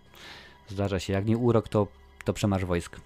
Zdarza 0.68 1.00
się. 1.00 1.12
Jak 1.12 1.26
nie 1.26 1.36
urok, 1.36 1.68
to, 1.68 1.86
to 2.24 2.32
przemarsz 2.32 2.64
wojsk. 2.64 3.00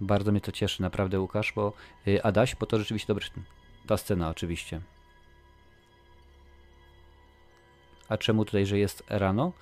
Bardzo 0.00 0.32
mnie 0.32 0.40
to 0.40 0.52
cieszy, 0.52 0.82
naprawdę, 0.82 1.20
Łukasz, 1.20 1.52
bo 1.52 1.72
yy, 2.06 2.22
Adaś, 2.22 2.56
bo 2.56 2.66
to 2.66 2.78
rzeczywiście 2.78 3.06
dobry. 3.06 3.26
Ta 3.86 3.96
scena, 3.96 4.28
oczywiście. 4.28 4.80
A 8.08 8.18
czemu 8.18 8.44
tutaj, 8.44 8.66
że 8.66 8.78
jest 8.78 9.04
rano? 9.08 9.52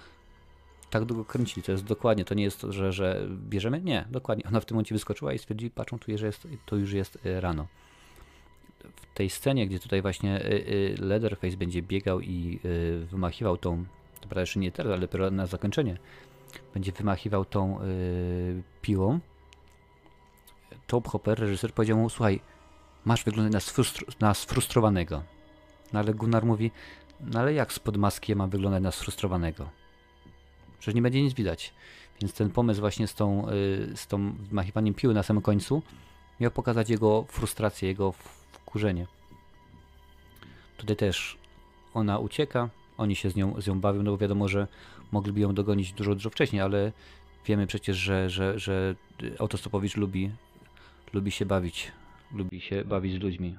Tak 0.90 1.04
długo 1.04 1.24
kręcili, 1.24 1.62
to 1.62 1.72
jest 1.72 1.84
dokładnie, 1.84 2.24
to 2.24 2.34
nie 2.34 2.44
jest 2.44 2.66
że, 2.68 2.92
że 2.92 3.26
bierzemy, 3.30 3.80
nie, 3.80 4.04
dokładnie. 4.10 4.44
Ona 4.48 4.60
w 4.60 4.64
tym 4.64 4.74
momencie 4.74 4.94
wyskoczyła 4.94 5.32
i 5.32 5.38
stwierdzili, 5.38 5.70
patrzą 5.70 5.98
tu, 5.98 6.18
że 6.18 6.26
jest, 6.26 6.48
to 6.66 6.76
już 6.76 6.92
jest 6.92 7.26
y, 7.26 7.40
rano 7.40 7.66
w 8.96 9.14
tej 9.14 9.30
scenie, 9.30 9.66
gdzie 9.66 9.78
tutaj 9.78 10.02
właśnie 10.02 10.44
y, 10.44 10.48
y, 10.48 10.96
Leatherface 10.98 11.56
będzie 11.56 11.82
biegał 11.82 12.20
i 12.20 12.60
y, 12.64 13.06
wymachiwał 13.10 13.56
tą, 13.56 13.84
to 14.14 14.20
prawda 14.20 14.40
jeszcze 14.40 14.60
nie 14.60 14.72
teraz, 14.72 14.92
ale 14.92 15.00
dopiero 15.00 15.30
na 15.30 15.46
zakończenie, 15.46 15.96
będzie 16.74 16.92
wymachiwał 16.92 17.44
tą 17.44 17.78
piłą, 18.82 19.20
Top 20.92 21.08
Hopper, 21.08 21.38
reżyser, 21.40 21.74
powiedział 21.74 21.98
mu, 21.98 22.10
słuchaj, 22.10 22.40
masz 23.04 23.24
wyglądać 23.24 23.52
na, 23.52 23.60
sfrustro 23.60 24.06
na 24.20 24.34
sfrustrowanego. 24.34 25.22
No 25.92 26.00
ale 26.00 26.14
Gunnar 26.14 26.44
mówi, 26.44 26.70
no 27.20 27.40
ale 27.40 27.54
jak 27.54 27.72
spod 27.72 27.96
maski 27.96 28.32
ja 28.32 28.36
mam 28.36 28.50
wyglądać 28.50 28.82
na 28.82 28.90
sfrustrowanego? 28.90 29.68
Przecież 30.78 30.94
nie 30.94 31.02
będzie 31.02 31.22
nic 31.22 31.34
widać. 31.34 31.74
Więc 32.20 32.32
ten 32.32 32.50
pomysł 32.50 32.80
właśnie 32.80 33.06
z 33.06 33.14
tą, 33.14 33.46
z 33.94 34.06
tą 34.06 34.34
piły 34.96 35.14
na 35.14 35.22
samym 35.22 35.42
końcu 35.42 35.82
miał 36.40 36.50
pokazać 36.50 36.90
jego 36.90 37.24
frustrację, 37.28 37.88
jego 37.88 38.12
wkurzenie. 38.52 39.06
Tutaj 40.76 40.96
też 40.96 41.38
ona 41.94 42.18
ucieka, 42.18 42.68
oni 42.98 43.16
się 43.16 43.30
z 43.30 43.36
nią, 43.36 43.60
z 43.60 43.66
nią 43.66 43.80
bawią, 43.80 44.02
no 44.02 44.10
bo 44.10 44.18
wiadomo, 44.18 44.48
że 44.48 44.66
mogliby 45.12 45.40
ją 45.40 45.54
dogonić 45.54 45.92
dużo, 45.92 46.14
dużo 46.14 46.30
wcześniej, 46.30 46.62
ale 46.62 46.92
wiemy 47.46 47.66
przecież, 47.66 47.96
że, 47.96 48.30
że, 48.30 48.58
że 48.58 48.94
autostopowicz 49.38 49.96
lubi, 49.96 50.30
lubi 51.12 51.30
się 51.30 51.46
bawić, 51.46 51.92
lubi 52.32 52.60
się 52.60 52.84
bawić 52.84 53.14
z 53.14 53.20
ludźmi. 53.20 53.58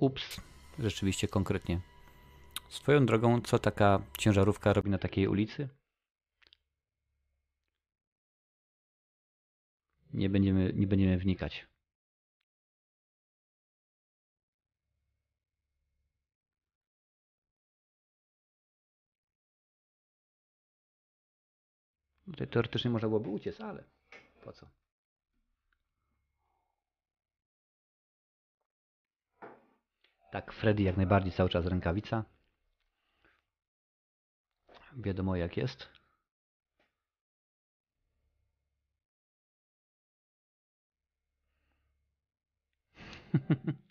Ups, 0.00 0.40
rzeczywiście 0.78 1.28
konkretnie. 1.28 1.80
Swoją 2.68 3.06
drogą, 3.06 3.40
co 3.40 3.58
taka 3.58 4.02
ciężarówka 4.18 4.72
robi 4.72 4.90
na 4.90 4.98
takiej 4.98 5.28
ulicy? 5.28 5.68
Nie 10.12 10.30
będziemy, 10.30 10.72
nie 10.74 10.86
będziemy 10.86 11.18
wnikać. 11.18 11.73
Tutaj 22.26 22.48
teoretycznie 22.48 22.90
można 22.90 23.08
byłoby 23.08 23.28
uciec, 23.28 23.60
ale 23.60 23.84
po 24.44 24.52
co? 24.52 24.66
Tak, 30.32 30.52
Freddy 30.52 30.82
jak 30.82 30.96
najbardziej 30.96 31.32
cały 31.32 31.48
czas 31.50 31.66
rękawica. 31.66 32.24
Wiadomo 34.96 35.36
jak 35.36 35.56
jest. 35.56 35.88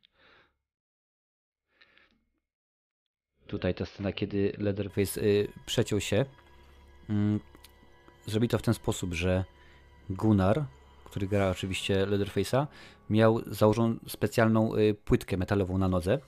Tutaj 3.47 3.76
ta 3.76 3.85
scena, 3.85 4.14
kiedy 4.14 4.53
Leatherface 4.57 5.22
y, 5.22 5.47
przeciął 5.65 6.01
się, 6.01 6.26
y, 7.10 7.39
zrobi 8.26 8.48
to 8.48 8.58
w 8.58 8.62
ten 8.62 8.74
sposób, 8.74 9.14
że 9.14 9.45
Gunnar, 10.10 10.66
który 11.06 11.28
gra 11.28 11.50
oczywiście 11.50 12.06
Leatherface'a, 12.06 12.68
miał 13.10 13.41
założoną 13.48 13.95
specjalną 14.08 14.76
y, 14.76 14.95
płytkę 15.06 15.38
metalową 15.38 15.78
na 15.78 15.88
nodze, 15.88 16.20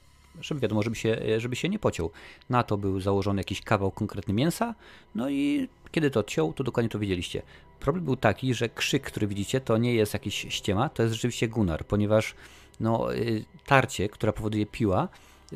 żeby 0.42 0.62
wiadomo, 0.62 0.84
żeby 0.84 0.96
się, 0.96 1.18
żeby 1.38 1.56
się 1.56 1.70
nie 1.70 1.80
pociął. 1.80 2.12
Na 2.50 2.64
to 2.64 2.78
był 2.78 3.00
założony 3.00 3.40
jakiś 3.40 3.62
kawał 3.62 3.92
konkretny 3.92 4.34
mięsa, 4.34 4.76
no 5.16 5.30
i 5.30 5.70
kiedy 5.92 6.12
to 6.12 6.24
ciął, 6.24 6.54
to 6.54 6.64
dokładnie 6.64 6.90
to 6.90 7.00
widzieliście. 7.00 7.42
Problem 7.80 8.06
był 8.06 8.16
taki, 8.16 8.54
że 8.54 8.70
krzyk, 8.70 9.04
który 9.04 9.28
widzicie, 9.28 9.62
to 9.62 9.78
nie 9.78 9.94
jest 9.94 10.14
jakiś 10.14 10.46
ściema, 10.50 10.90
to 10.90 11.04
jest 11.04 11.16
rzeczywiście 11.16 11.48
Gunnar, 11.48 11.86
ponieważ 11.86 12.36
no, 12.80 13.16
y, 13.16 13.46
tarcie, 13.66 14.10
która 14.10 14.34
powoduje 14.34 14.66
piła, 14.66 15.08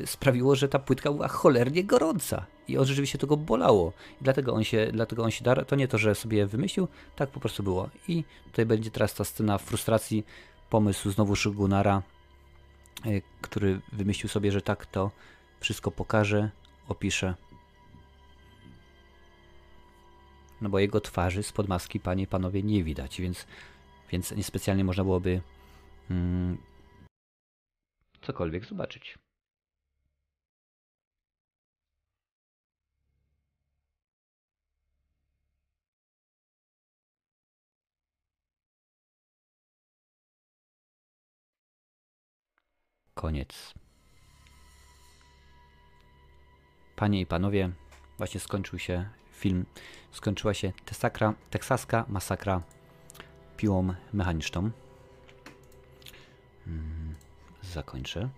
sprawiło, 0.06 0.56
że 0.56 0.68
ta 0.68 0.78
płytka 0.78 1.12
była 1.12 1.28
cholernie 1.28 1.84
gorąca 1.84 2.46
i 2.68 2.78
on 2.78 2.86
rzeczywiście 2.86 3.18
to 3.18 3.26
go 3.26 3.36
bolało. 3.36 3.92
I 4.20 4.24
dlatego 4.24 4.54
on 4.54 4.64
się, 4.64 4.90
dlatego 4.92 5.22
on 5.22 5.30
się 5.30 5.44
dar, 5.44 5.64
to 5.66 5.76
nie 5.76 5.88
to, 5.88 5.98
że 5.98 6.14
sobie 6.14 6.46
wymyślił, 6.46 6.88
tak 7.16 7.30
po 7.30 7.40
prostu 7.40 7.62
było. 7.62 7.88
I 8.08 8.24
tutaj 8.44 8.66
będzie 8.66 8.90
teraz 8.90 9.14
ta 9.14 9.24
scena 9.24 9.58
frustracji, 9.58 10.24
pomysł 10.70 11.10
znowu 11.10 11.34
Gunara, 11.54 12.02
E, 13.06 13.20
który 13.40 13.80
wymyślił 13.92 14.28
sobie, 14.28 14.52
że 14.52 14.62
tak 14.62 14.86
to 14.86 15.10
wszystko 15.60 15.90
pokaże, 15.90 16.50
opisze. 16.88 17.34
No 20.60 20.68
bo 20.68 20.78
jego 20.78 21.00
twarzy 21.00 21.42
spod 21.42 21.68
maski, 21.68 22.00
panie 22.00 22.22
i 22.22 22.26
panowie, 22.26 22.62
nie 22.62 22.84
widać, 22.84 23.20
więc, 23.20 23.46
więc 24.12 24.32
niespecjalnie 24.32 24.84
można 24.84 25.04
byłoby 25.04 25.40
mm, 26.10 26.58
cokolwiek 28.22 28.64
zobaczyć. 28.64 29.18
Koniec. 43.20 43.74
Panie 46.96 47.20
i 47.20 47.26
panowie, 47.26 47.70
właśnie 48.18 48.40
skończył 48.40 48.78
się 48.78 49.08
film. 49.32 49.66
Skończyła 50.10 50.54
się 50.54 50.72
tesakra, 50.84 51.34
teksaska 51.50 52.04
masakra 52.08 52.62
piłą 53.56 53.94
mechaniczną. 54.12 54.70
Hmm, 56.64 57.14
zakończę. 57.62 58.28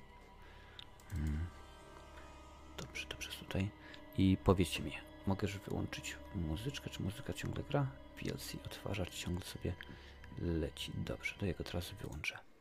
Hmm. 1.11 1.47
Dobrze, 2.77 3.07
dobrze 3.09 3.31
tutaj. 3.31 3.71
I 4.19 4.37
powiedzcie 4.45 4.83
mi, 4.83 4.93
mogę 5.27 5.49
już 5.49 5.59
wyłączyć 5.59 6.17
muzyczkę, 6.35 6.91
czy 6.91 7.03
muzyka 7.03 7.33
ciągle 7.33 7.63
gra? 7.65 7.87
VLC 8.23 8.55
odtwarzacz 8.65 9.15
ciągle 9.15 9.45
sobie 9.45 9.75
leci. 10.39 10.93
Dobrze, 10.95 11.35
to 11.39 11.47
jego 11.47 11.65
teraz 11.65 11.91
wyłączę. 11.91 12.52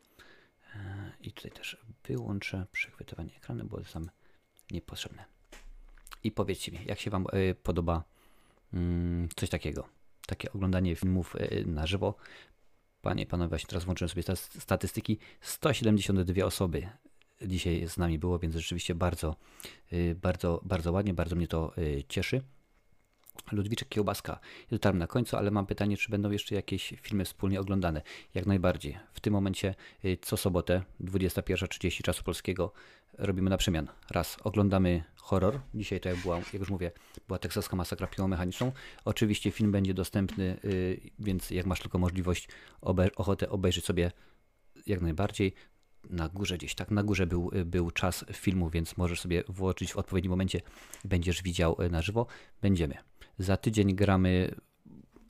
I 1.22 1.31
tutaj 1.31 1.52
też 1.52 1.77
wyłączę 2.03 2.65
przechwytywanie 2.72 3.35
ekranu, 3.35 3.65
bo 3.65 3.80
jest 3.80 3.95
nam 3.95 4.10
niepotrzebne. 4.72 5.26
I 6.23 6.31
powiedzcie 6.31 6.72
mi, 6.72 6.80
jak 6.85 6.99
się 6.99 7.11
Wam 7.11 7.26
y, 7.34 7.56
podoba 7.64 8.03
mm, 8.73 9.30
coś 9.35 9.49
takiego, 9.49 9.88
takie 10.26 10.53
oglądanie 10.53 10.95
filmów 10.95 11.35
y, 11.35 11.64
na 11.68 11.88
żywo. 11.88 12.15
Panie, 13.02 13.26
panowie, 13.26 13.49
właśnie 13.49 13.68
teraz 13.68 13.84
włączyłem 13.84 14.10
sobie 14.10 14.35
statystyki. 14.60 15.18
172 15.41 16.45
osoby 16.45 16.89
dzisiaj 17.41 17.88
z 17.88 17.98
nami 17.98 18.19
było, 18.19 18.39
więc 18.39 18.56
rzeczywiście 18.56 18.95
bardzo, 18.95 19.35
y, 19.93 20.15
bardzo, 20.22 20.61
bardzo 20.64 20.91
ładnie, 20.91 21.14
bardzo 21.14 21.35
mnie 21.35 21.48
to 21.48 21.73
cieszy. 22.07 22.41
Ludwiczek 23.51 23.89
Kiełbaska. 23.89 24.39
Dotarłem 24.71 24.99
na 24.99 25.07
końcu, 25.07 25.37
ale 25.37 25.51
mam 25.51 25.65
pytanie, 25.65 25.97
czy 25.97 26.09
będą 26.09 26.31
jeszcze 26.31 26.55
jakieś 26.55 26.93
filmy 27.01 27.25
wspólnie 27.25 27.59
oglądane? 27.59 28.01
Jak 28.33 28.45
najbardziej. 28.45 28.97
W 29.13 29.19
tym 29.19 29.33
momencie 29.33 29.75
y, 30.05 30.17
co 30.21 30.37
sobotę, 30.37 30.83
21.30 31.01 32.01
czasu 32.01 32.23
polskiego, 32.23 32.73
robimy 33.17 33.49
na 33.49 33.57
przemian. 33.57 33.87
Raz 34.09 34.37
oglądamy 34.43 35.03
horror. 35.15 35.59
Dzisiaj 35.73 35.99
to 35.99 36.09
jak 36.09 36.17
była, 36.17 36.37
jak 36.37 36.53
już 36.53 36.69
mówię, 36.69 36.91
była 37.27 37.39
teksaska 37.39 37.75
masakra 37.75 38.07
piłomechaniczną. 38.07 38.71
Oczywiście 39.05 39.51
film 39.51 39.71
będzie 39.71 39.93
dostępny, 39.93 40.59
więc 41.19 41.51
jak 41.51 41.65
masz 41.65 41.79
tylko 41.79 41.97
możliwość, 41.99 42.47
ochotę 43.15 43.49
obejrzeć 43.49 43.85
sobie 43.85 44.11
jak 44.87 45.01
najbardziej 45.01 45.53
na 46.09 46.29
górze 46.29 46.57
gdzieś, 46.57 46.75
tak, 46.75 46.91
na 46.91 47.03
górze 47.03 47.27
był, 47.27 47.51
był 47.65 47.91
czas 47.91 48.25
filmu, 48.33 48.69
więc 48.69 48.97
możesz 48.97 49.21
sobie 49.21 49.43
włączyć 49.47 49.93
w 49.93 49.97
odpowiednim 49.97 50.29
momencie, 50.29 50.61
będziesz 51.05 51.43
widział 51.43 51.75
e, 51.79 51.89
na 51.89 52.01
żywo. 52.01 52.27
Będziemy. 52.61 53.10
Za 53.37 53.57
tydzień 53.57 53.95
gramy, 53.95 54.55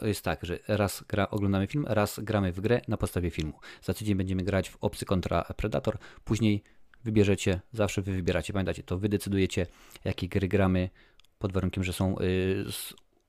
jest 0.02 0.22
tak, 0.22 0.45
że 0.45 0.60
raz 0.68 1.03
gra, 1.07 1.30
oglądamy 1.30 1.68
film, 1.68 1.86
raz 1.88 2.19
gramy 2.19 2.52
w 2.52 2.61
grę 2.61 2.82
na 2.88 2.98
podstawie 2.98 3.30
filmu. 3.30 3.53
Za 3.82 3.94
tydzień 3.94 4.15
będziemy 4.15 4.44
grać 4.44 4.69
w 4.69 4.78
Obcy 4.82 5.06
kontra 5.06 5.44
Predator, 5.57 5.98
później 6.23 6.64
wybierzecie, 7.03 7.61
zawsze 7.73 8.02
wy 8.02 8.11
wybieracie, 8.14 8.53
pamiętacie, 8.53 8.84
to 8.84 8.98
wy 8.98 9.10
decydujecie, 9.10 9.68
jakie 10.03 10.28
gry 10.28 10.48
gramy, 10.48 10.90
pod 11.40 11.53
warunkiem, 11.53 11.84
że 11.84 11.94
są 11.94 12.19
y, 12.19 12.65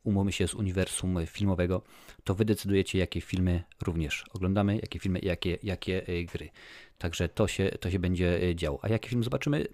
umówmy 0.05 0.33
się 0.33 0.49
z 0.49 0.55
uniwersum 0.55 1.27
filmowego, 1.27 1.83
to 2.25 2.35
wy 2.35 2.45
decydujecie, 2.45 2.99
jakie 2.99 3.21
filmy 3.21 3.63
również 3.83 4.25
oglądamy, 4.33 4.75
jakie 4.75 4.99
filmy 4.99 5.19
jakie, 5.23 5.59
jakie 5.63 6.09
y, 6.09 6.25
gry. 6.25 6.51
Także 6.99 7.29
to 7.29 7.49
się, 7.49 7.71
to 7.81 7.91
się 7.91 7.99
będzie 7.99 8.43
y, 8.43 8.55
działo. 8.55 8.79
A 8.83 8.89
jaki 8.89 9.09
film 9.09 9.25
zobaczymy? 9.25 9.67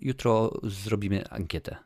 Jutro 0.00 0.52
zrobimy 0.62 1.28
ankietę. 1.28 1.76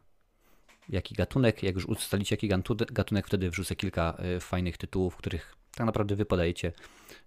Jaki 0.91 1.15
gatunek, 1.15 1.63
jak 1.63 1.75
już 1.75 1.87
ustalicie 1.87 2.35
jaki 2.35 2.49
gatunek, 2.93 3.27
wtedy 3.27 3.51
wrzucę 3.51 3.77
kilka 3.77 4.17
y, 4.37 4.41
fajnych 4.41 4.79
tytułów, 4.79 5.17
których 5.17 5.57
tak 5.75 5.87
naprawdę 5.87 6.17
wy 6.17 6.25
podajecie, 6.25 6.73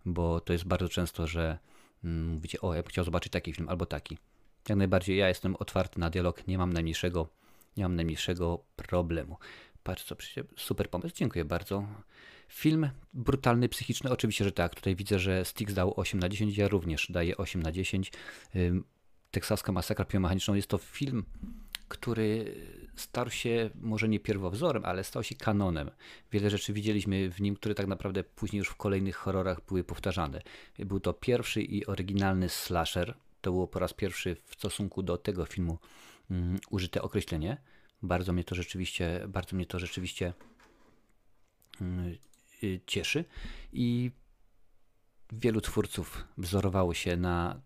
bo 0.05 0.39
to 0.39 0.53
jest 0.53 0.65
bardzo 0.65 0.89
często, 0.89 1.27
że 1.27 1.57
mm, 2.03 2.27
mówicie, 2.27 2.61
o, 2.61 2.73
ja 2.73 2.83
bym 2.83 2.89
chciał 2.89 3.05
zobaczyć 3.05 3.31
taki 3.31 3.53
film 3.53 3.69
albo 3.69 3.85
taki. 3.85 4.17
Jak 4.69 4.77
najbardziej 4.77 5.17
ja 5.17 5.27
jestem 5.27 5.55
otwarty 5.55 5.99
na 5.99 6.09
dialog, 6.09 6.47
nie 6.47 6.57
mam 6.57 6.73
najmniejszego, 6.73 7.27
nie 7.77 7.83
mam 7.83 7.95
najmniejszego 7.95 8.63
problemu. 8.75 9.37
Patrz 9.83 10.03
co, 10.03 10.15
super 10.57 10.89
pomysł, 10.89 11.15
dziękuję 11.15 11.45
bardzo. 11.45 11.87
Film 12.47 12.89
brutalny, 13.13 13.69
psychiczny, 13.69 14.11
oczywiście, 14.11 14.45
że 14.45 14.51
tak. 14.51 14.75
Tutaj 14.75 14.95
widzę, 14.95 15.19
że 15.19 15.45
Styx 15.45 15.73
dał 15.73 15.99
8 15.99 16.19
na 16.19 16.29
10, 16.29 16.57
ja 16.57 16.67
również 16.67 17.07
daję 17.11 17.37
8 17.37 17.63
na 17.63 17.71
10. 17.71 18.11
Teksaska 19.31 19.71
masakra 19.71 20.05
piomechaniczną 20.05 20.53
jest 20.53 20.67
to 20.67 20.77
film, 20.77 21.25
który 21.87 22.55
stał 22.95 23.29
się 23.29 23.69
może 23.81 24.07
nie 24.07 24.19
pierwowzorem, 24.19 24.85
ale 24.85 25.03
stał 25.03 25.23
się 25.23 25.35
kanonem. 25.35 25.91
Wiele 26.31 26.49
rzeczy 26.49 26.73
widzieliśmy 26.73 27.29
w 27.29 27.41
nim, 27.41 27.55
które 27.55 27.75
tak 27.75 27.87
naprawdę 27.87 28.23
później 28.23 28.57
już 28.57 28.69
w 28.69 28.75
kolejnych 28.75 29.15
horrorach 29.15 29.65
były 29.67 29.83
powtarzane. 29.83 30.41
Był 30.79 30.99
to 30.99 31.13
pierwszy 31.13 31.61
i 31.61 31.85
oryginalny 31.85 32.49
slasher. 32.49 33.15
To 33.41 33.51
było 33.51 33.67
po 33.67 33.79
raz 33.79 33.93
pierwszy 33.93 34.37
w 34.45 34.53
stosunku 34.53 35.03
do 35.03 35.17
tego 35.17 35.45
filmu 35.45 35.77
um, 36.31 36.59
użyte 36.69 37.01
określenie. 37.01 37.57
Bardzo 38.01 38.33
mnie 38.33 38.43
to 38.43 38.55
rzeczywiście, 38.55 39.25
bardzo 39.27 39.55
mnie 39.55 39.65
to 39.65 39.79
rzeczywiście 39.79 40.33
um, 41.81 42.17
cieszy 42.87 43.25
i 43.73 44.11
wielu 45.31 45.61
twórców 45.61 46.25
wzorowało 46.37 46.93
się 46.93 47.17
na 47.17 47.61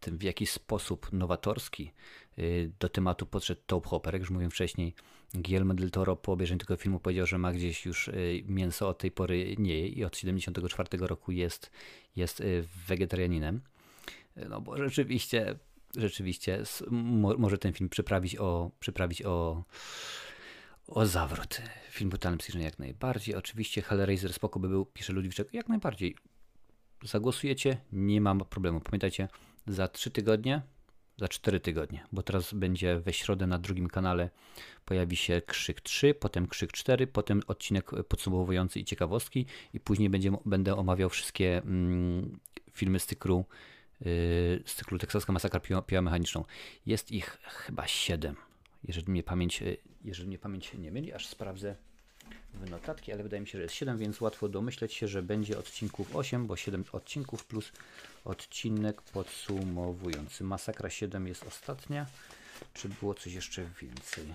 tym, 0.00 0.18
w 0.18 0.22
jaki 0.22 0.46
sposób 0.46 1.12
nowatorski 1.12 1.92
do 2.80 2.88
tematu 2.88 3.26
podszedł 3.26 3.60
Top 3.66 3.86
Hopper. 3.86 4.14
Jak 4.14 4.20
już 4.20 4.30
mówiłem 4.30 4.50
wcześniej, 4.50 4.94
Guillermo 5.34 5.74
del 5.74 5.90
Toro 5.90 6.16
po 6.16 6.32
obejrzeniu 6.32 6.58
tego 6.58 6.76
filmu 6.76 7.00
powiedział, 7.00 7.26
że 7.26 7.38
ma 7.38 7.52
gdzieś 7.52 7.86
już 7.86 8.08
y, 8.08 8.44
mięso 8.46 8.88
od 8.88 8.98
tej 8.98 9.10
pory 9.10 9.54
nie 9.58 9.74
je 9.74 9.88
i 9.88 10.04
od 10.04 10.12
1974 10.12 11.06
roku 11.06 11.32
jest, 11.32 11.70
jest 12.16 12.42
wegetarianinem. 12.86 13.60
No 14.48 14.60
bo 14.60 14.76
rzeczywiście, 14.76 15.58
rzeczywiście 15.96 16.62
może 17.38 17.58
ten 17.58 17.72
film 17.72 17.88
przyprawić 17.88 18.36
o, 18.36 18.70
przyprawić 18.80 19.22
o 19.22 19.64
o 20.88 21.06
zawrót. 21.06 21.62
Film 21.90 22.10
brutalny 22.10 22.38
psychiczny 22.38 22.62
jak 22.62 22.78
najbardziej. 22.78 23.34
Oczywiście 23.34 23.82
Hellraiser 23.82 24.32
spoko 24.32 24.60
by 24.60 24.68
był, 24.68 24.86
pisze 24.86 25.12
Ludwiczek, 25.12 25.54
jak 25.54 25.68
najbardziej. 25.68 26.16
Zagłosujecie, 27.02 27.76
nie 27.92 28.20
mam 28.20 28.40
problemu. 28.40 28.80
Pamiętajcie, 28.80 29.28
za 29.66 29.88
3 29.88 30.10
tygodnie, 30.10 30.62
za 31.16 31.28
4 31.28 31.60
tygodnie, 31.60 32.06
bo 32.12 32.22
teraz 32.22 32.54
będzie 32.54 33.00
we 33.00 33.12
środę 33.12 33.46
na 33.46 33.58
drugim 33.58 33.88
kanale 33.88 34.30
pojawi 34.84 35.16
się 35.16 35.42
Krzyk 35.46 35.80
3, 35.80 36.14
potem 36.14 36.46
Krzyk 36.46 36.72
4, 36.72 37.06
potem 37.06 37.42
odcinek 37.46 37.90
podsumowujący 38.08 38.80
i 38.80 38.84
ciekawostki 38.84 39.46
i 39.74 39.80
później 39.80 40.10
będzie, 40.10 40.30
będę 40.44 40.76
omawiał 40.76 41.10
wszystkie 41.10 41.58
mm, 41.58 42.38
filmy 42.72 42.98
z 42.98 43.06
cyklu, 43.06 43.44
yy, 44.00 44.06
z 44.64 44.74
cyklu 44.74 44.98
Teksaska 44.98 45.32
Masakra 45.32 45.60
Piła, 45.60 45.82
Piła 45.82 46.02
Mechaniczną. 46.02 46.44
Jest 46.86 47.12
ich 47.12 47.38
chyba 47.42 47.86
7 47.86 48.36
jeżeli 48.86 49.10
mnie 49.12 49.22
pamięć, 49.22 49.62
e, 49.62 49.76
jeżeli 50.04 50.28
mnie 50.28 50.38
pamięć 50.38 50.74
nie 50.74 50.92
myli, 50.92 51.12
aż 51.12 51.26
sprawdzę 51.26 51.76
w 52.56 52.70
notatki, 52.70 53.12
ale 53.12 53.22
wydaje 53.22 53.40
mi 53.40 53.46
się, 53.46 53.58
że 53.58 53.62
jest 53.62 53.74
7, 53.74 53.98
więc 53.98 54.20
łatwo 54.20 54.48
domyśleć 54.48 54.94
się, 54.94 55.08
że 55.08 55.22
będzie 55.22 55.58
odcinków 55.58 56.16
8, 56.16 56.46
bo 56.46 56.56
7 56.56 56.84
odcinków 56.92 57.44
plus 57.44 57.72
odcinek 58.24 59.02
podsumowujący. 59.02 60.44
Masakra 60.44 60.90
7 60.90 61.26
jest 61.26 61.44
ostatnia. 61.44 62.06
Czy 62.74 62.88
było 62.88 63.14
coś 63.14 63.32
jeszcze 63.32 63.64
więcej? 63.80 64.34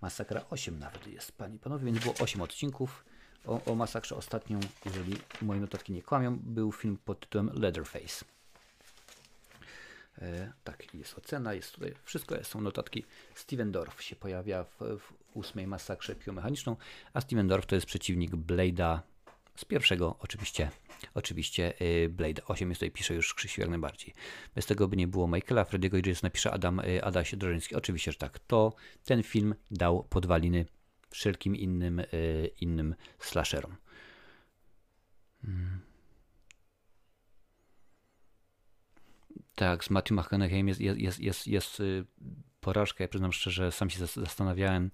Masakra 0.00 0.44
8 0.50 0.78
nawet 0.78 1.06
jest, 1.06 1.32
panie 1.32 1.56
i 1.56 1.58
panowie, 1.58 1.84
więc 1.84 1.98
było 1.98 2.14
8 2.20 2.42
odcinków. 2.42 3.04
O, 3.46 3.64
o 3.64 3.74
masakrze 3.74 4.16
ostatnią, 4.16 4.60
jeżeli 4.84 5.16
moje 5.42 5.60
notatki 5.60 5.92
nie 5.92 6.02
kłamią, 6.02 6.38
był 6.38 6.72
film 6.72 6.98
pod 7.04 7.20
tytułem 7.20 7.50
Leatherface. 7.54 8.24
E, 10.18 10.52
tak, 10.64 10.94
jest 10.94 11.18
ocena, 11.18 11.54
jest 11.54 11.72
tutaj 11.72 11.94
wszystko, 12.04 12.44
są 12.44 12.60
notatki. 12.60 13.04
Steven 13.34 13.72
Dorf 13.72 14.02
się 14.02 14.16
pojawia 14.16 14.64
w, 14.64 14.78
w 14.98 15.12
ósmej 15.34 15.66
masakrze 15.66 16.14
piomechaniczną, 16.14 16.76
a 17.12 17.20
Steven 17.20 17.48
Dorf 17.48 17.66
to 17.66 17.74
jest 17.74 17.86
przeciwnik 17.86 18.30
Blade'a 18.30 19.00
z 19.56 19.64
pierwszego 19.64 20.16
oczywiście, 20.18 20.70
oczywiście 21.14 21.74
y, 21.82 22.08
Blade 22.08 22.44
8 22.44 22.68
jest 22.68 22.78
tutaj 22.78 22.90
pisze 22.90 23.14
już 23.14 23.34
Krzysiu 23.34 23.60
jak 23.60 23.70
najbardziej. 23.70 24.14
Bez 24.54 24.66
tego 24.66 24.88
by 24.88 24.96
nie 24.96 25.08
było 25.08 25.28
Michaela, 25.28 25.64
Freddy'ego 25.64 26.06
i 26.06 26.08
Jason 26.08 26.26
napisze 26.26 26.50
Adam, 26.50 26.80
y, 26.80 27.04
Adaś 27.04 27.34
Drożyński. 27.34 27.74
Oczywiście, 27.74 28.12
że 28.12 28.18
tak. 28.18 28.38
To 28.38 28.74
ten 29.04 29.22
film 29.22 29.54
dał 29.70 30.04
podwaliny 30.04 30.66
wszelkim 31.10 31.56
innym, 31.56 31.98
y, 31.98 32.50
innym 32.60 32.94
slasherom. 33.18 33.76
Hmm. 35.42 35.89
Tak, 39.54 39.84
z 39.84 39.90
Matthew 39.90 40.18
McConaughey'em 40.18 40.68
jest, 40.68 40.80
jest, 40.80 40.98
jest, 41.00 41.20
jest, 41.20 41.46
jest 41.46 41.82
porażka. 42.60 43.04
Ja 43.04 43.08
przyznam 43.08 43.32
szczerze, 43.32 43.72
sam 43.72 43.90
się 43.90 44.06
zastanawiałem, 44.06 44.90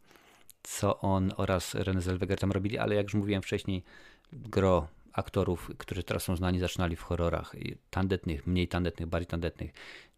co 0.63 1.01
on 1.01 1.33
oraz 1.37 1.75
René 1.75 2.01
Zellweger 2.01 2.39
tam 2.39 2.53
robili, 2.53 2.79
ale 2.79 2.95
jak 2.95 3.05
już 3.05 3.15
mówiłem 3.15 3.43
wcześniej, 3.43 3.85
gro 4.33 4.89
aktorów, 5.13 5.71
którzy 5.79 6.03
teraz 6.03 6.23
są 6.23 6.37
znani, 6.37 6.59
zaczynali 6.59 6.97
w 6.97 7.03
horrorach 7.03 7.55
tandetnych, 7.91 8.47
mniej 8.47 8.69
tandetnych, 8.69 9.09
bardziej 9.09 9.27
tandetnych. 9.27 9.71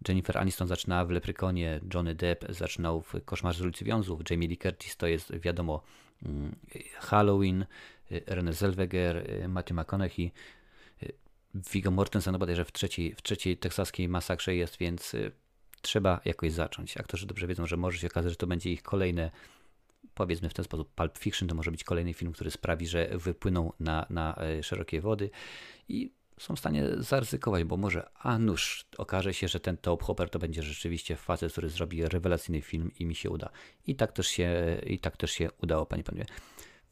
Jennifer 0.09 0.39
Aniston 0.39 0.69
zaczynała 0.69 1.05
w 1.05 1.11
Leprykonie, 1.11 1.81
Johnny 1.95 2.15
Depp 2.15 2.53
zaczynał 2.53 3.03
w 3.03 3.15
Koszmarze 3.25 3.59
z 3.59 3.63
ulicy 3.63 3.85
Wiązów, 3.85 4.21
Jamie 4.31 4.49
Lee 4.49 4.59
Curtis 4.59 4.97
to 4.97 5.07
jest 5.07 5.37
wiadomo 5.37 5.83
mm, 6.23 6.57
Halloween, 6.99 7.67
René 8.11 8.53
Zellweger, 8.53 9.27
Matthew 9.49 9.77
McConaughey, 9.77 10.33
Viggo 11.73 11.91
Mortensen 11.91 12.33
no 12.33 12.39
bodajże 12.39 12.65
w 12.65 12.73
trzeciej, 12.73 13.15
w 13.15 13.23
trzeciej 13.23 13.57
teksaskiej 13.57 14.09
masakrze 14.09 14.55
jest, 14.55 14.77
więc 14.79 15.15
y, 15.15 15.33
trzeba 15.83 16.21
jakoś 16.25 16.53
zacząć. 16.53 16.97
Aktorzy 16.97 17.27
dobrze 17.27 17.47
wiedzą, 17.47 17.67
że 17.67 17.77
może 17.77 17.99
się 17.99 18.07
okazać, 18.07 18.33
że 18.33 18.37
to 18.37 18.47
będzie 18.47 18.73
ich 18.73 18.83
kolejne, 18.83 19.31
powiedzmy 20.15 20.49
w 20.49 20.55
ten 20.55 20.65
sposób, 20.65 20.95
Pulp 20.95 21.19
Fiction 21.19 21.49
to 21.49 21.55
może 21.55 21.71
być 21.71 21.85
kolejny 21.85 22.15
film, 22.15 22.33
który 22.33 22.51
sprawi, 22.51 22.87
że 22.87 23.09
wypłyną 23.15 23.73
na, 23.81 24.07
na 24.11 24.45
y, 24.59 24.63
szerokie 24.63 25.01
wody 25.01 25.31
i 25.89 26.13
są 26.41 26.57
w 26.57 26.59
stanie 26.59 26.85
zaryzykować, 26.97 27.65
bo 27.65 27.77
może 27.77 28.11
a 28.15 28.39
nuż 28.39 28.87
okaże 28.99 29.35
się, 29.35 29.49
że 29.49 29.61
ten 29.61 29.77
Top 29.77 30.03
Hopper 30.03 30.31
to 30.31 30.39
będzie 30.39 30.63
rzeczywiście 30.63 31.17
facet, 31.17 31.53
który 31.53 31.69
zrobi 31.69 32.09
rewelacyjny 32.09 32.63
film 32.63 32.91
i 32.99 33.07
mi 33.07 33.15
się 33.15 33.31
uda. 33.31 33.51
I 33.87 33.97
tak 33.97 34.13
też 34.13 34.29
się, 34.29 34.81
i 34.87 34.99
tak 34.99 35.17
też 35.17 35.31
się 35.31 35.49
udało, 35.63 35.87
panie 35.87 36.05
panowie 36.05 36.27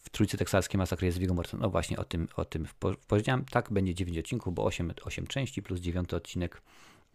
w 0.06 0.10
Trójcy 0.10 0.36
Teksaskiej 0.36 0.78
Masakry 0.78 1.06
jest 1.06 1.18
Viggo 1.18 1.34
Mortensen. 1.34 1.60
No 1.60 1.70
właśnie 1.70 1.98
o 1.98 2.04
tym, 2.04 2.28
o 2.36 2.44
tym 2.44 2.68
powiedziałem. 3.08 3.44
Tak, 3.44 3.72
będzie 3.72 3.94
9 3.94 4.18
odcinków, 4.18 4.54
bo 4.54 4.64
8, 4.64 4.92
8 5.04 5.26
części 5.26 5.62
plus 5.62 5.80
9 5.80 6.14
odcinek 6.14 6.62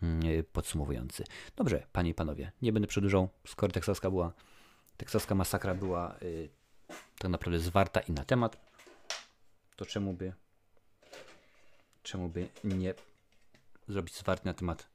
yy, 0.01 0.43
podsumowujący. 0.43 1.23
Dobrze, 1.55 1.87
panie 1.91 2.09
i 2.09 2.13
panowie, 2.13 2.51
nie 2.61 2.73
będę 2.73 2.87
przedłużał. 2.87 3.29
Skoro 3.47 3.71
teksaska 3.73 4.09
była, 4.09 4.33
teksaska 4.97 5.35
masakra 5.35 5.75
była 5.75 6.15
yy, 6.21 6.49
tak 7.19 7.31
naprawdę 7.31 7.59
zwarta 7.59 7.99
i 7.99 8.11
na 8.11 8.25
temat, 8.25 8.57
to 9.75 9.85
czemu 9.85 10.13
by 10.13 10.33
czemu 12.03 12.29
by 12.29 12.47
nie 12.63 12.93
zrobić 13.87 14.15
zwarty 14.15 14.45
na 14.45 14.53
temat 14.53 14.87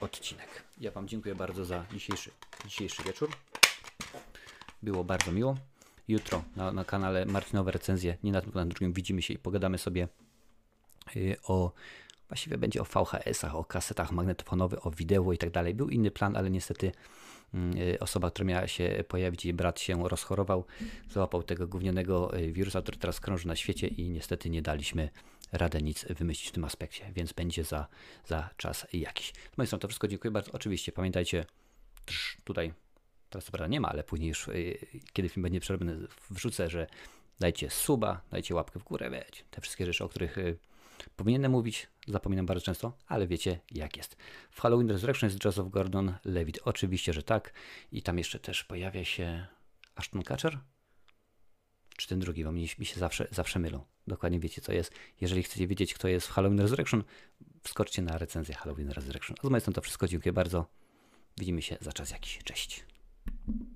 odcinek. 0.00 0.64
Ja 0.80 0.90
Wam 0.90 1.08
dziękuję 1.08 1.34
bardzo 1.34 1.64
za 1.64 1.84
dzisiejszy, 1.92 2.30
dzisiejszy 2.64 3.02
wieczór. 3.02 3.30
Było 4.82 5.04
bardzo 5.04 5.32
miło. 5.32 5.56
Jutro 6.08 6.44
na, 6.56 6.72
na 6.72 6.84
kanale 6.84 7.26
Martinowe 7.26 7.72
Recenzje, 7.72 8.16
nie 8.22 8.32
na 8.32 8.40
tym, 8.40 8.52
na 8.54 8.64
drugim, 8.64 8.92
widzimy 8.92 9.22
się 9.22 9.34
i 9.34 9.38
pogadamy 9.38 9.78
sobie 9.78 10.08
y, 11.16 11.36
o 11.46 11.72
właściwie 12.28 12.58
będzie 12.58 12.82
o 12.82 12.84
VHS-ach, 12.84 13.54
o 13.54 13.64
kasetach 13.64 14.12
magnetofonowych, 14.12 14.86
o 14.86 14.90
wideo 14.90 15.32
i 15.32 15.38
tak 15.38 15.50
dalej. 15.50 15.74
Był 15.74 15.88
inny 15.88 16.10
plan, 16.10 16.36
ale 16.36 16.50
niestety 16.50 16.92
mm, 17.54 17.78
y, 17.78 17.98
osoba, 18.00 18.30
która 18.30 18.46
miała 18.46 18.66
się 18.66 19.04
pojawić, 19.08 19.44
jej 19.44 19.54
brat 19.54 19.80
się 19.80 20.08
rozchorował, 20.08 20.64
załapał 21.10 21.42
tego 21.42 21.66
gównianego 21.66 22.38
y, 22.38 22.52
wirusa, 22.52 22.82
który 22.82 22.96
teraz 22.98 23.20
krąży 23.20 23.48
na 23.48 23.56
świecie 23.56 23.86
i 23.86 24.10
niestety 24.10 24.50
nie 24.50 24.62
daliśmy 24.62 25.08
radę 25.52 25.82
nic 25.82 26.04
wymyślić 26.04 26.48
w 26.48 26.52
tym 26.52 26.64
aspekcie, 26.64 27.12
więc 27.14 27.32
będzie 27.32 27.64
za, 27.64 27.86
za 28.26 28.50
czas 28.56 28.86
jakiś. 28.92 29.32
Mojej 29.56 29.66
strony 29.66 29.80
to 29.80 29.88
wszystko, 29.88 30.08
dziękuję 30.08 30.30
bardzo. 30.30 30.52
Oczywiście 30.52 30.92
pamiętajcie, 30.92 31.46
trz, 32.04 32.36
tutaj 32.44 32.72
teraz 33.34 33.50
prawda 33.50 33.66
nie 33.66 33.80
ma, 33.80 33.88
ale 33.88 34.04
później 34.04 34.28
już, 34.28 34.46
yy, 34.46 34.78
kiedy 35.12 35.28
film 35.28 35.42
będzie 35.42 35.60
przerobiony, 35.60 36.06
wrzucę, 36.30 36.70
że 36.70 36.86
dajcie 37.40 37.70
suba, 37.70 38.20
dajcie 38.30 38.54
łapkę 38.54 38.80
w 38.80 38.84
górę, 38.84 39.10
wiecie, 39.10 39.44
te 39.50 39.60
wszystkie 39.60 39.86
rzeczy, 39.86 40.04
o 40.04 40.08
których 40.08 40.36
yy, 40.36 40.58
powinienem 41.16 41.52
mówić, 41.52 41.86
zapominam 42.08 42.46
bardzo 42.46 42.64
często, 42.64 42.92
ale 43.06 43.26
wiecie 43.26 43.60
jak 43.70 43.96
jest. 43.96 44.16
W 44.50 44.60
Halloween 44.60 44.90
Resurrection 44.90 45.30
jest 45.30 45.44
Joseph 45.44 45.68
Gordon-Levitt, 45.68 46.58
oczywiście, 46.64 47.12
że 47.12 47.22
tak 47.22 47.52
i 47.92 48.02
tam 48.02 48.18
jeszcze 48.18 48.38
też 48.38 48.64
pojawia 48.64 49.04
się 49.04 49.46
Ashton 49.94 50.22
Kutcher, 50.22 50.58
czy 51.96 52.08
ten 52.08 52.20
drugi, 52.20 52.44
bo 52.44 52.52
mi, 52.52 52.68
mi 52.78 52.86
się 52.86 53.00
zawsze, 53.00 53.28
zawsze 53.30 53.58
mylą. 53.58 53.84
Dokładnie 54.06 54.40
wiecie, 54.40 54.60
co 54.60 54.72
jest. 54.72 54.92
Jeżeli 55.20 55.42
chcecie 55.42 55.66
wiedzieć, 55.66 55.94
kto 55.94 56.08
jest 56.08 56.26
w 56.26 56.30
Halloween 56.30 56.60
Resurrection, 56.60 57.04
wskoczcie 57.62 58.02
na 58.02 58.18
recenzję 58.18 58.54
Halloween 58.54 58.90
Resurrection. 58.90 59.36
A 59.42 59.46
z 59.46 59.50
mojej 59.50 59.60
strony 59.60 59.74
to 59.74 59.80
wszystko. 59.80 60.08
Dziękuję 60.08 60.32
bardzo. 60.32 60.66
Widzimy 61.38 61.62
się 61.62 61.76
za 61.80 61.92
czas 61.92 62.10
jakiś. 62.10 62.38
Cześć. 62.44 62.93
Thank 63.46 63.60
you. 63.60 63.73